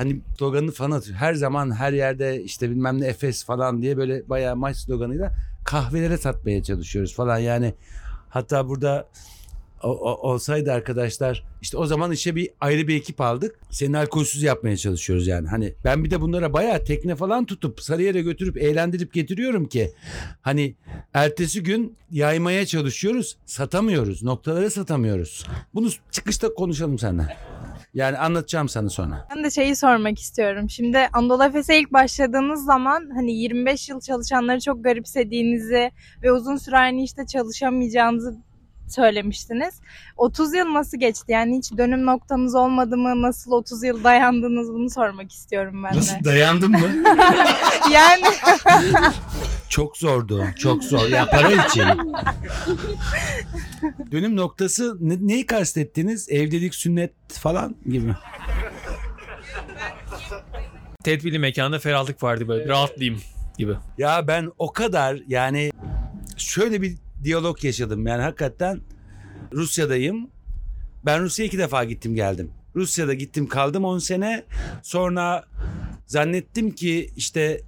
hani 0.02 0.20
sloganı 0.38 0.70
falan 0.70 0.90
atıyor. 0.90 1.16
Her 1.16 1.34
zaman 1.34 1.74
her 1.74 1.92
yerde 1.92 2.42
işte 2.42 2.70
bilmem 2.70 3.00
ne 3.00 3.06
Efes 3.06 3.44
falan 3.44 3.82
diye 3.82 3.96
böyle 3.96 4.28
bayağı 4.28 4.56
maç 4.56 4.76
sloganıyla 4.76 5.32
kahvelere 5.64 6.18
satmaya 6.18 6.62
çalışıyoruz 6.62 7.14
falan. 7.14 7.38
Yani 7.38 7.74
hatta 8.28 8.68
burada 8.68 9.08
o- 9.82 9.88
o- 9.90 10.30
olsaydı 10.30 10.72
arkadaşlar 10.72 11.44
işte 11.62 11.76
o 11.76 11.86
zaman 11.86 12.12
işe 12.12 12.36
bir 12.36 12.50
ayrı 12.60 12.88
bir 12.88 12.96
ekip 12.96 13.20
aldık. 13.20 13.58
Seni 13.70 13.98
alkolsüz 13.98 14.42
yapmaya 14.42 14.76
çalışıyoruz 14.76 15.26
yani. 15.26 15.48
Hani 15.48 15.74
ben 15.84 16.04
bir 16.04 16.10
de 16.10 16.20
bunlara 16.20 16.52
bayağı 16.52 16.84
tekne 16.84 17.16
falan 17.16 17.46
tutup 17.46 17.80
Sarıyer'e 17.80 18.22
götürüp 18.22 18.56
eğlendirip 18.56 19.12
getiriyorum 19.14 19.66
ki 19.68 19.92
hani 20.42 20.74
ertesi 21.14 21.62
gün 21.62 21.96
yaymaya 22.10 22.66
çalışıyoruz. 22.66 23.36
Satamıyoruz. 23.46 24.22
Noktalara 24.22 24.70
satamıyoruz. 24.70 25.46
Bunu 25.74 25.88
çıkışta 26.10 26.54
konuşalım 26.54 26.98
seninle. 26.98 27.36
Yani 27.94 28.18
anlatacağım 28.18 28.68
sana 28.68 28.88
sonra. 28.88 29.28
Ben 29.36 29.44
de 29.44 29.50
şeyi 29.50 29.76
sormak 29.76 30.18
istiyorum. 30.18 30.70
Şimdi 30.70 30.98
Anadolu 31.12 31.44
Efes'e 31.44 31.78
ilk 31.78 31.92
başladığınız 31.92 32.64
zaman 32.64 33.10
hani 33.14 33.32
25 33.32 33.88
yıl 33.88 34.00
çalışanları 34.00 34.60
çok 34.60 34.84
garipsediğinizi 34.84 35.90
ve 36.22 36.32
uzun 36.32 36.56
süre 36.56 36.76
aynı 36.78 37.02
işte 37.02 37.26
çalışamayacağınızı 37.26 38.36
söylemiştiniz. 38.88 39.74
30 40.16 40.54
yıl 40.54 40.74
nasıl 40.74 40.98
geçti? 40.98 41.32
Yani 41.32 41.56
hiç 41.58 41.72
dönüm 41.76 42.06
noktanız 42.06 42.54
olmadı 42.54 42.96
mı? 42.96 43.22
Nasıl 43.22 43.52
30 43.52 43.82
yıl 43.84 44.04
dayandınız? 44.04 44.68
Bunu 44.68 44.90
sormak 44.90 45.32
istiyorum 45.32 45.82
ben 45.84 45.94
de. 45.94 46.24
dayandın 46.24 46.70
mı? 46.70 46.78
Yani 47.92 48.24
Çok 49.68 49.96
zordu. 49.96 50.44
Çok 50.58 50.84
zor. 50.84 51.08
Ya 51.08 51.26
para 51.26 51.50
için. 51.50 51.84
Dönüm 54.12 54.36
noktası 54.36 54.96
ne, 55.00 55.16
neyi 55.20 55.46
kastettiniz? 55.46 56.28
Evlilik, 56.30 56.74
sünnet 56.74 57.12
falan 57.28 57.76
gibi. 57.86 58.14
Tedbirli 61.04 61.38
mekanda 61.38 61.78
ferahlık 61.78 62.22
vardı 62.22 62.48
böyle. 62.48 62.68
Rahatlayayım 62.68 63.20
gibi. 63.58 63.74
Ya 63.98 64.26
ben 64.26 64.50
o 64.58 64.72
kadar 64.72 65.18
yani 65.28 65.70
şöyle 66.36 66.82
bir 66.82 66.96
diyalog 67.24 67.64
yaşadım. 67.64 68.06
Yani 68.06 68.22
hakikaten 68.22 68.80
Rusya'dayım. 69.52 70.30
Ben 71.06 71.22
Rusya'ya 71.22 71.46
iki 71.46 71.58
defa 71.58 71.84
gittim 71.84 72.14
geldim. 72.14 72.50
Rusya'da 72.76 73.14
gittim 73.14 73.48
kaldım 73.48 73.84
10 73.84 73.98
sene. 73.98 74.44
Sonra 74.82 75.44
zannettim 76.06 76.70
ki 76.70 77.10
işte 77.16 77.60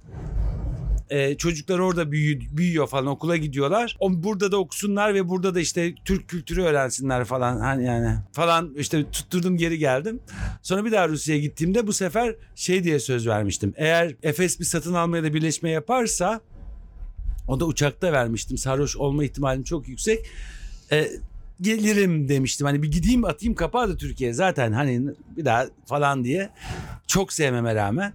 e, 1.09 1.37
çocuklar 1.37 1.79
orada 1.79 2.11
büyü- 2.11 2.57
büyüyor 2.57 2.87
falan 2.87 3.05
okula 3.07 3.37
gidiyorlar. 3.37 3.97
O, 3.99 4.23
burada 4.23 4.51
da 4.51 4.57
okusunlar 4.57 5.13
ve 5.13 5.29
burada 5.29 5.55
da 5.55 5.59
işte 5.59 5.95
Türk 6.05 6.27
kültürü 6.29 6.61
öğrensinler 6.61 7.25
falan 7.25 7.59
hani 7.59 7.85
yani 7.85 8.15
falan 8.33 8.73
işte 8.77 9.11
tutturdum 9.11 9.57
geri 9.57 9.77
geldim. 9.79 10.19
Sonra 10.61 10.85
bir 10.85 10.91
daha 10.91 11.07
Rusya'ya 11.09 11.41
gittiğimde 11.41 11.87
bu 11.87 11.93
sefer 11.93 12.35
şey 12.55 12.83
diye 12.83 12.99
söz 12.99 13.27
vermiştim. 13.27 13.73
Eğer 13.77 14.15
Efes 14.23 14.59
bir 14.59 14.65
satın 14.65 14.93
almaya 14.93 15.23
da 15.23 15.33
birleşme 15.33 15.69
yaparsa 15.69 16.41
o 17.47 17.59
da 17.59 17.65
uçakta 17.65 18.11
vermiştim. 18.11 18.57
Sarhoş 18.57 18.97
olma 18.97 19.23
ihtimalim 19.23 19.63
çok 19.63 19.87
yüksek. 19.87 20.25
E, 20.91 21.07
gelirim 21.61 22.29
demiştim. 22.29 22.67
Hani 22.67 22.83
bir 22.83 22.91
gideyim 22.91 23.25
atayım 23.25 23.55
kapağı 23.55 23.89
da 23.89 23.97
Türkiye 23.97 24.33
zaten 24.33 24.71
hani 24.71 25.01
bir 25.37 25.45
daha 25.45 25.67
falan 25.85 26.23
diye. 26.23 26.49
Çok 27.07 27.33
sevmeme 27.33 27.75
rağmen. 27.75 28.13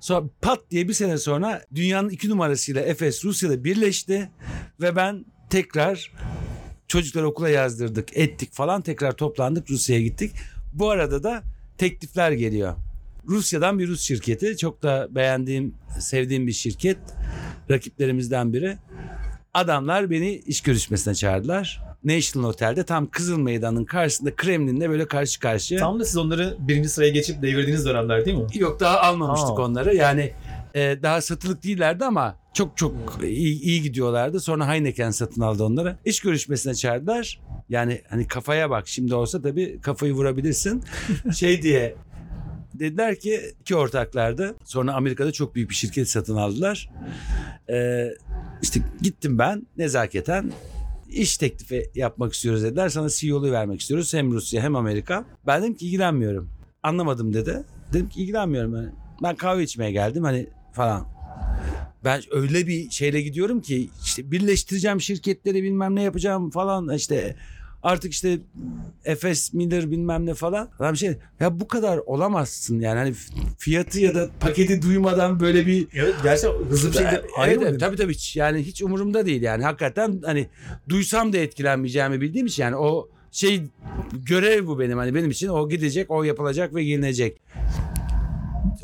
Sonra 0.00 0.26
pat 0.42 0.60
diye 0.70 0.88
bir 0.88 0.92
sene 0.92 1.18
sonra 1.18 1.64
dünyanın 1.74 2.08
iki 2.08 2.28
numarasıyla 2.28 2.82
Efes 2.82 3.24
Rusya'da 3.24 3.64
birleşti 3.64 4.30
ve 4.80 4.96
ben 4.96 5.24
tekrar 5.50 6.12
çocukları 6.88 7.26
okula 7.26 7.48
yazdırdık, 7.48 8.16
ettik 8.16 8.52
falan 8.52 8.82
tekrar 8.82 9.12
toplandık 9.12 9.70
Rusya'ya 9.70 10.02
gittik. 10.02 10.32
Bu 10.72 10.90
arada 10.90 11.22
da 11.22 11.42
teklifler 11.78 12.32
geliyor. 12.32 12.76
Rusya'dan 13.28 13.78
bir 13.78 13.88
Rus 13.88 14.00
şirketi 14.00 14.56
çok 14.56 14.82
da 14.82 15.08
beğendiğim, 15.10 15.74
sevdiğim 16.00 16.46
bir 16.46 16.52
şirket. 16.52 16.98
Rakiplerimizden 17.70 18.52
biri. 18.52 18.76
Adamlar 19.54 20.10
beni 20.10 20.34
iş 20.34 20.60
görüşmesine 20.60 21.14
çağırdılar. 21.14 21.82
National 22.04 22.48
Otel'de 22.48 22.84
tam 22.84 23.06
Kızıl 23.06 23.38
Meydan'ın 23.38 23.84
karşısında 23.84 24.36
Kremlin'le 24.36 24.80
böyle 24.80 25.06
karşı 25.08 25.40
karşıya. 25.40 25.80
Tam 25.80 26.00
da 26.00 26.04
siz 26.04 26.16
onları 26.16 26.56
birinci 26.58 26.88
sıraya 26.88 27.10
geçip 27.10 27.42
devirdiğiniz 27.42 27.86
dönemler 27.86 28.24
değil 28.24 28.36
mi? 28.36 28.46
Yok 28.54 28.80
daha 28.80 29.00
almamıştık 29.00 29.58
Aa. 29.58 29.62
onları. 29.62 29.94
Yani 29.94 30.32
e, 30.74 30.98
daha 31.02 31.20
satılık 31.20 31.64
değillerdi 31.64 32.04
ama 32.04 32.36
çok 32.54 32.76
çok 32.76 32.94
iyi, 33.22 33.60
iyi 33.60 33.82
gidiyorlardı. 33.82 34.40
Sonra 34.40 34.68
Heineken 34.68 35.10
satın 35.10 35.40
aldı 35.40 35.64
onları. 35.64 35.96
İş 36.04 36.20
görüşmesine 36.20 36.74
çağırdılar. 36.74 37.40
Yani 37.68 38.02
hani 38.10 38.26
kafaya 38.26 38.70
bak 38.70 38.88
şimdi 38.88 39.14
olsa 39.14 39.42
tabii 39.42 39.80
kafayı 39.80 40.12
vurabilirsin. 40.12 40.84
şey 41.34 41.62
diye 41.62 41.94
dediler 42.78 43.18
ki 43.18 43.40
iki 43.60 43.76
ortaklardı. 43.76 44.54
Sonra 44.64 44.94
Amerika'da 44.94 45.32
çok 45.32 45.54
büyük 45.54 45.70
bir 45.70 45.74
şirket 45.74 46.08
satın 46.08 46.36
aldılar. 46.36 46.90
Ee, 47.70 48.08
işte 48.62 48.80
gittim 49.02 49.38
ben 49.38 49.66
nezaketen 49.76 50.52
iş 51.08 51.36
teklifi 51.36 51.90
yapmak 51.94 52.32
istiyoruz 52.32 52.62
dediler. 52.62 52.88
Sana 52.88 53.08
CEO'luğu 53.08 53.52
vermek 53.52 53.80
istiyoruz. 53.80 54.14
Hem 54.14 54.32
Rusya 54.32 54.62
hem 54.62 54.76
Amerika. 54.76 55.24
Ben 55.46 55.62
dedim 55.62 55.74
ki 55.74 55.86
ilgilenmiyorum. 55.86 56.50
Anlamadım 56.82 57.34
dedi. 57.34 57.64
Dedim 57.92 58.08
ki 58.08 58.22
ilgilenmiyorum. 58.22 58.74
Ben, 58.74 58.92
ben 59.22 59.36
kahve 59.36 59.62
içmeye 59.62 59.92
geldim 59.92 60.24
hani 60.24 60.46
falan. 60.72 61.06
Ben 62.04 62.22
öyle 62.30 62.66
bir 62.66 62.90
şeyle 62.90 63.22
gidiyorum 63.22 63.60
ki 63.60 63.90
işte 64.04 64.30
birleştireceğim 64.30 65.00
şirketleri 65.00 65.62
bilmem 65.62 65.96
ne 65.96 66.02
yapacağım 66.02 66.50
falan 66.50 66.94
işte 66.94 67.36
artık 67.82 68.12
işte 68.12 68.38
Efes 69.04 69.54
Miller 69.54 69.90
bilmem 69.90 70.26
ne 70.26 70.34
falan. 70.34 70.70
Adam 70.78 70.96
şey 70.96 71.18
ya 71.40 71.60
bu 71.60 71.68
kadar 71.68 71.98
olamazsın 71.98 72.80
yani 72.80 72.98
hani 72.98 73.14
fiyatı 73.58 74.00
ya 74.00 74.14
da 74.14 74.30
paketi 74.40 74.82
duymadan 74.82 75.40
böyle 75.40 75.66
bir 75.66 75.88
Evet 75.94 76.14
gerçekten 76.22 76.64
hızlı 76.64 76.88
bir 76.88 76.94
şekilde 76.94 77.22
Evet, 77.46 77.58
evet, 77.62 77.80
tabii 77.80 77.96
tabii 77.96 78.14
hiç 78.14 78.36
yani 78.36 78.62
hiç 78.62 78.82
umurumda 78.82 79.26
değil 79.26 79.42
yani 79.42 79.64
hakikaten 79.64 80.20
hani 80.24 80.48
duysam 80.88 81.32
da 81.32 81.36
etkilenmeyeceğimi 81.36 82.20
bildiğim 82.20 82.46
için 82.46 82.62
yani 82.62 82.76
o 82.76 83.08
şey 83.32 83.62
görev 84.12 84.66
bu 84.66 84.78
benim 84.78 84.98
hani 84.98 85.14
benim 85.14 85.30
için 85.30 85.48
o 85.48 85.68
gidecek 85.68 86.10
o 86.10 86.22
yapılacak 86.22 86.74
ve 86.74 86.84
gelinecek. 86.84 87.40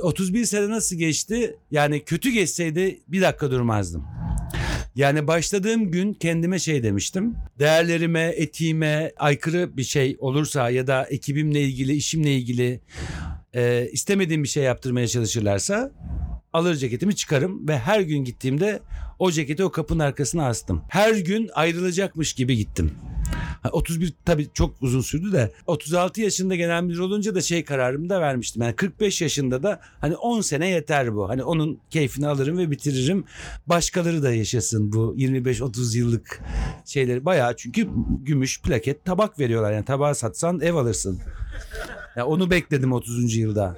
31 0.00 0.44
sene 0.44 0.68
nasıl 0.68 0.96
geçti? 0.96 1.56
Yani 1.70 2.04
kötü 2.04 2.30
geçseydi 2.30 3.00
bir 3.08 3.22
dakika 3.22 3.50
durmazdım. 3.50 4.04
Yani 4.96 5.26
başladığım 5.26 5.90
gün 5.90 6.14
kendime 6.14 6.58
şey 6.58 6.82
demiştim. 6.82 7.34
Değerlerime, 7.58 8.32
etiğime 8.36 9.12
aykırı 9.16 9.76
bir 9.76 9.84
şey 9.84 10.16
olursa 10.18 10.70
ya 10.70 10.86
da 10.86 11.04
ekibimle 11.04 11.62
ilgili, 11.62 11.92
işimle 11.94 12.34
ilgili 12.34 12.80
e, 13.54 13.88
istemediğim 13.92 14.42
bir 14.42 14.48
şey 14.48 14.62
yaptırmaya 14.62 15.08
çalışırlarsa 15.08 15.92
alır 16.52 16.74
ceketimi 16.76 17.16
çıkarım 17.16 17.68
ve 17.68 17.78
her 17.78 18.00
gün 18.00 18.24
gittiğimde 18.24 18.80
o 19.18 19.30
ceketi 19.30 19.64
o 19.64 19.70
kapının 19.70 19.98
arkasına 19.98 20.46
astım. 20.46 20.82
Her 20.88 21.14
gün 21.14 21.50
ayrılacakmış 21.54 22.32
gibi 22.32 22.56
gittim. 22.56 22.92
Ha, 23.62 23.68
31 23.72 24.14
tabii 24.24 24.48
çok 24.54 24.74
uzun 24.82 25.00
sürdü 25.00 25.32
de 25.32 25.52
36 25.66 26.20
yaşında 26.20 26.54
genel 26.54 26.82
müdür 26.82 26.98
olunca 26.98 27.34
da 27.34 27.40
şey 27.40 27.64
kararımı 27.64 28.08
da 28.08 28.20
vermiştim. 28.20 28.62
Yani 28.62 28.76
45 28.76 29.22
yaşında 29.22 29.62
da 29.62 29.80
hani 30.00 30.16
10 30.16 30.40
sene 30.40 30.68
yeter 30.68 31.14
bu. 31.14 31.28
Hani 31.28 31.44
onun 31.44 31.78
keyfini 31.90 32.28
alırım 32.28 32.58
ve 32.58 32.70
bitiririm. 32.70 33.24
Başkaları 33.66 34.22
da 34.22 34.34
yaşasın 34.34 34.92
bu 34.92 35.14
25-30 35.18 35.98
yıllık 35.98 36.40
şeyleri. 36.84 37.24
Bayağı 37.24 37.56
çünkü 37.56 37.88
gümüş 38.22 38.62
plaket 38.62 39.04
tabak 39.04 39.38
veriyorlar. 39.38 39.72
Yani 39.72 39.84
tabağı 39.84 40.14
satsan 40.14 40.60
ev 40.60 40.74
alırsın. 40.74 41.20
Ya 42.16 42.26
onu 42.26 42.50
bekledim 42.50 42.92
30. 42.92 43.36
yılda. 43.36 43.76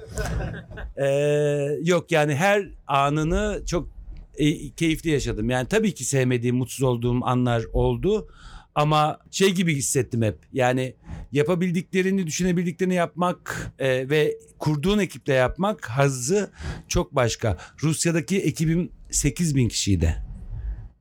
Ee, 0.97 1.77
yok 1.83 2.11
yani 2.11 2.35
her 2.35 2.69
anını 2.87 3.61
çok 3.65 3.89
e, 4.37 4.69
keyifli 4.69 5.09
yaşadım. 5.09 5.49
Yani 5.49 5.67
tabii 5.67 5.93
ki 5.93 6.03
sevmediğim, 6.03 6.55
mutsuz 6.55 6.83
olduğum 6.83 7.25
anlar 7.25 7.63
oldu. 7.73 8.27
Ama 8.77 9.19
şey 9.31 9.51
gibi 9.51 9.75
hissettim 9.75 10.21
hep. 10.21 10.37
Yani 10.53 10.95
yapabildiklerini, 11.31 12.27
düşünebildiklerini 12.27 12.93
yapmak 12.93 13.71
e, 13.79 14.09
ve 14.09 14.37
kurduğun 14.59 14.99
ekiple 14.99 15.33
yapmak 15.33 15.89
hazzı 15.89 16.51
çok 16.87 17.15
başka. 17.15 17.57
Rusya'daki 17.83 18.39
ekibim 18.39 18.91
8 19.11 19.55
bin 19.55 19.67
kişiydi. 19.67 20.15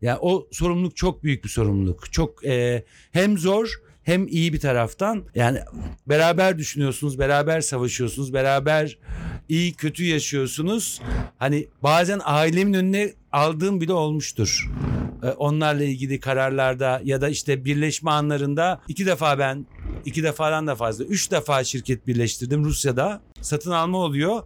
Ya 0.02 0.18
o 0.20 0.48
sorumluluk 0.52 0.96
çok 0.96 1.24
büyük 1.24 1.44
bir 1.44 1.48
sorumluluk. 1.48 2.12
Çok 2.12 2.44
e, 2.44 2.84
hem 3.12 3.38
zor 3.38 3.80
hem 4.02 4.28
iyi 4.28 4.52
bir 4.52 4.60
taraftan 4.60 5.24
yani 5.34 5.58
beraber 6.06 6.58
düşünüyorsunuz, 6.58 7.18
beraber 7.18 7.60
savaşıyorsunuz, 7.60 8.32
beraber 8.32 8.98
iyi 9.48 9.74
kötü 9.74 10.04
yaşıyorsunuz. 10.04 11.00
Hani 11.38 11.66
bazen 11.82 12.20
ailemin 12.24 12.74
önüne 12.74 13.12
aldığım 13.32 13.80
bile 13.80 13.92
olmuştur. 13.92 14.70
Ee, 15.22 15.28
Onlarla 15.28 15.84
ilgili 15.84 16.20
kararlarda 16.20 17.00
ya 17.04 17.20
da 17.20 17.28
işte 17.28 17.64
birleşme 17.64 18.10
anlarında 18.10 18.80
iki 18.88 19.06
defa 19.06 19.38
ben 19.38 19.66
iki 20.04 20.22
defadan 20.22 20.66
da 20.66 20.74
fazla 20.74 21.04
üç 21.04 21.30
defa 21.30 21.64
şirket 21.64 22.06
birleştirdim 22.06 22.64
Rusya'da. 22.64 23.20
Satın 23.40 23.70
alma 23.70 23.98
oluyor. 23.98 24.42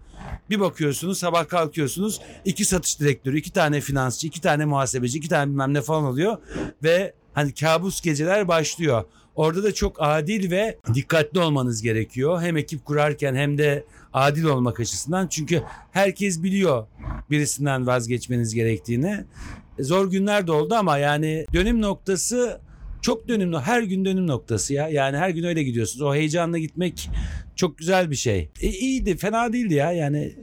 Bir 0.50 0.60
bakıyorsunuz 0.60 1.18
sabah 1.18 1.48
kalkıyorsunuz 1.48 2.20
iki 2.44 2.64
satış 2.64 3.00
direktörü, 3.00 3.38
iki 3.38 3.52
tane 3.52 3.80
finansçı, 3.80 4.26
iki 4.26 4.40
tane 4.40 4.64
muhasebeci, 4.64 5.18
iki 5.18 5.28
tane 5.28 5.50
bilmem 5.50 5.74
ne 5.74 5.82
falan 5.82 6.04
oluyor. 6.04 6.36
Ve 6.82 7.14
hani 7.32 7.54
kabus 7.54 8.00
geceler 8.00 8.48
başlıyor. 8.48 9.04
Orada 9.34 9.62
da 9.62 9.74
çok 9.74 9.96
adil 9.98 10.50
ve 10.50 10.78
dikkatli 10.94 11.40
olmanız 11.40 11.82
gerekiyor. 11.82 12.42
Hem 12.42 12.56
ekip 12.56 12.84
kurarken 12.84 13.34
hem 13.34 13.58
de 13.58 13.84
adil 14.12 14.44
olmak 14.44 14.80
açısından. 14.80 15.28
Çünkü 15.28 15.62
herkes 15.90 16.42
biliyor 16.42 16.86
birisinden 17.30 17.86
vazgeçmeniz 17.86 18.54
gerektiğini. 18.54 19.24
Zor 19.82 20.10
günler 20.10 20.46
de 20.46 20.52
oldu 20.52 20.74
ama 20.74 20.98
yani 20.98 21.46
dönüm 21.52 21.82
noktası 21.82 22.60
çok 23.02 23.28
dönüm 23.28 23.54
her 23.54 23.82
gün 23.82 24.04
dönüm 24.04 24.26
noktası 24.26 24.74
ya. 24.74 24.88
Yani 24.88 25.16
her 25.16 25.30
gün 25.30 25.44
öyle 25.44 25.62
gidiyorsunuz. 25.62 26.02
O 26.02 26.14
heyecanla 26.14 26.58
gitmek 26.58 27.10
çok 27.56 27.78
güzel 27.78 28.10
bir 28.10 28.16
şey. 28.16 28.50
E, 28.60 28.68
iyiydi, 28.68 29.16
fena 29.16 29.52
değildi 29.52 29.74
ya. 29.74 29.92
Yani 29.92 30.34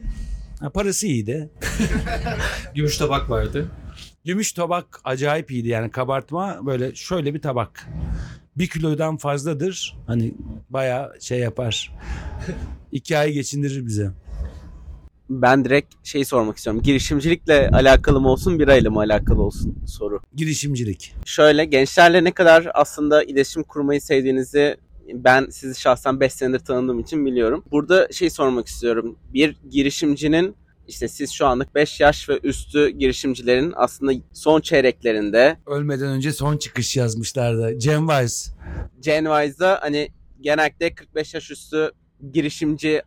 ha, 0.60 0.70
parası 0.70 1.08
iyiydi. 1.08 1.50
Gümüş 2.76 2.98
tabak 2.98 3.30
vardı. 3.30 3.72
Gümüş 4.26 4.52
tabak 4.52 5.02
acayip 5.04 5.52
iyiydi 5.52 5.68
yani 5.68 5.92
kabartma 5.92 6.66
böyle 6.66 6.96
şöyle 6.96 7.34
bir 7.34 7.42
tabak. 7.42 7.88
Bir 8.58 8.68
kilodan 8.68 9.18
fazladır. 9.18 9.98
Hani 10.08 10.34
bayağı 10.70 11.22
şey 11.22 11.40
yapar. 11.40 11.94
İki 12.92 13.18
ay 13.18 13.32
geçindirir 13.32 13.86
bize. 13.86 14.12
Ben 15.30 15.66
direkt 15.66 16.08
şey 16.08 16.26
sormak 16.26 16.58
istiyorum. 16.58 16.82
Girişimcilikle 16.82 17.70
alakalı 17.70 18.22
mı 18.22 18.30
olsun, 18.30 18.60
birayla 18.60 18.92
mı 18.92 19.00
alakalı 19.00 19.42
olsun 19.42 19.78
soru. 19.88 20.20
Girişimcilik. 20.36 21.14
Şöyle 21.26 21.66
gençlerle 21.66 22.24
ne 22.24 22.32
kadar 22.32 22.68
aslında 22.74 23.24
iletişim 23.24 23.64
kurmayı 23.64 24.02
sevdiğinizi 24.02 24.78
ben 25.14 25.48
sizi 25.50 25.80
şahsen 25.80 26.20
5 26.20 26.34
senedir 26.34 26.60
tanıdığım 26.60 27.00
için 27.00 27.26
biliyorum. 27.26 27.64
Burada 27.72 28.08
şey 28.12 28.30
sormak 28.30 28.68
istiyorum. 28.68 29.20
Bir 29.34 29.58
girişimcinin 29.70 30.56
işte 30.88 31.08
siz 31.08 31.32
şu 31.32 31.48
anlık 31.48 31.76
5 31.76 32.00
yaş 32.00 32.30
ve 32.30 32.40
üstü 32.44 32.90
girişimcilerin 32.90 33.74
aslında 33.76 34.12
son 34.34 34.62
çeyreklerinde 34.62 35.58
Ölmeden 35.66 36.08
önce 36.08 36.32
son 36.32 36.58
çıkış 36.58 36.98
yazmışlardı. 36.98 37.80
Cem 37.80 38.08
Weiss. 38.08 38.50
Gen 39.00 39.26
Y'da 39.26 39.80
hani 39.82 40.10
genellikle 40.42 40.96
45 40.96 41.34
yaş 41.34 41.52
üstü 41.52 41.92
girişimci 42.34 43.02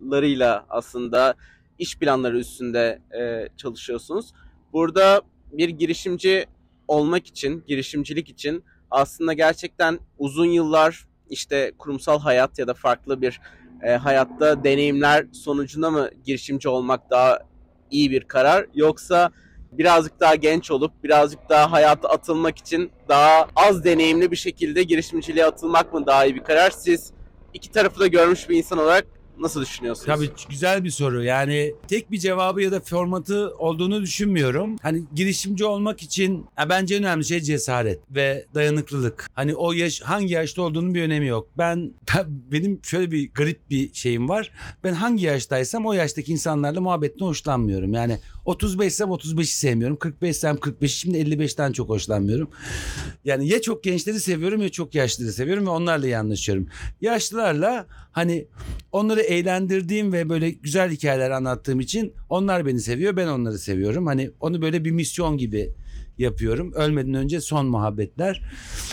adaylarıyla 0.00 0.66
aslında 0.68 1.34
iş 1.78 1.98
planları 1.98 2.38
üstünde 2.38 3.02
e, 3.20 3.48
çalışıyorsunuz. 3.56 4.32
Burada 4.72 5.22
bir 5.52 5.68
girişimci 5.68 6.46
olmak 6.88 7.26
için, 7.26 7.64
girişimcilik 7.66 8.28
için 8.28 8.64
aslında 8.90 9.32
gerçekten 9.32 9.98
uzun 10.18 10.46
yıllar 10.46 11.06
işte 11.30 11.72
kurumsal 11.78 12.20
hayat 12.20 12.58
ya 12.58 12.66
da 12.66 12.74
farklı 12.74 13.22
bir 13.22 13.40
e, 13.82 13.90
hayatta 13.90 14.64
deneyimler 14.64 15.26
sonucunda 15.32 15.90
mı 15.90 16.10
girişimci 16.24 16.68
olmak 16.68 17.10
daha 17.10 17.38
iyi 17.90 18.10
bir 18.10 18.24
karar 18.24 18.66
yoksa 18.74 19.30
birazcık 19.72 20.20
daha 20.20 20.34
genç 20.34 20.70
olup 20.70 21.04
birazcık 21.04 21.48
daha 21.48 21.72
hayata 21.72 22.08
atılmak 22.08 22.58
için 22.58 22.90
daha 23.08 23.48
az 23.56 23.84
deneyimli 23.84 24.30
bir 24.30 24.36
şekilde 24.36 24.82
girişimciliğe 24.82 25.46
atılmak 25.46 25.92
mı 25.94 26.06
daha 26.06 26.24
iyi 26.24 26.34
bir 26.34 26.44
karar? 26.44 26.70
Siz 26.70 27.12
iki 27.54 27.70
tarafı 27.70 28.00
da 28.00 28.06
görmüş 28.06 28.48
bir 28.48 28.56
insan 28.56 28.78
olarak 28.78 29.06
nasıl 29.40 29.62
düşünüyorsunuz? 29.62 30.06
Tabii 30.06 30.30
güzel 30.48 30.84
bir 30.84 30.90
soru. 30.90 31.24
Yani 31.24 31.74
tek 31.88 32.10
bir 32.10 32.18
cevabı 32.18 32.62
ya 32.62 32.72
da 32.72 32.80
formatı 32.80 33.54
olduğunu 33.58 34.02
düşünmüyorum. 34.02 34.76
Hani 34.82 35.02
girişimci 35.14 35.64
olmak 35.64 36.02
için 36.02 36.46
ya 36.58 36.68
bence 36.68 36.94
en 36.94 37.02
önemli 37.02 37.24
şey 37.24 37.40
cesaret 37.40 38.00
ve 38.10 38.46
dayanıklılık. 38.54 39.30
Hani 39.34 39.54
o 39.54 39.72
yaş 39.72 40.00
hangi 40.00 40.34
yaşta 40.34 40.62
olduğunun 40.62 40.94
bir 40.94 41.02
önemi 41.02 41.26
yok. 41.26 41.48
Ben, 41.58 41.92
ben 42.14 42.24
benim 42.28 42.80
şöyle 42.82 43.10
bir 43.10 43.32
garip 43.32 43.70
bir 43.70 43.94
şeyim 43.94 44.28
var. 44.28 44.52
Ben 44.84 44.92
hangi 44.92 45.24
yaştaysam 45.24 45.86
o 45.86 45.92
yaştaki 45.92 46.32
insanlarla 46.32 46.80
muhabbetten 46.80 47.26
hoşlanmıyorum. 47.26 47.92
Yani 47.92 48.18
35'sem 48.46 49.08
35'i 49.08 49.46
sevmiyorum. 49.46 49.96
45'sem 49.96 50.56
45'i 50.56 50.88
şimdi 50.88 51.18
55'ten 51.18 51.72
çok 51.72 51.88
hoşlanmıyorum. 51.88 52.50
Yani 53.24 53.48
ya 53.48 53.62
çok 53.62 53.84
gençleri 53.84 54.20
seviyorum 54.20 54.62
ya 54.62 54.68
çok 54.68 54.94
yaşlıları 54.94 55.32
seviyorum 55.32 55.66
ve 55.66 55.70
onlarla 55.70 56.06
iyi 56.06 56.18
anlaşıyorum. 56.18 56.68
Yaşlılarla 57.00 57.86
hani 58.12 58.46
onları 58.92 59.20
eğlendirdiğim 59.30 60.12
ve 60.12 60.28
böyle 60.28 60.50
güzel 60.50 60.90
hikayeler 60.90 61.30
anlattığım 61.30 61.80
için 61.80 62.12
onlar 62.28 62.66
beni 62.66 62.80
seviyor 62.80 63.16
ben 63.16 63.26
onları 63.26 63.58
seviyorum. 63.58 64.06
Hani 64.06 64.30
onu 64.40 64.62
böyle 64.62 64.84
bir 64.84 64.90
misyon 64.90 65.38
gibi 65.38 65.74
yapıyorum. 66.18 66.72
Ölmeden 66.72 67.14
önce 67.14 67.40
son 67.40 67.66
muhabbetler. 67.66 68.42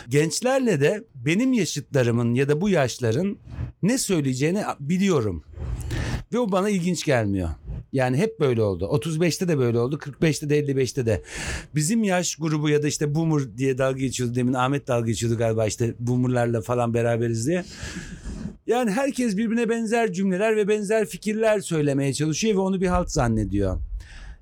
Gençlerle 0.10 0.82
de 0.82 1.04
benim 1.16 1.54
yaşıtlarımın 1.54 2.34
ya 2.34 2.50
da 2.50 2.62
bu 2.62 2.70
yaşların 2.70 3.38
ne 3.84 3.98
söyleyeceğini 3.98 4.64
biliyorum. 4.80 5.44
Ve 6.34 6.40
o 6.40 6.52
bana 6.52 6.70
ilginç 6.70 7.06
gelmiyor. 7.06 7.50
Yani 7.92 8.18
hep 8.18 8.40
böyle 8.40 8.62
oldu. 8.62 8.86
35'te 8.86 9.48
de 9.48 9.58
böyle 9.58 9.80
oldu. 9.80 9.96
45'te 9.96 10.50
de 10.50 10.60
55'te 10.60 11.06
de. 11.06 11.24
Bizim 11.76 12.04
yaş 12.04 12.36
grubu 12.36 12.70
ya 12.70 12.84
da 12.84 12.88
işte 12.88 13.16
boomer 13.16 13.58
diye 13.58 13.78
dalga 13.78 14.00
geçiyordu. 14.00 14.36
Demin 14.36 14.54
Ahmet 14.54 14.88
dalga 14.88 15.08
geçiyordu 15.08 15.38
galiba 15.38 15.66
işte 15.66 15.96
boomerlarla 16.00 16.62
falan 16.62 16.94
beraberiz 16.94 17.48
diye. 17.48 17.64
Yani 18.68 18.92
herkes 18.92 19.38
birbirine 19.38 19.70
benzer 19.70 20.14
cümleler 20.14 20.56
ve 20.56 20.68
benzer 20.68 21.06
fikirler 21.06 21.60
söylemeye 21.60 22.14
çalışıyor 22.14 22.56
ve 22.56 22.60
onu 22.60 22.82
bir 22.82 22.88
halt 22.88 23.12
zannediyor. 23.12 23.78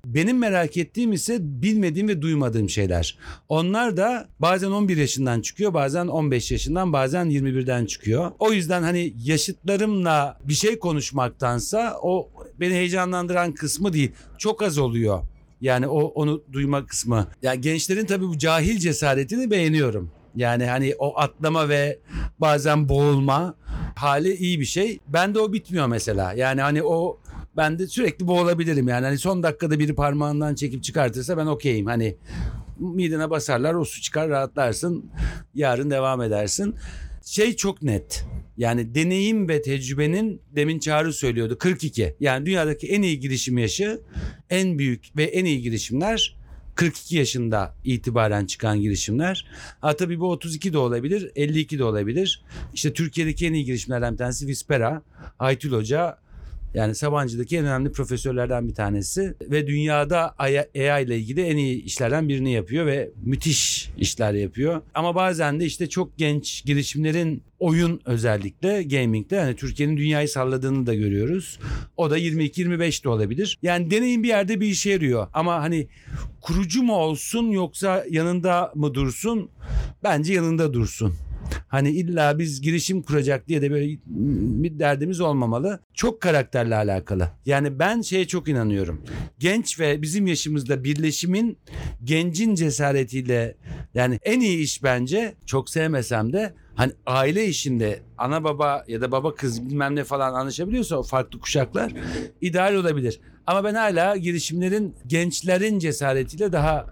Benim 0.04 0.38
merak 0.38 0.76
ettiğim 0.76 1.12
ise 1.12 1.38
bilmediğim 1.40 2.08
ve 2.08 2.22
duymadığım 2.22 2.70
şeyler. 2.70 3.18
Onlar 3.48 3.96
da 3.96 4.28
bazen 4.38 4.70
11 4.70 4.96
yaşından 4.96 5.40
çıkıyor, 5.40 5.74
bazen 5.74 6.06
15 6.06 6.52
yaşından, 6.52 6.92
bazen 6.92 7.26
21'den 7.26 7.86
çıkıyor. 7.86 8.32
O 8.38 8.52
yüzden 8.52 8.82
hani 8.82 9.14
yaşıtlarımla 9.24 10.38
bir 10.44 10.54
şey 10.54 10.78
konuşmaktansa 10.78 11.98
o 12.02 12.30
beni 12.60 12.74
heyecanlandıran 12.74 13.52
kısmı 13.52 13.92
değil. 13.92 14.12
Çok 14.38 14.62
az 14.62 14.78
oluyor. 14.78 15.22
Yani 15.60 15.86
o 15.86 16.00
onu 16.00 16.42
duyma 16.52 16.86
kısmı. 16.86 17.28
Yani 17.42 17.60
gençlerin 17.60 18.06
tabii 18.06 18.28
bu 18.28 18.38
cahil 18.38 18.78
cesaretini 18.78 19.50
beğeniyorum. 19.50 20.10
Yani 20.36 20.64
hani 20.64 20.94
o 20.98 21.18
atlama 21.18 21.68
ve 21.68 21.98
bazen 22.38 22.88
boğulma 22.88 23.54
hali 23.96 24.34
iyi 24.34 24.60
bir 24.60 24.64
şey. 24.64 24.98
Bende 25.08 25.40
o 25.40 25.52
bitmiyor 25.52 25.86
mesela. 25.86 26.32
Yani 26.32 26.60
hani 26.60 26.82
o 26.82 27.20
ben 27.56 27.78
de 27.78 27.86
sürekli 27.86 28.26
boğulabilirim 28.26 28.88
yani. 28.88 29.06
Hani 29.06 29.18
son 29.18 29.42
dakikada 29.42 29.78
biri 29.78 29.94
parmağından 29.94 30.54
çekip 30.54 30.84
çıkartırsa 30.84 31.36
ben 31.36 31.46
okeyim. 31.46 31.86
Hani 31.86 32.16
midene 32.78 33.30
basarlar 33.30 33.74
o 33.74 33.84
su 33.84 34.02
çıkar 34.02 34.28
rahatlarsın. 34.28 35.10
Yarın 35.54 35.90
devam 35.90 36.22
edersin. 36.22 36.74
Şey 37.24 37.56
çok 37.56 37.82
net. 37.82 38.24
Yani 38.56 38.94
deneyim 38.94 39.48
ve 39.48 39.62
tecrübenin 39.62 40.42
demin 40.50 40.78
Çağrı 40.78 41.12
söylüyordu 41.12 41.58
42. 41.58 42.16
Yani 42.20 42.46
dünyadaki 42.46 42.86
en 42.86 43.02
iyi 43.02 43.20
girişim 43.20 43.58
yaşı 43.58 44.00
en 44.50 44.78
büyük 44.78 45.16
ve 45.16 45.24
en 45.24 45.44
iyi 45.44 45.62
girişimler 45.62 46.36
42 46.76 47.16
yaşında 47.16 47.74
itibaren 47.84 48.46
çıkan 48.46 48.80
girişimler. 48.80 49.46
Ha 49.80 49.96
tabii 49.96 50.20
bu 50.20 50.30
32 50.30 50.72
de 50.72 50.78
olabilir, 50.78 51.30
52 51.36 51.78
de 51.78 51.84
olabilir. 51.84 52.44
İşte 52.74 52.92
Türkiye'deki 52.92 53.46
en 53.46 53.52
iyi 53.52 53.64
girişimlerden 53.64 54.12
bir 54.12 54.18
tanesi 54.18 54.46
Vispera. 54.46 55.02
Aytül 55.38 55.72
Hoca 55.72 56.18
yani 56.76 56.94
Sabancı'daki 56.94 57.56
en 57.56 57.64
önemli 57.64 57.92
profesörlerden 57.92 58.68
bir 58.68 58.74
tanesi 58.74 59.34
ve 59.40 59.66
dünyada 59.66 60.34
AI 60.38 61.04
ile 61.04 61.18
ilgili 61.18 61.42
en 61.42 61.56
iyi 61.56 61.82
işlerden 61.82 62.28
birini 62.28 62.52
yapıyor 62.52 62.86
ve 62.86 63.10
müthiş 63.24 63.90
işler 63.98 64.32
yapıyor. 64.32 64.82
Ama 64.94 65.14
bazen 65.14 65.60
de 65.60 65.64
işte 65.64 65.88
çok 65.88 66.18
genç 66.18 66.64
girişimlerin 66.64 67.42
oyun 67.58 68.00
özellikle 68.04 68.82
gaming'de 68.82 69.40
hani 69.40 69.56
Türkiye'nin 69.56 69.96
dünyayı 69.96 70.28
salladığını 70.28 70.86
da 70.86 70.94
görüyoruz. 70.94 71.58
O 71.96 72.10
da 72.10 72.18
22-25 72.18 73.04
de 73.04 73.08
olabilir. 73.08 73.58
Yani 73.62 73.90
deneyim 73.90 74.22
bir 74.22 74.28
yerde 74.28 74.60
bir 74.60 74.66
işe 74.66 74.90
yarıyor 74.90 75.26
ama 75.32 75.62
hani 75.62 75.88
kurucu 76.40 76.82
mu 76.82 76.94
olsun 76.94 77.50
yoksa 77.50 78.04
yanında 78.10 78.72
mı 78.74 78.94
dursun? 78.94 79.50
Bence 80.02 80.34
yanında 80.34 80.74
dursun. 80.74 81.14
Hani 81.68 81.90
illa 81.90 82.38
biz 82.38 82.60
girişim 82.60 83.02
kuracak 83.02 83.48
diye 83.48 83.62
de 83.62 83.70
böyle 83.70 83.98
bir 84.62 84.78
derdimiz 84.78 85.20
olmamalı. 85.20 85.80
Çok 85.94 86.20
karakterle 86.20 86.76
alakalı. 86.76 87.28
Yani 87.46 87.78
ben 87.78 88.00
şeye 88.00 88.26
çok 88.26 88.48
inanıyorum. 88.48 89.02
Genç 89.38 89.80
ve 89.80 90.02
bizim 90.02 90.26
yaşımızda 90.26 90.84
birleşimin 90.84 91.58
gencin 92.04 92.54
cesaretiyle 92.54 93.56
yani 93.94 94.18
en 94.22 94.40
iyi 94.40 94.58
iş 94.58 94.82
bence 94.82 95.34
çok 95.46 95.70
sevmesem 95.70 96.32
de 96.32 96.54
hani 96.74 96.92
aile 97.06 97.46
işinde 97.46 98.02
ana 98.18 98.44
baba 98.44 98.84
ya 98.88 99.00
da 99.00 99.12
baba 99.12 99.34
kız 99.34 99.68
bilmem 99.68 99.96
ne 99.96 100.04
falan 100.04 100.34
anlaşabiliyorsa 100.34 100.96
o 100.96 101.02
farklı 101.02 101.40
kuşaklar 101.40 101.92
ideal 102.40 102.74
olabilir. 102.74 103.20
Ama 103.46 103.64
ben 103.64 103.74
hala 103.74 104.16
girişimlerin 104.16 104.94
gençlerin 105.06 105.78
cesaretiyle 105.78 106.52
daha 106.52 106.86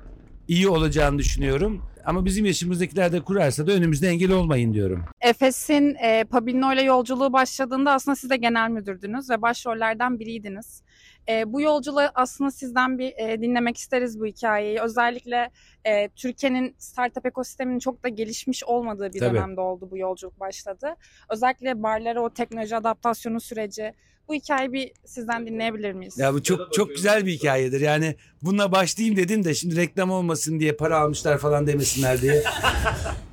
iyi 0.48 0.68
olacağını 0.68 1.18
düşünüyorum. 1.18 1.82
Ama 2.06 2.24
bizim 2.24 2.44
yaşımızdakiler 2.44 3.12
de 3.12 3.20
kurarsa 3.20 3.66
da 3.66 3.72
önümüzde 3.72 4.08
engel 4.08 4.30
olmayın 4.30 4.74
diyorum. 4.74 5.04
Efes'in 5.20 5.96
e, 6.02 6.24
Pabinno 6.24 6.72
ile 6.72 6.82
yolculuğu 6.82 7.32
başladığında 7.32 7.92
aslında 7.92 8.16
siz 8.16 8.30
de 8.30 8.36
genel 8.36 8.70
müdürdünüz 8.70 9.30
ve 9.30 9.42
başrollerden 9.42 10.18
biriydiniz. 10.18 10.82
E, 11.28 11.52
bu 11.52 11.60
yolculuğu 11.60 12.00
aslında 12.14 12.50
sizden 12.50 12.98
bir 12.98 13.12
e, 13.16 13.40
dinlemek 13.40 13.76
isteriz 13.76 14.20
bu 14.20 14.26
hikayeyi. 14.26 14.80
Özellikle 14.80 15.50
e, 15.84 16.08
Türkiye'nin 16.08 16.74
startup 16.78 17.26
ekosisteminin 17.26 17.78
çok 17.78 18.02
da 18.04 18.08
gelişmiş 18.08 18.64
olmadığı 18.64 19.12
bir 19.12 19.20
Tabii. 19.20 19.36
dönemde 19.36 19.60
oldu 19.60 19.88
bu 19.90 19.98
yolculuk 19.98 20.40
başladı. 20.40 20.94
Özellikle 21.30 21.82
barlara 21.82 22.20
o 22.20 22.30
teknoloji 22.30 22.76
adaptasyonu 22.76 23.40
süreci. 23.40 23.92
Bu 24.28 24.34
hikayeyi 24.34 24.72
bir 24.72 24.92
sizden 25.04 25.46
dinleyebilir 25.46 25.92
miyiz? 25.92 26.18
Ya 26.18 26.34
bu 26.34 26.42
çok 26.42 26.72
çok 26.72 26.88
güzel 26.96 27.26
bir 27.26 27.32
hikayedir. 27.32 27.80
Yani 27.80 28.16
bununla 28.42 28.72
başlayayım 28.72 29.16
dedim 29.16 29.44
de 29.44 29.54
şimdi 29.54 29.76
reklam 29.76 30.10
olmasın 30.10 30.60
diye 30.60 30.72
para 30.72 30.98
almışlar 30.98 31.38
falan 31.38 31.66
demesinler 31.66 32.22
diye 32.22 32.42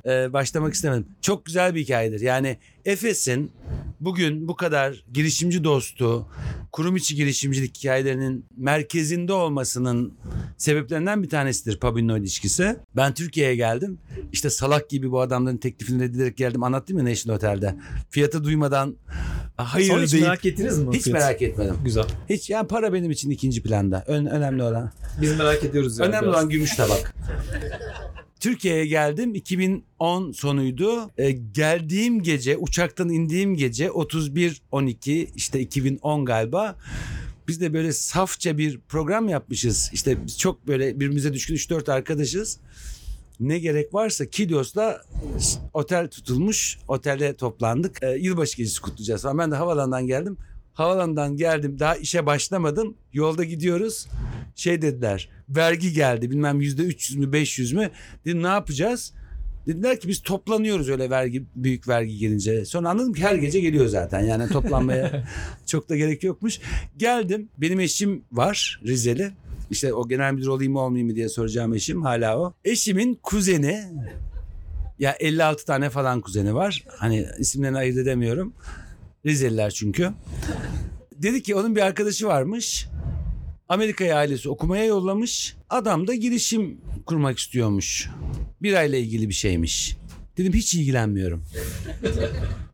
Ee, 0.06 0.32
başlamak 0.32 0.74
istemedim. 0.74 1.06
Çok 1.22 1.44
güzel 1.44 1.74
bir 1.74 1.80
hikayedir. 1.80 2.20
Yani 2.20 2.56
Efes'in 2.84 3.52
bugün 4.00 4.48
bu 4.48 4.56
kadar 4.56 5.04
girişimci 5.12 5.64
dostu, 5.64 6.26
kurum 6.72 6.96
içi 6.96 7.14
girişimcilik 7.14 7.78
hikayelerinin 7.78 8.46
merkezinde 8.56 9.32
olmasının 9.32 10.12
sebeplerinden 10.56 11.22
bir 11.22 11.28
tanesidir 11.28 11.78
Pabinno 11.80 12.18
ilişkisi. 12.18 12.76
Ben 12.96 13.14
Türkiye'ye 13.14 13.56
geldim. 13.56 13.98
İşte 14.32 14.50
salak 14.50 14.90
gibi 14.90 15.10
bu 15.10 15.20
adamların 15.20 15.56
teklifini 15.56 16.02
reddederek 16.02 16.36
geldim. 16.36 16.62
Anlattım 16.62 16.98
ya 16.98 17.04
National 17.04 17.36
Otel'de. 17.36 17.74
Fiyatı 18.10 18.44
duymadan 18.44 18.96
hayır 19.56 19.88
Sonra 19.88 20.02
hiç 20.02 20.12
deyip 20.12 20.26
merak 20.26 20.46
ettiniz 20.46 20.78
mi? 20.78 20.96
hiç 20.96 21.02
fiyatı? 21.02 21.24
merak 21.24 21.42
etmedim. 21.42 21.76
Güzel. 21.84 22.04
Hiç 22.30 22.50
yani 22.50 22.68
para 22.68 22.92
benim 22.92 23.10
için 23.10 23.30
ikinci 23.30 23.62
planda. 23.62 24.04
Ön, 24.06 24.26
önemli 24.26 24.62
olan. 24.62 24.92
Biz 25.20 25.38
merak 25.38 25.64
ediyoruz 25.64 25.98
yani. 25.98 26.08
önemli 26.08 26.22
biraz. 26.26 26.34
olan 26.34 26.48
gümüş 26.48 26.76
tabak. 26.76 27.14
Türkiye'ye 28.42 28.86
geldim 28.86 29.34
2010 29.34 30.32
sonuydu. 30.32 31.10
Ee, 31.18 31.30
geldiğim 31.32 32.22
gece 32.22 32.56
uçaktan 32.56 33.08
indiğim 33.08 33.56
gece 33.56 33.86
31-12 33.86 35.28
işte 35.36 35.60
2010 35.60 36.24
galiba. 36.24 36.76
Biz 37.48 37.60
de 37.60 37.72
böyle 37.72 37.92
safça 37.92 38.58
bir 38.58 38.80
program 38.88 39.28
yapmışız. 39.28 39.90
İşte 39.92 40.26
biz 40.26 40.38
çok 40.38 40.66
böyle 40.66 40.94
birbirimize 40.94 41.32
düşkün 41.32 41.54
3-4 41.54 41.92
arkadaşız. 41.92 42.58
Ne 43.40 43.58
gerek 43.58 43.94
varsa 43.94 44.26
Kilyos'la 44.26 45.02
otel 45.74 46.08
tutulmuş. 46.08 46.78
Otelde 46.88 47.36
toplandık. 47.36 48.02
Ee, 48.02 48.10
yılbaşı 48.10 48.56
gecesi 48.56 48.80
kutlayacağız 48.80 49.22
falan. 49.22 49.38
Ben 49.38 49.50
de 49.50 49.56
havalandan 49.56 50.06
geldim. 50.06 50.36
Havalandan 50.74 51.36
geldim. 51.36 51.78
Daha 51.78 51.96
işe 51.96 52.26
başlamadım. 52.26 52.94
Yolda 53.12 53.44
gidiyoruz. 53.44 54.06
Şey 54.54 54.82
dediler. 54.82 55.28
Vergi 55.48 55.92
geldi. 55.92 56.30
Bilmem 56.30 56.60
yüzde 56.60 56.82
300 56.82 57.18
mü 57.18 57.32
500 57.32 57.72
mü. 57.72 57.90
Dedim 58.24 58.42
ne 58.42 58.48
yapacağız? 58.48 59.12
Dediler 59.66 60.00
ki 60.00 60.08
biz 60.08 60.22
toplanıyoruz 60.22 60.88
öyle 60.88 61.10
vergi 61.10 61.44
büyük 61.56 61.88
vergi 61.88 62.18
gelince. 62.18 62.64
Sonra 62.64 62.90
anladım 62.90 63.12
ki 63.12 63.22
her 63.22 63.34
gece 63.34 63.60
geliyor 63.60 63.86
zaten. 63.86 64.20
Yani 64.20 64.48
toplanmaya 64.48 65.24
çok 65.66 65.88
da 65.88 65.96
gerek 65.96 66.22
yokmuş. 66.22 66.60
Geldim. 66.96 67.48
Benim 67.58 67.80
eşim 67.80 68.24
var 68.32 68.80
Rizeli. 68.86 69.30
İşte 69.70 69.94
o 69.94 70.08
genel 70.08 70.32
müdür 70.32 70.46
olayım 70.46 70.72
mı 70.72 70.80
olmayayım 70.80 71.08
mı 71.08 71.16
diye 71.16 71.28
soracağım 71.28 71.74
eşim 71.74 72.02
hala 72.02 72.38
o. 72.38 72.54
Eşimin 72.64 73.18
kuzeni 73.22 73.84
ya 74.98 75.16
56 75.20 75.64
tane 75.64 75.90
falan 75.90 76.20
kuzeni 76.20 76.54
var. 76.54 76.84
Hani 76.96 77.26
isimlerini 77.38 77.78
ayırt 77.78 77.96
edemiyorum. 77.96 78.54
Rizeliler 79.26 79.70
çünkü. 79.70 80.10
Dedi 81.16 81.42
ki 81.42 81.54
onun 81.54 81.76
bir 81.76 81.80
arkadaşı 81.80 82.26
varmış. 82.26 82.88
Amerika'ya 83.72 84.16
ailesi 84.16 84.48
okumaya 84.48 84.84
yollamış. 84.84 85.56
Adam 85.70 86.06
da 86.06 86.14
girişim 86.14 86.80
kurmak 87.06 87.38
istiyormuş. 87.38 88.10
Birayla 88.62 88.98
ilgili 88.98 89.28
bir 89.28 89.34
şeymiş. 89.34 89.96
Dedim 90.36 90.52
hiç 90.52 90.74
ilgilenmiyorum. 90.74 91.44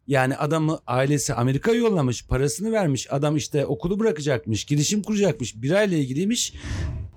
Yani 0.07 0.36
adamı 0.36 0.78
ailesi 0.86 1.34
Amerika'ya 1.34 1.78
yollamış, 1.78 2.26
parasını 2.26 2.72
vermiş. 2.72 3.07
Adam 3.11 3.36
işte 3.36 3.66
okulu 3.66 4.01
bırakacakmış, 4.01 4.64
girişim 4.64 5.03
kuracakmış, 5.03 5.62
birayla 5.62 5.96
ilgiliymiş. 5.96 6.53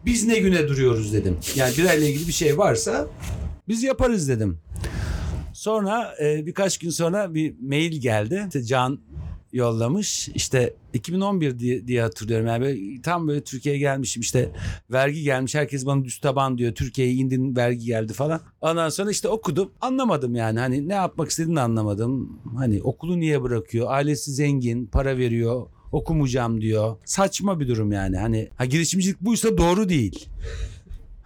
Biz 0.05 0.27
ne 0.27 0.39
güne 0.39 0.67
duruyoruz 0.67 1.13
dedim. 1.13 1.37
Yani 1.55 1.77
birayla 1.77 2.07
ilgili 2.07 2.27
bir 2.27 2.33
şey 2.33 2.57
varsa 2.57 3.07
biz 3.67 3.83
yaparız 3.83 4.29
dedim. 4.29 4.57
Sonra 5.53 6.15
e, 6.23 6.45
birkaç 6.45 6.77
gün 6.77 6.89
sonra 6.89 7.33
bir 7.33 7.55
mail 7.61 8.01
geldi. 8.01 8.43
İşte 8.47 8.63
Can 8.63 8.99
yollamış. 9.53 10.29
İşte 10.29 10.73
2011 10.93 11.59
diye, 11.59 11.87
diye 11.87 12.01
hatırlıyorum. 12.01 12.47
Yani 12.47 12.61
böyle, 12.61 13.01
tam 13.01 13.27
böyle 13.27 13.43
Türkiye'ye 13.43 13.79
gelmişim 13.79 14.21
işte 14.21 14.51
vergi 14.91 15.23
gelmiş. 15.23 15.55
Herkes 15.55 15.85
bana 15.85 16.05
düz 16.05 16.19
taban 16.19 16.57
diyor. 16.57 16.75
Türkiye'ye 16.75 17.13
indin 17.13 17.55
vergi 17.55 17.85
geldi 17.85 18.13
falan. 18.13 18.41
Ondan 18.61 18.89
sonra 18.89 19.11
işte 19.11 19.27
okudum. 19.27 19.71
Anlamadım 19.81 20.35
yani. 20.35 20.59
Hani 20.59 20.89
ne 20.89 20.93
yapmak 20.93 21.29
istediğini 21.29 21.59
anlamadım. 21.59 22.39
Hani 22.57 22.83
okulu 22.83 23.19
niye 23.19 23.41
bırakıyor? 23.43 23.87
Ailesi 23.89 24.31
zengin, 24.31 24.85
para 24.85 25.17
veriyor. 25.17 25.67
Okumayacağım 25.91 26.61
diyor. 26.61 26.97
Saçma 27.05 27.59
bir 27.59 27.67
durum 27.67 27.91
yani. 27.91 28.17
Hani 28.17 28.49
ha, 28.55 28.65
girişimcilik 28.65 29.21
buysa 29.21 29.57
doğru 29.57 29.89
değil. 29.89 30.29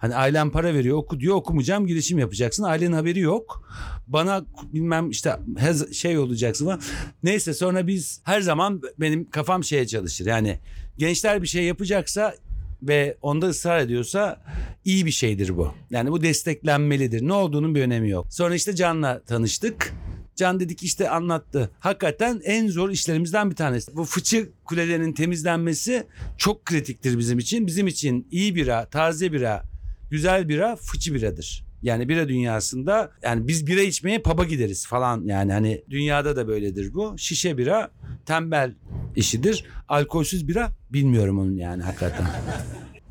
Hani 0.06 0.14
ailen 0.16 0.50
para 0.50 0.74
veriyor 0.74 0.96
oku 0.96 1.20
diyor 1.20 1.34
okumayacağım 1.34 1.86
girişim 1.86 2.18
yapacaksın. 2.18 2.62
Ailenin 2.62 2.92
haberi 2.92 3.20
yok. 3.20 3.68
Bana 4.06 4.44
bilmem 4.72 5.10
işte 5.10 5.36
hez- 5.54 5.94
şey 5.94 6.18
olacaksın 6.18 6.64
falan. 6.64 6.80
Neyse 7.22 7.54
sonra 7.54 7.86
biz 7.86 8.20
her 8.24 8.40
zaman 8.40 8.82
benim 9.00 9.30
kafam 9.30 9.64
şeye 9.64 9.86
çalışır. 9.86 10.26
Yani 10.26 10.58
gençler 10.98 11.42
bir 11.42 11.46
şey 11.46 11.64
yapacaksa 11.64 12.34
ve 12.82 13.16
onda 13.22 13.46
ısrar 13.46 13.78
ediyorsa 13.80 14.42
iyi 14.84 15.06
bir 15.06 15.10
şeydir 15.10 15.56
bu. 15.56 15.72
Yani 15.90 16.10
bu 16.10 16.22
desteklenmelidir. 16.22 17.22
Ne 17.28 17.32
olduğunun 17.32 17.74
bir 17.74 17.82
önemi 17.82 18.10
yok. 18.10 18.26
Sonra 18.30 18.54
işte 18.54 18.74
Can'la 18.76 19.22
tanıştık. 19.22 19.92
Can 20.36 20.60
dedik 20.60 20.82
işte 20.82 21.10
anlattı. 21.10 21.70
Hakikaten 21.78 22.40
en 22.44 22.68
zor 22.68 22.90
işlerimizden 22.90 23.50
bir 23.50 23.56
tanesi. 23.56 23.96
Bu 23.96 24.04
fıçı 24.04 24.48
kulelerinin 24.64 25.12
temizlenmesi 25.12 26.06
çok 26.38 26.64
kritiktir 26.64 27.18
bizim 27.18 27.38
için. 27.38 27.66
Bizim 27.66 27.86
için 27.86 28.28
iyi 28.30 28.54
bira, 28.54 28.84
taze 28.86 29.32
bira, 29.32 29.62
güzel 30.10 30.48
bira 30.48 30.76
fıçı 30.76 31.14
biradır. 31.14 31.66
Yani 31.82 32.08
bira 32.08 32.28
dünyasında 32.28 33.10
yani 33.22 33.48
biz 33.48 33.66
bira 33.66 33.80
içmeye 33.80 34.18
pub'a 34.22 34.44
gideriz 34.44 34.86
falan 34.86 35.22
yani 35.24 35.52
hani 35.52 35.84
dünyada 35.90 36.36
da 36.36 36.48
böyledir 36.48 36.94
bu. 36.94 37.14
Şişe 37.18 37.58
bira 37.58 37.90
tembel 38.26 38.74
işidir. 39.16 39.64
Alkolsüz 39.88 40.48
bira 40.48 40.70
bilmiyorum 40.90 41.38
onun 41.38 41.56
yani 41.56 41.82
hakikaten. 41.82 42.26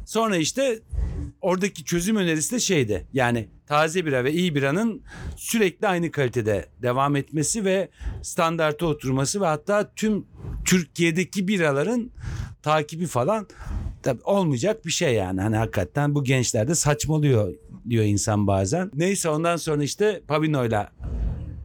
Sonra 0.06 0.38
işte 0.38 0.80
oradaki 1.42 1.86
çözüm 1.86 2.16
önerisi 2.16 2.56
de 2.56 2.60
şeydi. 2.60 3.08
Yani 3.14 3.48
taze 3.68 4.06
bira 4.06 4.24
ve 4.24 4.34
iyi 4.34 4.56
biranın 4.56 5.04
sürekli 5.36 5.88
aynı 5.88 6.12
kalitede 6.12 6.66
devam 6.82 7.16
etmesi 7.16 7.66
ve 7.66 7.90
standarta 8.22 8.86
oturması 8.86 9.42
ve 9.42 9.46
hatta 9.46 9.92
tüm 9.96 10.26
Türkiye'deki 10.66 11.48
biraların 11.48 12.12
takibi 12.64 13.08
falan 13.08 13.48
tabii 14.06 14.22
olmayacak 14.24 14.86
bir 14.86 14.92
şey 14.92 15.14
yani. 15.14 15.42
Hani 15.42 15.56
hakikaten 15.56 16.16
bu 16.16 16.24
gençlerde 16.24 16.76
saçmalıyor 16.76 17.54
diyor 17.90 18.04
insan 18.04 18.48
bazen. 18.48 18.92
Neyse 18.94 19.30
ondan 19.30 19.56
sonra 19.56 19.84
işte 19.84 20.22
Pabino'yla 20.28 20.92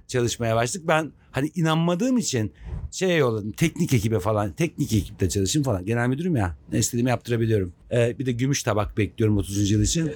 çalışmaya 0.06 0.56
başladık. 0.56 0.88
Ben 0.88 1.12
hani 1.30 1.50
inanmadığım 1.54 2.18
için 2.18 2.52
şey 2.90 3.18
yolladım 3.18 3.52
teknik 3.52 3.92
ekibe 3.92 4.18
falan 4.18 4.52
teknik 4.52 4.92
ekipte 4.92 5.28
çalışayım 5.28 5.64
falan 5.64 5.84
genel 5.84 6.08
müdürüm 6.08 6.36
ya 6.36 6.56
ne 6.72 6.78
istediğimi 6.78 7.10
yaptırabiliyorum 7.10 7.72
Ee, 7.92 8.18
bir 8.18 8.26
de 8.26 8.32
gümüş 8.32 8.62
tabak 8.62 8.98
bekliyorum 8.98 9.36
30. 9.36 9.70
yıl 9.70 9.82
için 9.82 10.10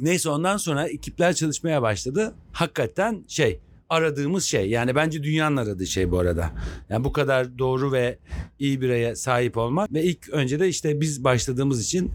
neyse 0.00 0.28
ondan 0.28 0.56
sonra 0.56 0.88
ekipler 0.88 1.34
çalışmaya 1.34 1.82
başladı 1.82 2.34
hakikaten 2.52 3.24
şey 3.28 3.60
aradığımız 3.90 4.44
şey 4.44 4.70
yani 4.70 4.94
bence 4.94 5.22
dünyanın 5.22 5.56
aradığı 5.56 5.86
şey 5.86 6.10
bu 6.10 6.18
arada 6.18 6.50
yani 6.88 7.04
bu 7.04 7.12
kadar 7.12 7.58
doğru 7.58 7.92
ve 7.92 8.18
iyi 8.58 8.80
bireye 8.80 9.16
sahip 9.16 9.56
olmak 9.56 9.92
ve 9.92 10.02
ilk 10.02 10.28
önce 10.28 10.60
de 10.60 10.68
işte 10.68 11.00
biz 11.00 11.24
başladığımız 11.24 11.84
için 11.84 12.12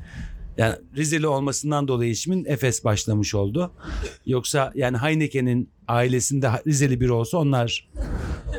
yani 0.58 0.76
Rizeli 0.98 1.28
olmasından 1.28 1.88
dolayı 1.88 2.12
işimin 2.12 2.46
Efes 2.46 2.84
başlamış 2.84 3.36
oldu. 3.36 3.72
Yoksa 4.26 4.72
yani 4.76 4.98
Heineken'in 4.98 5.70
ailesinde 5.88 6.50
Rizeli 6.68 7.02
biri 7.02 7.12
olsa 7.12 7.38
onlar 7.38 7.90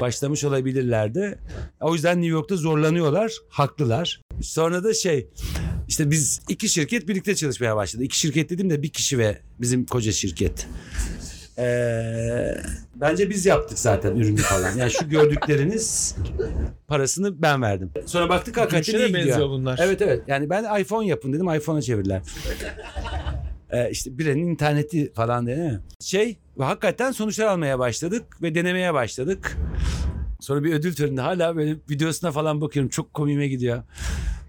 başlamış 0.00 0.44
olabilirlerdi. 0.44 1.38
O 1.80 1.94
yüzden 1.94 2.16
New 2.16 2.32
York'ta 2.32 2.56
zorlanıyorlar. 2.56 3.32
Haklılar. 3.48 4.20
Sonra 4.42 4.84
da 4.84 4.94
şey 4.94 5.28
işte 5.88 6.10
biz 6.10 6.40
iki 6.48 6.68
şirket 6.68 7.08
birlikte 7.08 7.34
çalışmaya 7.34 7.76
başladı. 7.76 8.04
İki 8.04 8.18
şirket 8.18 8.50
dedim 8.50 8.70
de 8.70 8.82
bir 8.82 8.88
kişi 8.88 9.18
ve 9.18 9.38
bizim 9.60 9.86
koca 9.86 10.12
şirket. 10.12 10.68
Ee, 11.58 12.54
bence 12.94 13.30
biz 13.30 13.46
yaptık 13.46 13.78
zaten 13.78 14.16
ürünü 14.16 14.36
falan. 14.36 14.76
Yani 14.76 14.90
şu 14.90 15.08
gördükleriniz 15.08 16.16
parasını 16.88 17.42
ben 17.42 17.62
verdim. 17.62 17.90
Sonra 18.06 18.28
baktık 18.28 18.56
hakikaten 18.56 18.98
iyi 18.98 19.06
gidiyor. 19.06 19.26
benziyor 19.26 19.48
bunlar. 19.48 19.80
Evet 19.82 20.02
evet. 20.02 20.22
Yani 20.26 20.50
ben 20.50 20.80
iPhone 20.80 21.06
yapın 21.06 21.32
dedim 21.32 21.54
iPhone'a 21.54 21.82
çevirdiler. 21.82 22.22
Ee, 23.70 23.90
işte 23.90 24.18
birenin 24.18 24.46
interneti 24.46 25.12
falan 25.12 25.46
değil 25.46 25.58
mi? 25.58 25.80
Şey 26.00 26.38
ve 26.58 26.64
hakikaten 26.64 27.12
sonuçlar 27.12 27.46
almaya 27.46 27.78
başladık 27.78 28.42
ve 28.42 28.54
denemeye 28.54 28.94
başladık. 28.94 29.56
Sonra 30.40 30.64
bir 30.64 30.72
ödül 30.74 30.94
töreninde 30.94 31.20
hala 31.20 31.56
böyle 31.56 31.76
videosuna 31.90 32.32
falan 32.32 32.60
bakıyorum. 32.60 32.90
Çok 32.90 33.14
komiğime 33.14 33.48
gidiyor. 33.48 33.82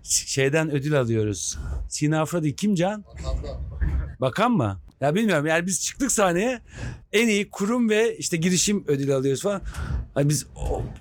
şeyden 0.04 0.72
ödül 0.72 1.00
alıyoruz. 1.00 1.58
Sina 1.90 2.22
Afra 2.22 2.44
değil 2.44 2.56
kim 2.56 2.76
Can? 2.76 3.04
Bakan 4.22 4.52
mı? 4.52 4.78
Ya 5.02 5.16
bilmiyorum 5.16 5.46
yani 5.46 5.66
biz 5.66 5.82
çıktık 5.82 6.12
sahneye 6.12 6.62
en 7.14 7.28
iyi 7.28 7.50
kurum 7.50 7.90
ve 7.90 8.18
işte 8.18 8.38
girişim 8.38 8.84
ödülü 8.88 9.14
alıyoruz 9.14 9.42
falan. 9.42 9.62
Hani 10.14 10.30
biz 10.30 10.48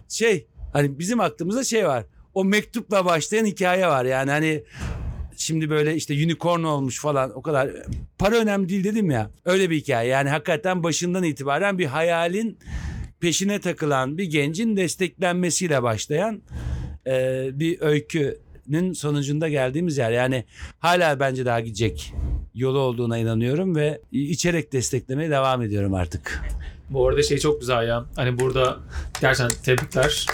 şey 0.09 0.47
hani 0.73 0.99
bizim 0.99 1.21
aklımızda 1.21 1.65
şey 1.65 1.87
var. 1.87 2.05
O 2.35 2.45
mektupla 2.45 3.05
başlayan 3.05 3.47
hikaye 3.47 3.87
var 3.87 4.05
yani 4.05 4.31
hani 4.31 4.65
şimdi 5.37 5.71
böyle 5.71 5.95
işte 5.95 6.15
unicorn 6.15 6.63
olmuş 6.63 7.01
falan 7.01 7.39
o 7.39 7.43
kadar 7.43 7.71
para 8.19 8.37
önemli 8.37 8.69
değil 8.69 8.85
dedim 8.85 9.11
ya. 9.11 9.31
Öyle 9.45 9.71
bir 9.71 9.77
hikaye 9.77 10.09
yani 10.09 10.29
hakikaten 10.29 10.83
başından 10.83 11.25
itibaren 11.25 11.79
bir 11.79 11.87
hayalin 11.87 12.59
peşine 13.21 13.61
takılan 13.61 14.19
bir 14.19 14.25
gencin 14.25 14.77
desteklenmesiyle 14.77 15.83
başlayan 15.83 16.43
e, 17.07 17.49
bir 17.53 17.81
öykünün 18.67 18.93
sonucunda 18.93 19.49
geldiğimiz 19.49 19.99
yer. 19.99 20.11
Yani 20.11 20.45
hala 20.79 21.21
bence 21.21 21.47
daha 21.47 21.61
gidecek 21.61 22.13
yolu 22.55 22.79
olduğuna 22.79 23.19
inanıyorum 23.19 23.77
ve 23.77 24.01
içerek 24.13 24.73
desteklemeye 24.73 25.31
devam 25.31 25.63
ediyorum 25.63 25.95
artık. 25.95 26.43
Bu 26.91 27.09
arada 27.09 27.23
şey 27.23 27.39
çok 27.39 27.61
güzel 27.61 27.89
ya. 27.89 28.05
Hani 28.17 28.39
burada 28.39 28.77
gerçekten 29.21 29.63
tebrikler. 29.63 30.27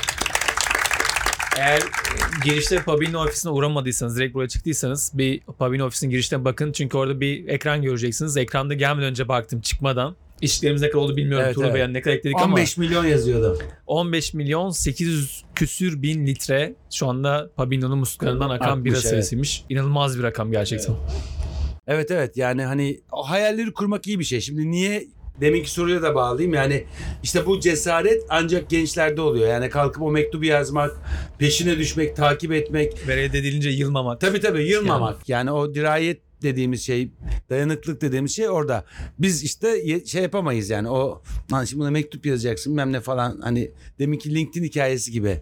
Eğer 1.58 1.82
girişte 2.44 2.82
Pabino 2.82 3.24
ofisine 3.24 3.52
uğramadıysanız, 3.52 4.16
direkt 4.16 4.34
buraya 4.34 4.48
çıktıysanız 4.48 5.12
bir 5.14 5.40
Pabino 5.40 5.86
ofisinin 5.86 6.10
girişine 6.10 6.44
bakın. 6.44 6.72
Çünkü 6.72 6.96
orada 6.96 7.20
bir 7.20 7.48
ekran 7.48 7.82
göreceksiniz. 7.82 8.36
Ekranda 8.36 8.74
gelmeden 8.74 9.10
önce 9.10 9.28
baktım 9.28 9.60
çıkmadan. 9.60 10.16
İşlerimiz 10.42 10.82
ne 10.82 10.90
kadar 10.90 11.04
oldu 11.04 11.16
bilmiyorum. 11.16 11.44
Evet, 11.46 11.54
Tuğrul 11.54 11.66
evet. 11.66 11.78
Yani 11.78 11.92
ne 11.92 12.00
kadar 12.00 12.16
ekledik 12.16 12.36
ama 12.36 12.54
15 12.54 12.76
milyon 12.76 13.04
yazıyordu. 13.04 13.58
15 13.86 14.34
milyon 14.34 14.70
800 14.70 15.44
küsür 15.54 16.02
bin 16.02 16.26
litre 16.26 16.74
şu 16.90 17.08
anda 17.08 17.50
Pabino'nun 17.56 17.98
musluklarından 17.98 18.50
akan 18.50 18.70
Akmış, 18.70 18.84
bira 18.84 18.94
evet. 18.94 19.06
sayısıymış. 19.06 19.64
İnanılmaz 19.68 20.18
bir 20.18 20.22
rakam 20.22 20.52
gerçekten. 20.52 20.94
Evet 21.86 22.10
evet 22.10 22.36
yani 22.36 22.64
hani 22.64 23.00
hayalleri 23.10 23.72
kurmak 23.72 24.06
iyi 24.06 24.18
bir 24.18 24.24
şey. 24.24 24.40
Şimdi 24.40 24.70
niye 24.70 25.06
deminki 25.40 25.70
soruya 25.70 26.02
da 26.02 26.14
bağlayayım. 26.14 26.54
Yani 26.54 26.84
işte 27.22 27.46
bu 27.46 27.60
cesaret 27.60 28.22
ancak 28.28 28.70
gençlerde 28.70 29.20
oluyor. 29.20 29.48
Yani 29.48 29.70
kalkıp 29.70 30.02
o 30.02 30.10
mektubu 30.10 30.44
yazmak, 30.44 30.90
peşine 31.38 31.78
düşmek, 31.78 32.16
takip 32.16 32.52
etmek. 32.52 33.08
Ve 33.08 33.16
reddedilince 33.16 33.70
yılmamak. 33.70 34.20
Tabii 34.20 34.40
tabii 34.40 34.62
yılmamak. 34.62 35.28
Yani, 35.28 35.50
o 35.50 35.74
dirayet 35.74 36.31
dediğimiz 36.42 36.82
şey, 36.82 37.10
dayanıklık 37.50 38.00
dediğimiz 38.00 38.36
şey 38.36 38.48
orada. 38.48 38.84
Biz 39.18 39.42
işte 39.44 40.00
şey 40.06 40.22
yapamayız 40.22 40.70
yani 40.70 40.88
o 40.88 41.22
lan 41.52 41.64
şimdi 41.64 41.80
buna 41.80 41.90
mektup 41.90 42.26
yazacaksın 42.26 42.72
bilmem 42.72 42.92
ne 42.92 43.00
falan 43.00 43.40
hani 43.42 43.70
deminki 43.98 44.34
LinkedIn 44.34 44.64
hikayesi 44.64 45.12
gibi. 45.12 45.40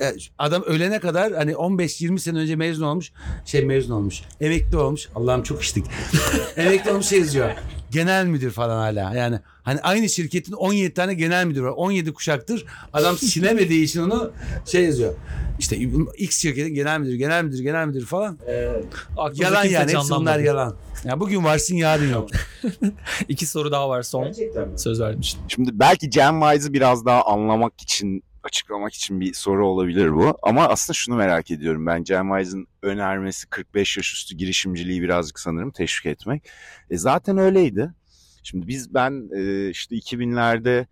E, 0.00 0.14
Adam 0.38 0.62
ölene 0.62 1.00
kadar 1.00 1.32
hani 1.32 1.52
15-20 1.52 2.18
sene 2.18 2.38
önce 2.38 2.56
mezun 2.56 2.84
olmuş. 2.84 3.12
Şey 3.44 3.64
mezun 3.64 3.94
olmuş. 3.94 4.22
Emekli 4.40 4.76
olmuş. 4.76 5.08
Allah'ım 5.14 5.42
çok 5.42 5.62
içtik. 5.62 5.84
Emekli 6.56 6.90
olmuş 6.90 7.06
şey 7.06 7.18
yazıyor. 7.18 7.50
Genel 7.94 8.26
müdür 8.26 8.50
falan 8.50 8.76
hala. 8.76 9.14
Yani 9.14 9.38
hani 9.62 9.80
aynı 9.80 10.08
şirketin 10.08 10.52
17 10.52 10.94
tane 10.94 11.14
genel 11.14 11.46
müdür 11.46 11.62
var. 11.62 11.70
17 11.70 12.12
kuşaktır. 12.12 12.64
Adam 12.92 13.18
silemediği 13.18 13.84
için 13.84 14.00
onu 14.00 14.32
şey 14.66 14.84
yazıyor. 14.84 15.14
İşte 15.58 15.76
X 16.18 16.38
şirketin 16.38 16.74
genel 16.74 17.00
müdürü, 17.00 17.16
genel 17.16 17.44
müdür, 17.44 17.58
genel 17.62 17.86
müdür 17.86 18.06
falan. 18.06 18.38
Aklımızda 19.16 19.44
Yalan 19.44 19.64
yani. 19.64 19.92
Hepsi 19.92 20.10
bunlar 20.10 20.38
yalan. 20.38 20.76
Ya 21.04 21.20
bugün 21.20 21.44
varsın 21.44 21.74
yarın 21.76 22.12
yok. 22.12 22.28
İki 23.28 23.46
soru 23.46 23.72
daha 23.72 23.88
var 23.88 24.02
son. 24.02 24.34
Söz 24.76 25.00
vermiştim. 25.00 25.42
Şimdi 25.48 25.70
belki 25.72 26.10
Gen 26.10 26.40
Wise'ı 26.40 26.72
biraz 26.72 27.04
daha 27.04 27.22
anlamak 27.24 27.82
için, 27.82 28.22
açıklamak 28.44 28.94
için 28.94 29.20
bir 29.20 29.34
soru 29.34 29.68
olabilir 29.68 30.14
bu. 30.14 30.38
Ama 30.42 30.68
aslında 30.68 30.94
şunu 30.94 31.16
merak 31.16 31.50
ediyorum 31.50 31.86
ben. 31.86 32.04
Gen 32.04 32.36
Wise'ın 32.36 32.66
önermesi 32.82 33.46
45 33.46 33.96
yaş 33.96 34.12
üstü 34.12 34.36
girişimciliği 34.36 35.02
birazcık 35.02 35.40
sanırım 35.40 35.70
teşvik 35.70 36.06
etmek. 36.06 36.48
E 36.90 36.98
zaten 36.98 37.38
öyleydi. 37.38 37.94
Şimdi 38.42 38.68
biz 38.68 38.94
ben 38.94 39.28
e, 39.36 39.70
işte 39.70 39.96
2000'lerde 39.96 40.86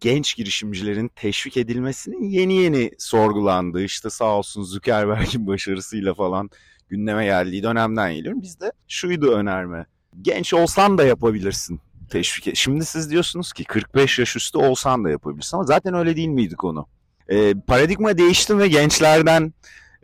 genç 0.00 0.36
girişimcilerin 0.36 1.08
teşvik 1.08 1.56
edilmesinin 1.56 2.28
yeni 2.28 2.54
yeni 2.54 2.90
sorgulandığı 2.98 3.82
işte 3.84 4.10
sağ 4.10 4.38
olsun 4.38 4.62
Zuckerberg'in 4.62 5.46
başarısıyla 5.46 6.14
falan 6.14 6.50
gündeme 6.88 7.24
geldiği 7.24 7.62
dönemden 7.62 8.14
geliyorum. 8.14 8.42
Bizde 8.42 8.72
şuydu 8.88 9.32
önerme. 9.32 9.86
Genç 10.22 10.54
olsan 10.54 10.98
da 10.98 11.04
yapabilirsin 11.04 11.80
teşvik 12.10 12.48
et. 12.48 12.56
Şimdi 12.56 12.84
siz 12.84 13.10
diyorsunuz 13.10 13.52
ki 13.52 13.64
45 13.64 14.18
yaş 14.18 14.36
üstü 14.36 14.58
olsan 14.58 15.04
da 15.04 15.10
yapabilirsin 15.10 15.56
ama 15.56 15.64
zaten 15.64 15.94
öyle 15.94 16.16
değil 16.16 16.28
miydi 16.28 16.54
konu? 16.56 16.86
Ee, 17.28 17.54
paradigma 17.66 18.18
değişti 18.18 18.58
ve 18.58 18.68
gençlerden 18.68 19.52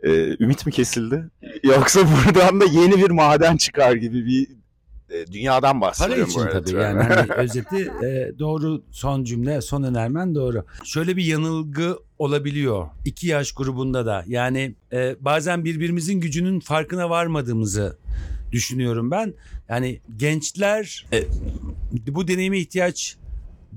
e, 0.03 0.09
ümit 0.43 0.65
mi 0.65 0.71
kesildi? 0.71 1.29
Yoksa 1.63 1.99
buradan 2.01 2.61
da 2.61 2.65
yeni 2.65 2.97
bir 2.97 3.09
maden 3.09 3.57
çıkar 3.57 3.93
gibi 3.93 4.25
bir 4.25 4.47
e, 5.09 5.27
dünyadan 5.27 5.79
Para 5.79 5.81
bahsediyorum. 5.81 6.29
için 6.29 6.41
bu 6.41 6.49
tabii 6.49 6.71
yani 6.71 7.03
hani 7.03 7.31
özeti 7.33 7.91
e, 8.03 8.39
doğru 8.39 8.83
son 8.91 9.23
cümle 9.23 9.61
son 9.61 9.83
önermen 9.83 10.35
doğru. 10.35 10.65
Şöyle 10.83 11.17
bir 11.17 11.23
yanılgı 11.25 11.99
olabiliyor 12.19 12.87
iki 13.05 13.27
yaş 13.27 13.51
grubunda 13.51 14.05
da 14.05 14.23
yani 14.27 14.75
e, 14.93 15.15
bazen 15.19 15.65
birbirimizin 15.65 16.21
gücünün 16.21 16.59
farkına 16.59 17.09
varmadığımızı 17.09 17.97
düşünüyorum 18.51 19.11
ben. 19.11 19.33
Yani 19.69 19.99
gençler 20.17 21.05
e, 21.13 21.23
bu 22.07 22.27
deneyime 22.27 22.59
ihtiyaç 22.59 23.17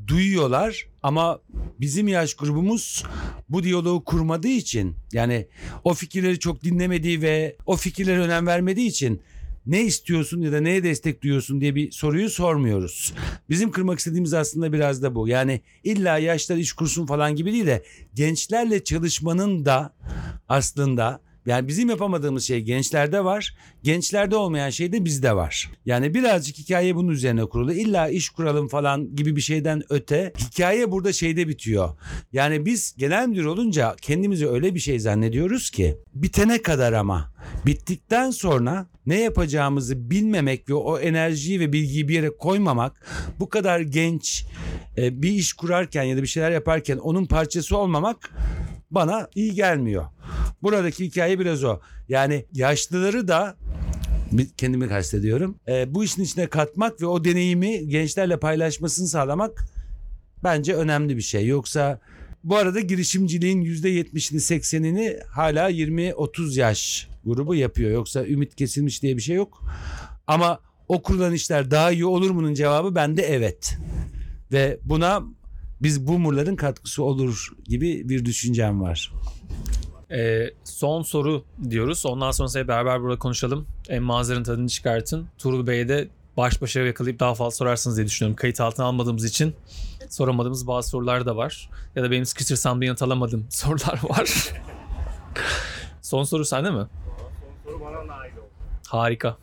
duyuyorlar 0.06 0.86
ama 1.02 1.40
bizim 1.80 2.08
yaş 2.08 2.34
grubumuz 2.34 3.04
bu 3.48 3.62
diyaloğu 3.62 4.04
kurmadığı 4.04 4.48
için 4.48 4.94
yani 5.12 5.46
o 5.84 5.94
fikirleri 5.94 6.38
çok 6.38 6.64
dinlemediği 6.64 7.22
ve 7.22 7.56
o 7.66 7.76
fikirlere 7.76 8.20
önem 8.20 8.46
vermediği 8.46 8.88
için 8.88 9.20
ne 9.66 9.82
istiyorsun 9.82 10.40
ya 10.40 10.52
da 10.52 10.60
neye 10.60 10.84
destek 10.84 11.22
duyuyorsun 11.22 11.60
diye 11.60 11.74
bir 11.74 11.90
soruyu 11.90 12.30
sormuyoruz. 12.30 13.14
Bizim 13.48 13.70
kırmak 13.70 13.98
istediğimiz 13.98 14.34
aslında 14.34 14.72
biraz 14.72 15.02
da 15.02 15.14
bu. 15.14 15.28
Yani 15.28 15.60
illa 15.84 16.18
yaşlar 16.18 16.56
iş 16.56 16.72
kursun 16.72 17.06
falan 17.06 17.36
gibi 17.36 17.52
değil 17.52 17.66
de 17.66 17.84
gençlerle 18.14 18.84
çalışmanın 18.84 19.64
da 19.64 19.94
aslında 20.48 21.20
yani 21.50 21.68
bizim 21.68 21.90
yapamadığımız 21.90 22.44
şey 22.44 22.60
gençlerde 22.60 23.24
var. 23.24 23.56
Gençlerde 23.82 24.36
olmayan 24.36 24.70
şey 24.70 24.92
de 24.92 25.04
bizde 25.04 25.36
var. 25.36 25.70
Yani 25.86 26.14
birazcık 26.14 26.58
hikaye 26.58 26.96
bunun 26.96 27.08
üzerine 27.08 27.44
kurulu. 27.44 27.72
İlla 27.72 28.08
iş 28.08 28.28
kuralım 28.28 28.68
falan 28.68 29.16
gibi 29.16 29.36
bir 29.36 29.40
şeyden 29.40 29.82
öte 29.88 30.32
hikaye 30.38 30.90
burada 30.90 31.12
şeyde 31.12 31.48
bitiyor. 31.48 31.90
Yani 32.32 32.66
biz 32.66 32.94
genel 32.98 33.28
müdür 33.28 33.44
olunca 33.44 33.96
kendimizi 34.02 34.48
öyle 34.48 34.74
bir 34.74 34.80
şey 34.80 34.98
zannediyoruz 34.98 35.70
ki 35.70 35.96
bitene 36.14 36.62
kadar 36.62 36.92
ama 36.92 37.32
bittikten 37.66 38.30
sonra 38.30 38.86
ne 39.06 39.20
yapacağımızı 39.20 40.10
bilmemek 40.10 40.68
ve 40.68 40.74
o 40.74 40.98
enerjiyi 40.98 41.60
ve 41.60 41.72
bilgiyi 41.72 42.08
bir 42.08 42.14
yere 42.14 42.30
koymamak 42.30 43.06
bu 43.40 43.48
kadar 43.48 43.80
genç 43.80 44.44
e, 44.96 45.22
bir 45.22 45.30
iş 45.30 45.52
kurarken 45.52 46.02
ya 46.02 46.16
da 46.16 46.22
bir 46.22 46.26
şeyler 46.26 46.50
yaparken 46.50 46.96
onun 46.96 47.26
parçası 47.26 47.76
olmamak 47.76 48.30
bana 48.90 49.28
iyi 49.34 49.54
gelmiyor. 49.54 50.06
Buradaki 50.62 51.04
hikaye 51.04 51.38
biraz 51.38 51.64
o. 51.64 51.80
Yani 52.08 52.44
yaşlıları 52.52 53.28
da 53.28 53.56
kendimi 54.56 54.88
kastediyorum. 54.88 55.58
E, 55.68 55.94
bu 55.94 56.04
işin 56.04 56.22
içine 56.22 56.46
katmak 56.46 57.02
ve 57.02 57.06
o 57.06 57.24
deneyimi 57.24 57.88
gençlerle 57.88 58.40
paylaşmasını 58.40 59.08
sağlamak 59.08 59.64
bence 60.44 60.74
önemli 60.74 61.16
bir 61.16 61.22
şey. 61.22 61.46
Yoksa 61.46 62.00
bu 62.44 62.56
arada 62.56 62.80
girişimciliğin 62.80 63.62
%70'ini 63.62 64.38
80'ini 64.38 65.24
hala 65.24 65.70
20-30 65.70 66.58
yaş 66.58 67.08
grubu 67.24 67.54
yapıyor. 67.54 67.90
Yoksa 67.90 68.26
ümit 68.26 68.56
kesilmiş 68.56 69.02
diye 69.02 69.16
bir 69.16 69.22
şey 69.22 69.36
yok. 69.36 69.62
Ama 70.26 70.60
o 70.88 71.02
kurulan 71.02 71.32
işler 71.32 71.70
daha 71.70 71.92
iyi 71.92 72.04
olur 72.04 72.30
mu'nun 72.30 72.54
cevabı 72.54 72.94
bende 72.94 73.22
evet. 73.22 73.76
Ve 74.52 74.78
buna 74.84 75.22
biz 75.82 76.06
boomerların 76.06 76.56
katkısı 76.56 77.02
olur 77.02 77.48
gibi 77.64 78.08
bir 78.08 78.24
düşüncem 78.24 78.80
var. 78.80 79.12
Ee, 80.12 80.50
son 80.64 81.02
soru 81.02 81.44
diyoruz. 81.70 82.06
Ondan 82.06 82.30
sonra 82.30 82.60
hep 82.60 82.68
beraber 82.68 83.02
burada 83.02 83.18
konuşalım. 83.18 83.66
En 83.88 84.02
manzaranın 84.02 84.44
tadını 84.44 84.68
çıkartın. 84.68 85.28
Tuğrul 85.38 85.66
Bey'e 85.66 85.88
de 85.88 86.08
baş 86.36 86.62
başa 86.62 86.80
yakalayıp 86.80 87.20
daha 87.20 87.34
fazla 87.34 87.50
sorarsınız 87.56 87.96
diye 87.96 88.06
düşünüyorum. 88.06 88.36
Kayıt 88.36 88.60
altına 88.60 88.86
almadığımız 88.86 89.24
için 89.24 89.54
soramadığımız 90.08 90.66
bazı 90.66 90.88
sorular 90.88 91.26
da 91.26 91.36
var. 91.36 91.70
Ya 91.96 92.02
da 92.02 92.10
benim 92.10 92.26
sıkıştırsam 92.26 92.80
da 92.80 92.84
yanıt 92.84 93.02
alamadığım 93.02 93.46
sorular 93.50 94.00
var. 94.02 94.52
son 96.02 96.24
soru 96.24 96.44
sende 96.44 96.70
mi? 96.70 96.86
Harika. 98.88 99.36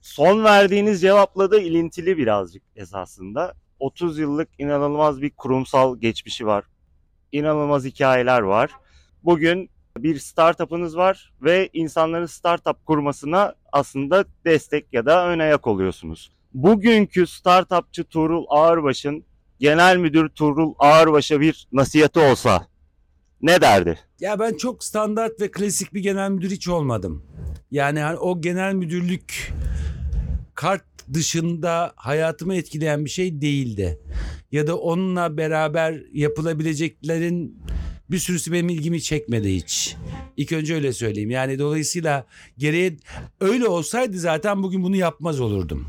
Son 0.00 0.44
verdiğiniz 0.44 1.00
cevapla 1.00 1.50
da 1.50 1.60
ilintili 1.60 2.18
birazcık 2.18 2.62
esasında. 2.76 3.54
30 3.78 4.18
yıllık 4.18 4.48
inanılmaz 4.58 5.22
bir 5.22 5.30
kurumsal 5.30 5.96
geçmişi 5.96 6.46
var. 6.46 6.64
İnanılmaz 7.32 7.84
hikayeler 7.84 8.40
var. 8.40 8.70
Bugün 9.24 9.70
bir 9.98 10.18
startup'ınız 10.18 10.96
var 10.96 11.32
ve 11.42 11.68
insanların 11.72 12.26
startup 12.26 12.86
kurmasına 12.86 13.54
aslında 13.72 14.24
destek 14.44 14.92
ya 14.92 15.06
da 15.06 15.28
ön 15.28 15.38
ayak 15.38 15.66
oluyorsunuz. 15.66 16.30
Bugünkü 16.54 17.26
startupçı 17.26 18.04
Tuğrul 18.04 18.44
Ağırbaş'ın 18.48 19.24
genel 19.60 19.96
müdür 19.96 20.28
Tuğrul 20.28 20.74
Ağırbaş'a 20.78 21.40
bir 21.40 21.68
nasihati 21.72 22.18
olsa 22.18 22.66
ne 23.42 23.60
derdi? 23.60 23.98
Ya 24.20 24.38
ben 24.38 24.56
çok 24.56 24.84
standart 24.84 25.40
ve 25.40 25.50
klasik 25.50 25.94
bir 25.94 26.00
genel 26.00 26.30
müdür 26.30 26.50
hiç 26.50 26.68
olmadım. 26.68 27.26
Yani 27.70 28.00
hani 28.00 28.18
o 28.18 28.40
genel 28.40 28.74
müdürlük 28.74 29.52
kart 30.54 30.84
dışında 31.14 31.92
hayatımı 31.96 32.54
etkileyen 32.56 33.04
bir 33.04 33.10
şey 33.10 33.40
değildi. 33.40 33.98
Ya 34.52 34.66
da 34.66 34.76
onunla 34.76 35.36
beraber 35.36 36.02
yapılabileceklerin 36.12 37.58
bir 38.10 38.18
sürüsü 38.18 38.52
benim 38.52 38.68
ilgimi 38.68 39.02
çekmedi 39.02 39.54
hiç. 39.54 39.96
İlk 40.36 40.52
önce 40.52 40.74
öyle 40.74 40.92
söyleyeyim. 40.92 41.30
Yani 41.30 41.58
dolayısıyla 41.58 42.26
geriye 42.58 42.96
öyle 43.40 43.66
olsaydı 43.66 44.18
zaten 44.18 44.62
bugün 44.62 44.82
bunu 44.82 44.96
yapmaz 44.96 45.40
olurdum. 45.40 45.86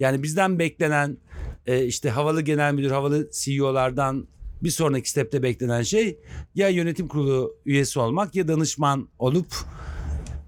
Yani 0.00 0.22
bizden 0.22 0.58
beklenen 0.58 1.18
e, 1.66 1.84
işte 1.84 2.10
havalı 2.10 2.42
genel 2.42 2.74
müdür, 2.74 2.90
havalı 2.90 3.30
CEO'lardan 3.32 4.26
bir 4.62 4.70
sonraki 4.70 5.10
stepte 5.10 5.42
beklenen 5.42 5.82
şey 5.82 6.18
ya 6.54 6.68
yönetim 6.68 7.08
kurulu 7.08 7.56
üyesi 7.66 8.00
olmak 8.00 8.34
ya 8.34 8.48
danışman 8.48 9.08
olup 9.18 9.54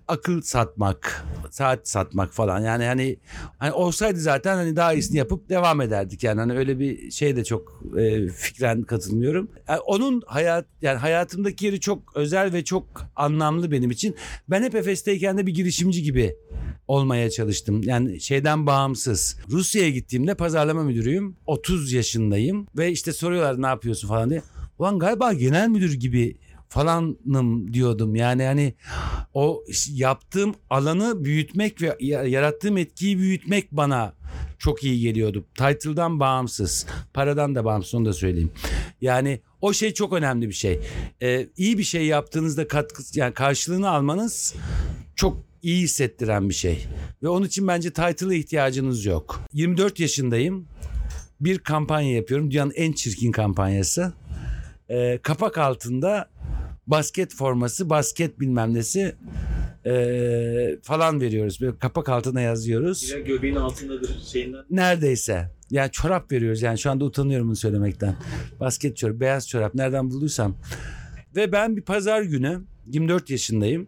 akıl 0.08 0.42
satmak, 0.42 1.24
saat 1.50 1.88
satmak 1.88 2.32
falan. 2.32 2.60
Yani 2.60 2.84
hani 2.84 3.16
hani 3.58 3.72
olsaydı 3.72 4.20
zaten 4.20 4.56
hani 4.56 4.76
daha 4.76 4.92
iyisini 4.92 5.18
yapıp 5.18 5.48
devam 5.48 5.80
ederdik. 5.80 6.22
Yani 6.22 6.40
hani 6.40 6.52
öyle 6.52 6.78
bir 6.78 7.10
şey 7.10 7.36
de 7.36 7.44
çok 7.44 7.82
e, 7.98 8.28
fikren 8.28 8.82
katılmıyorum. 8.82 9.50
Yani 9.68 9.80
onun 9.80 10.22
hayat 10.26 10.66
yani 10.82 10.98
hayatımdaki 10.98 11.66
yeri 11.66 11.80
çok 11.80 12.16
özel 12.16 12.52
ve 12.52 12.64
çok 12.64 12.84
anlamlı 13.16 13.70
benim 13.70 13.90
için. 13.90 14.16
Ben 14.48 14.62
hep 14.62 14.74
Efes'teyken 14.74 15.38
de 15.38 15.46
bir 15.46 15.54
girişimci 15.54 16.02
gibi 16.02 16.36
olmaya 16.88 17.30
çalıştım. 17.30 17.82
Yani 17.82 18.20
şeyden 18.20 18.66
bağımsız. 18.66 19.36
Rusya'ya 19.50 19.90
gittiğimde 19.90 20.34
pazarlama 20.34 20.82
müdürüyüm. 20.82 21.36
30 21.46 21.92
yaşındayım 21.92 22.66
ve 22.76 22.90
işte 22.90 23.12
soruyorlar 23.12 23.62
ne 23.62 23.66
yapıyorsun 23.66 24.08
falan 24.08 24.30
diye. 24.30 24.42
Ulan 24.78 24.98
galiba 24.98 25.32
genel 25.32 25.68
müdür 25.68 25.94
gibi 25.94 26.36
falanım 26.72 27.74
diyordum. 27.74 28.14
Yani 28.14 28.44
hani 28.44 28.74
o 29.34 29.64
yaptığım 29.88 30.54
alanı 30.70 31.24
büyütmek 31.24 31.82
ve 31.82 31.96
yarattığım 32.28 32.78
etkiyi 32.78 33.18
büyütmek 33.18 33.72
bana 33.72 34.14
çok 34.58 34.84
iyi 34.84 35.00
geliyordu. 35.00 35.44
Title'dan 35.54 36.20
bağımsız, 36.20 36.86
paradan 37.14 37.54
da 37.54 37.64
bağımsız 37.64 37.94
onu 37.94 38.04
da 38.04 38.12
söyleyeyim. 38.12 38.52
Yani 39.00 39.40
o 39.60 39.72
şey 39.72 39.94
çok 39.94 40.12
önemli 40.12 40.48
bir 40.48 40.54
şey. 40.54 40.80
Ee, 41.22 41.48
iyi 41.56 41.78
bir 41.78 41.82
şey 41.82 42.06
yaptığınızda 42.06 42.68
katkı 42.68 43.02
yani 43.14 43.34
karşılığını 43.34 43.90
almanız 43.90 44.54
çok 45.16 45.44
iyi 45.62 45.82
hissettiren 45.82 46.48
bir 46.48 46.54
şey. 46.54 46.86
Ve 47.22 47.28
onun 47.28 47.46
için 47.46 47.68
bence 47.68 47.90
title'a 47.90 48.34
ihtiyacınız 48.34 49.04
yok. 49.04 49.40
24 49.52 50.00
yaşındayım. 50.00 50.66
Bir 51.40 51.58
kampanya 51.58 52.14
yapıyorum. 52.14 52.50
Dünyanın 52.50 52.72
en 52.76 52.92
çirkin 52.92 53.32
kampanyası. 53.32 54.12
Ee, 54.90 55.18
kapak 55.22 55.58
altında 55.58 56.31
basket 56.86 57.34
forması, 57.34 57.90
basket 57.90 58.40
bilmem 58.40 58.74
nesi 58.74 59.16
ee, 59.86 60.76
falan 60.82 61.20
veriyoruz. 61.20 61.60
Böyle 61.60 61.78
kapak 61.78 62.08
altına 62.08 62.40
yazıyoruz. 62.40 63.14
göbeğin 63.26 63.54
altındadır 63.54 64.20
şeyinden. 64.32 64.64
Neredeyse. 64.70 65.50
Yani 65.70 65.90
çorap 65.90 66.32
veriyoruz. 66.32 66.62
Yani 66.62 66.78
şu 66.78 66.90
anda 66.90 67.04
utanıyorum 67.04 67.46
bunu 67.46 67.56
söylemekten. 67.56 68.16
Basket 68.60 68.96
çorap, 68.96 69.20
beyaz 69.20 69.48
çorap 69.48 69.74
nereden 69.74 70.10
bulduysam. 70.10 70.56
Ve 71.36 71.52
ben 71.52 71.76
bir 71.76 71.82
pazar 71.82 72.22
günü 72.22 72.60
24 72.86 73.30
yaşındayım. 73.30 73.86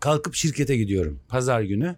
Kalkıp 0.00 0.34
şirkete 0.34 0.76
gidiyorum 0.76 1.20
pazar 1.28 1.62
günü 1.62 1.96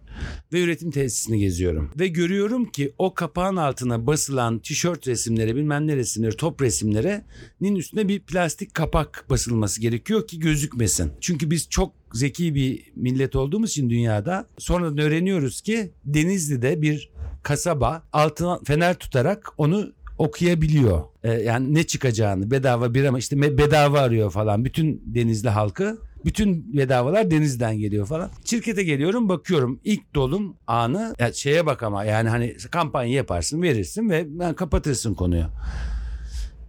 ve 0.52 0.62
üretim 0.62 0.90
tesisini 0.90 1.38
geziyorum. 1.38 1.90
Ve 1.98 2.08
görüyorum 2.08 2.64
ki 2.64 2.92
o 2.98 3.14
kapağın 3.14 3.56
altına 3.56 4.06
basılan 4.06 4.58
tişört 4.58 5.08
resimleri 5.08 5.56
bilmem 5.56 5.86
ne 5.86 5.96
resimleri 5.96 6.36
top 6.36 6.62
resimlerinin 6.62 7.76
üstüne 7.76 8.08
bir 8.08 8.20
plastik 8.20 8.74
kapak 8.74 9.24
basılması 9.30 9.80
gerekiyor 9.80 10.26
ki 10.26 10.38
gözükmesin. 10.38 11.12
Çünkü 11.20 11.50
biz 11.50 11.68
çok 11.68 11.92
zeki 12.12 12.54
bir 12.54 12.92
millet 12.96 13.36
olduğumuz 13.36 13.70
için 13.70 13.90
dünyada 13.90 14.46
sonradan 14.58 14.98
öğreniyoruz 14.98 15.60
ki 15.60 15.90
Denizli'de 16.04 16.82
bir 16.82 17.10
kasaba 17.42 18.02
altına 18.12 18.60
fener 18.64 18.94
tutarak 18.94 19.48
onu 19.58 19.92
okuyabiliyor. 20.18 21.02
Ee, 21.24 21.32
yani 21.32 21.74
ne 21.74 21.82
çıkacağını 21.82 22.50
bedava 22.50 22.94
bir 22.94 23.04
ama 23.04 23.18
işte 23.18 23.58
bedava 23.58 24.00
arıyor 24.00 24.30
falan 24.30 24.64
bütün 24.64 25.02
Denizli 25.06 25.48
halkı. 25.48 25.98
Bütün 26.24 26.76
bedavalar 26.76 27.30
denizden 27.30 27.78
geliyor 27.78 28.06
falan. 28.06 28.30
Şirkete 28.44 28.82
geliyorum 28.82 29.28
bakıyorum 29.28 29.80
ilk 29.84 30.14
dolum 30.14 30.56
anı 30.66 31.14
yani 31.18 31.34
şeye 31.34 31.66
bak 31.66 31.82
ama 31.82 32.04
yani 32.04 32.28
hani 32.28 32.56
kampanya 32.70 33.14
yaparsın 33.14 33.62
verirsin 33.62 34.10
ve 34.10 34.26
yani 34.40 34.56
kapatırsın 34.56 35.14
konuyu. 35.14 35.44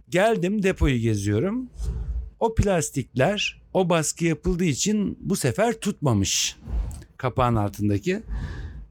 Geldim 0.08 0.62
depoyu 0.62 0.98
geziyorum. 0.98 1.70
O 2.40 2.54
plastikler 2.54 3.62
o 3.72 3.88
baskı 3.88 4.24
yapıldığı 4.24 4.64
için 4.64 5.18
bu 5.20 5.36
sefer 5.36 5.72
tutmamış 5.72 6.56
kapağın 7.16 7.56
altındaki 7.56 8.22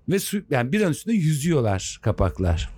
ve 0.10 0.20
su, 0.20 0.42
yani 0.50 0.72
bir 0.72 0.82
an 0.82 0.92
üstünde 0.92 1.16
yüzüyorlar 1.16 2.00
kapaklar. 2.02 2.70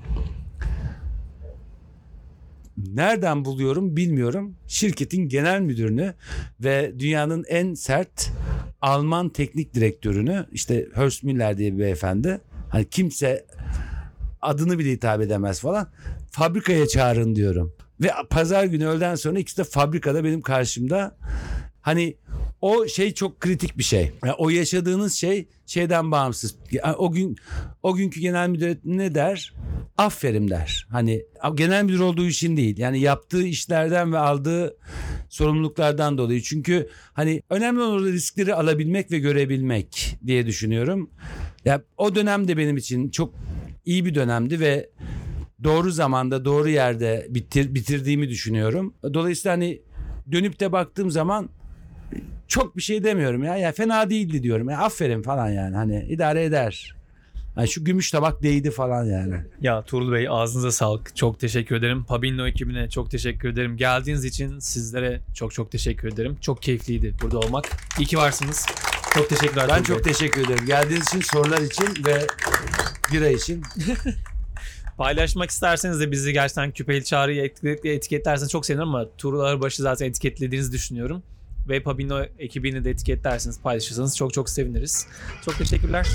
Nereden 2.93 3.45
buluyorum 3.45 3.97
bilmiyorum. 3.97 4.55
Şirketin 4.67 5.29
genel 5.29 5.61
müdürünü 5.61 6.13
ve 6.59 6.93
dünyanın 6.99 7.45
en 7.49 7.73
sert 7.73 8.31
Alman 8.81 9.29
teknik 9.29 9.73
direktörünü 9.73 10.45
işte 10.51 10.87
Horst 10.95 11.23
Müller 11.23 11.57
diye 11.57 11.73
bir 11.73 11.79
beyefendi. 11.79 12.41
Hani 12.69 12.89
kimse 12.89 13.45
adını 14.41 14.79
bile 14.79 14.91
hitap 14.91 15.21
edemez 15.21 15.59
falan. 15.59 15.87
Fabrikaya 16.31 16.87
çağırın 16.87 17.35
diyorum. 17.35 17.73
Ve 18.01 18.11
pazar 18.29 18.63
günü 18.63 18.85
öğleden 18.85 19.15
sonra 19.15 19.39
ikisi 19.39 19.57
de 19.57 19.63
fabrikada 19.63 20.23
benim 20.23 20.41
karşımda. 20.41 21.17
Hani 21.85 22.17
o 22.61 22.87
şey 22.87 23.13
çok 23.13 23.39
kritik 23.39 23.77
bir 23.77 23.83
şey. 23.83 24.11
Yani 24.23 24.33
o 24.37 24.49
yaşadığınız 24.49 25.13
şey 25.13 25.47
şeyden 25.65 26.11
bağımsız. 26.11 26.55
Yani 26.71 26.95
o 26.95 27.11
gün 27.11 27.35
o 27.83 27.95
günkü 27.95 28.19
genel 28.19 28.49
müdür 28.49 28.77
ne 28.83 29.15
der? 29.15 29.53
Aferin 29.97 30.49
der. 30.49 30.87
Hani 30.89 31.25
genel 31.55 31.83
müdür 31.83 31.99
olduğu 31.99 32.25
için 32.25 32.57
değil. 32.57 32.77
Yani 32.77 32.99
yaptığı 32.99 33.43
işlerden 33.43 34.13
ve 34.13 34.17
aldığı 34.17 34.77
sorumluluklardan 35.29 36.17
dolayı. 36.17 36.41
Çünkü 36.41 36.89
hani 37.13 37.41
önemli 37.49 37.81
olan 37.81 38.03
riskleri 38.05 38.53
alabilmek 38.53 39.11
ve 39.11 39.19
görebilmek 39.19 40.17
diye 40.25 40.45
düşünüyorum. 40.45 41.09
Ya 41.65 41.81
o 41.97 42.15
dönem 42.15 42.47
de 42.47 42.57
benim 42.57 42.77
için 42.77 43.09
çok 43.09 43.33
iyi 43.85 44.05
bir 44.05 44.15
dönemdi 44.15 44.59
ve 44.59 44.89
doğru 45.63 45.91
zamanda 45.91 46.45
doğru 46.45 46.69
yerde 46.69 47.27
bitir, 47.29 47.75
bitirdiğimi 47.75 48.29
düşünüyorum. 48.29 48.93
Dolayısıyla 49.13 49.53
hani 49.53 49.81
dönüp 50.31 50.59
de 50.59 50.71
baktığım 50.71 51.11
zaman 51.11 51.49
çok 52.47 52.77
bir 52.77 52.81
şey 52.81 53.03
demiyorum 53.03 53.43
ya. 53.43 53.57
Ya 53.57 53.71
fena 53.71 54.09
değildi 54.09 54.43
diyorum. 54.43 54.69
Ya 54.69 54.79
aferin 54.79 55.21
falan 55.21 55.49
yani. 55.49 55.75
Hani 55.75 56.05
idare 56.09 56.43
eder. 56.43 56.95
Yani 57.57 57.67
şu 57.67 57.83
gümüş 57.83 58.11
tabak 58.11 58.43
değdi 58.43 58.71
falan 58.71 59.05
yani. 59.05 59.35
Ya 59.61 59.81
Tuğrul 59.83 60.11
Bey 60.11 60.27
ağzınıza 60.29 60.71
sağlık. 60.71 61.15
Çok 61.15 61.39
teşekkür 61.39 61.75
ederim. 61.75 62.03
Pabinlo 62.03 62.47
ekibine 62.47 62.89
çok 62.89 63.11
teşekkür 63.11 63.49
ederim. 63.49 63.77
Geldiğiniz 63.77 64.25
için 64.25 64.59
sizlere 64.59 65.21
çok 65.33 65.53
çok 65.53 65.71
teşekkür 65.71 66.07
ederim. 66.13 66.37
Çok 66.41 66.61
keyifliydi 66.61 67.13
burada 67.21 67.39
olmak. 67.39 67.65
İyi 67.99 68.05
ki 68.05 68.17
varsınız. 68.17 68.65
Çok 69.13 69.29
teşekkürler. 69.29 69.65
Ben 69.69 69.83
Tuğrul 69.83 69.95
çok 69.95 70.05
Bey. 70.05 70.13
teşekkür 70.13 70.45
ederim. 70.45 70.65
Geldiğiniz 70.65 71.07
için, 71.07 71.21
sorular 71.21 71.61
için 71.61 72.05
ve 72.05 72.27
bira 73.13 73.29
için. 73.29 73.63
Paylaşmak 74.97 75.49
isterseniz 75.49 75.99
de 75.99 76.11
bizi 76.11 76.33
gerçekten 76.33 76.71
Küpeli 76.71 77.03
Çağrı'yı 77.03 77.51
etiketlerseniz 77.83 78.51
çok 78.51 78.65
sevinirim 78.65 78.89
ama 78.89 79.05
Tuğrul 79.17 79.39
Ağırbaş'ı 79.39 79.81
zaten 79.83 80.05
etiketlediğinizi 80.05 80.71
düşünüyorum. 80.71 81.23
Ve 81.69 81.83
Pabino 81.83 82.23
ekibini 82.39 82.83
de 82.85 82.89
etiketlerseniz 82.89 83.61
paylaşırsanız 83.61 84.17
çok 84.17 84.33
çok 84.33 84.49
seviniriz. 84.49 85.07
Çok 85.45 85.57
teşekkürler. 85.57 86.07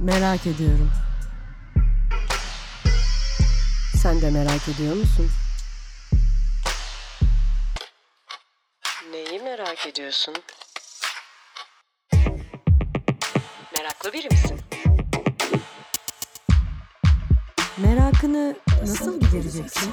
Merak 0.00 0.46
ediyorum. 0.46 0.90
Sen 4.02 4.20
de 4.20 4.30
merak 4.30 4.68
ediyor 4.68 4.96
musun? 4.96 5.30
Neyi 9.10 9.40
merak 9.42 9.86
ediyorsun? 9.86 10.34
Meraklı 13.76 14.12
biri 14.12 14.28
misin? 14.28 14.60
Merakını 17.78 18.56
nasıl 18.82 19.20
gidereceksin? 19.20 19.90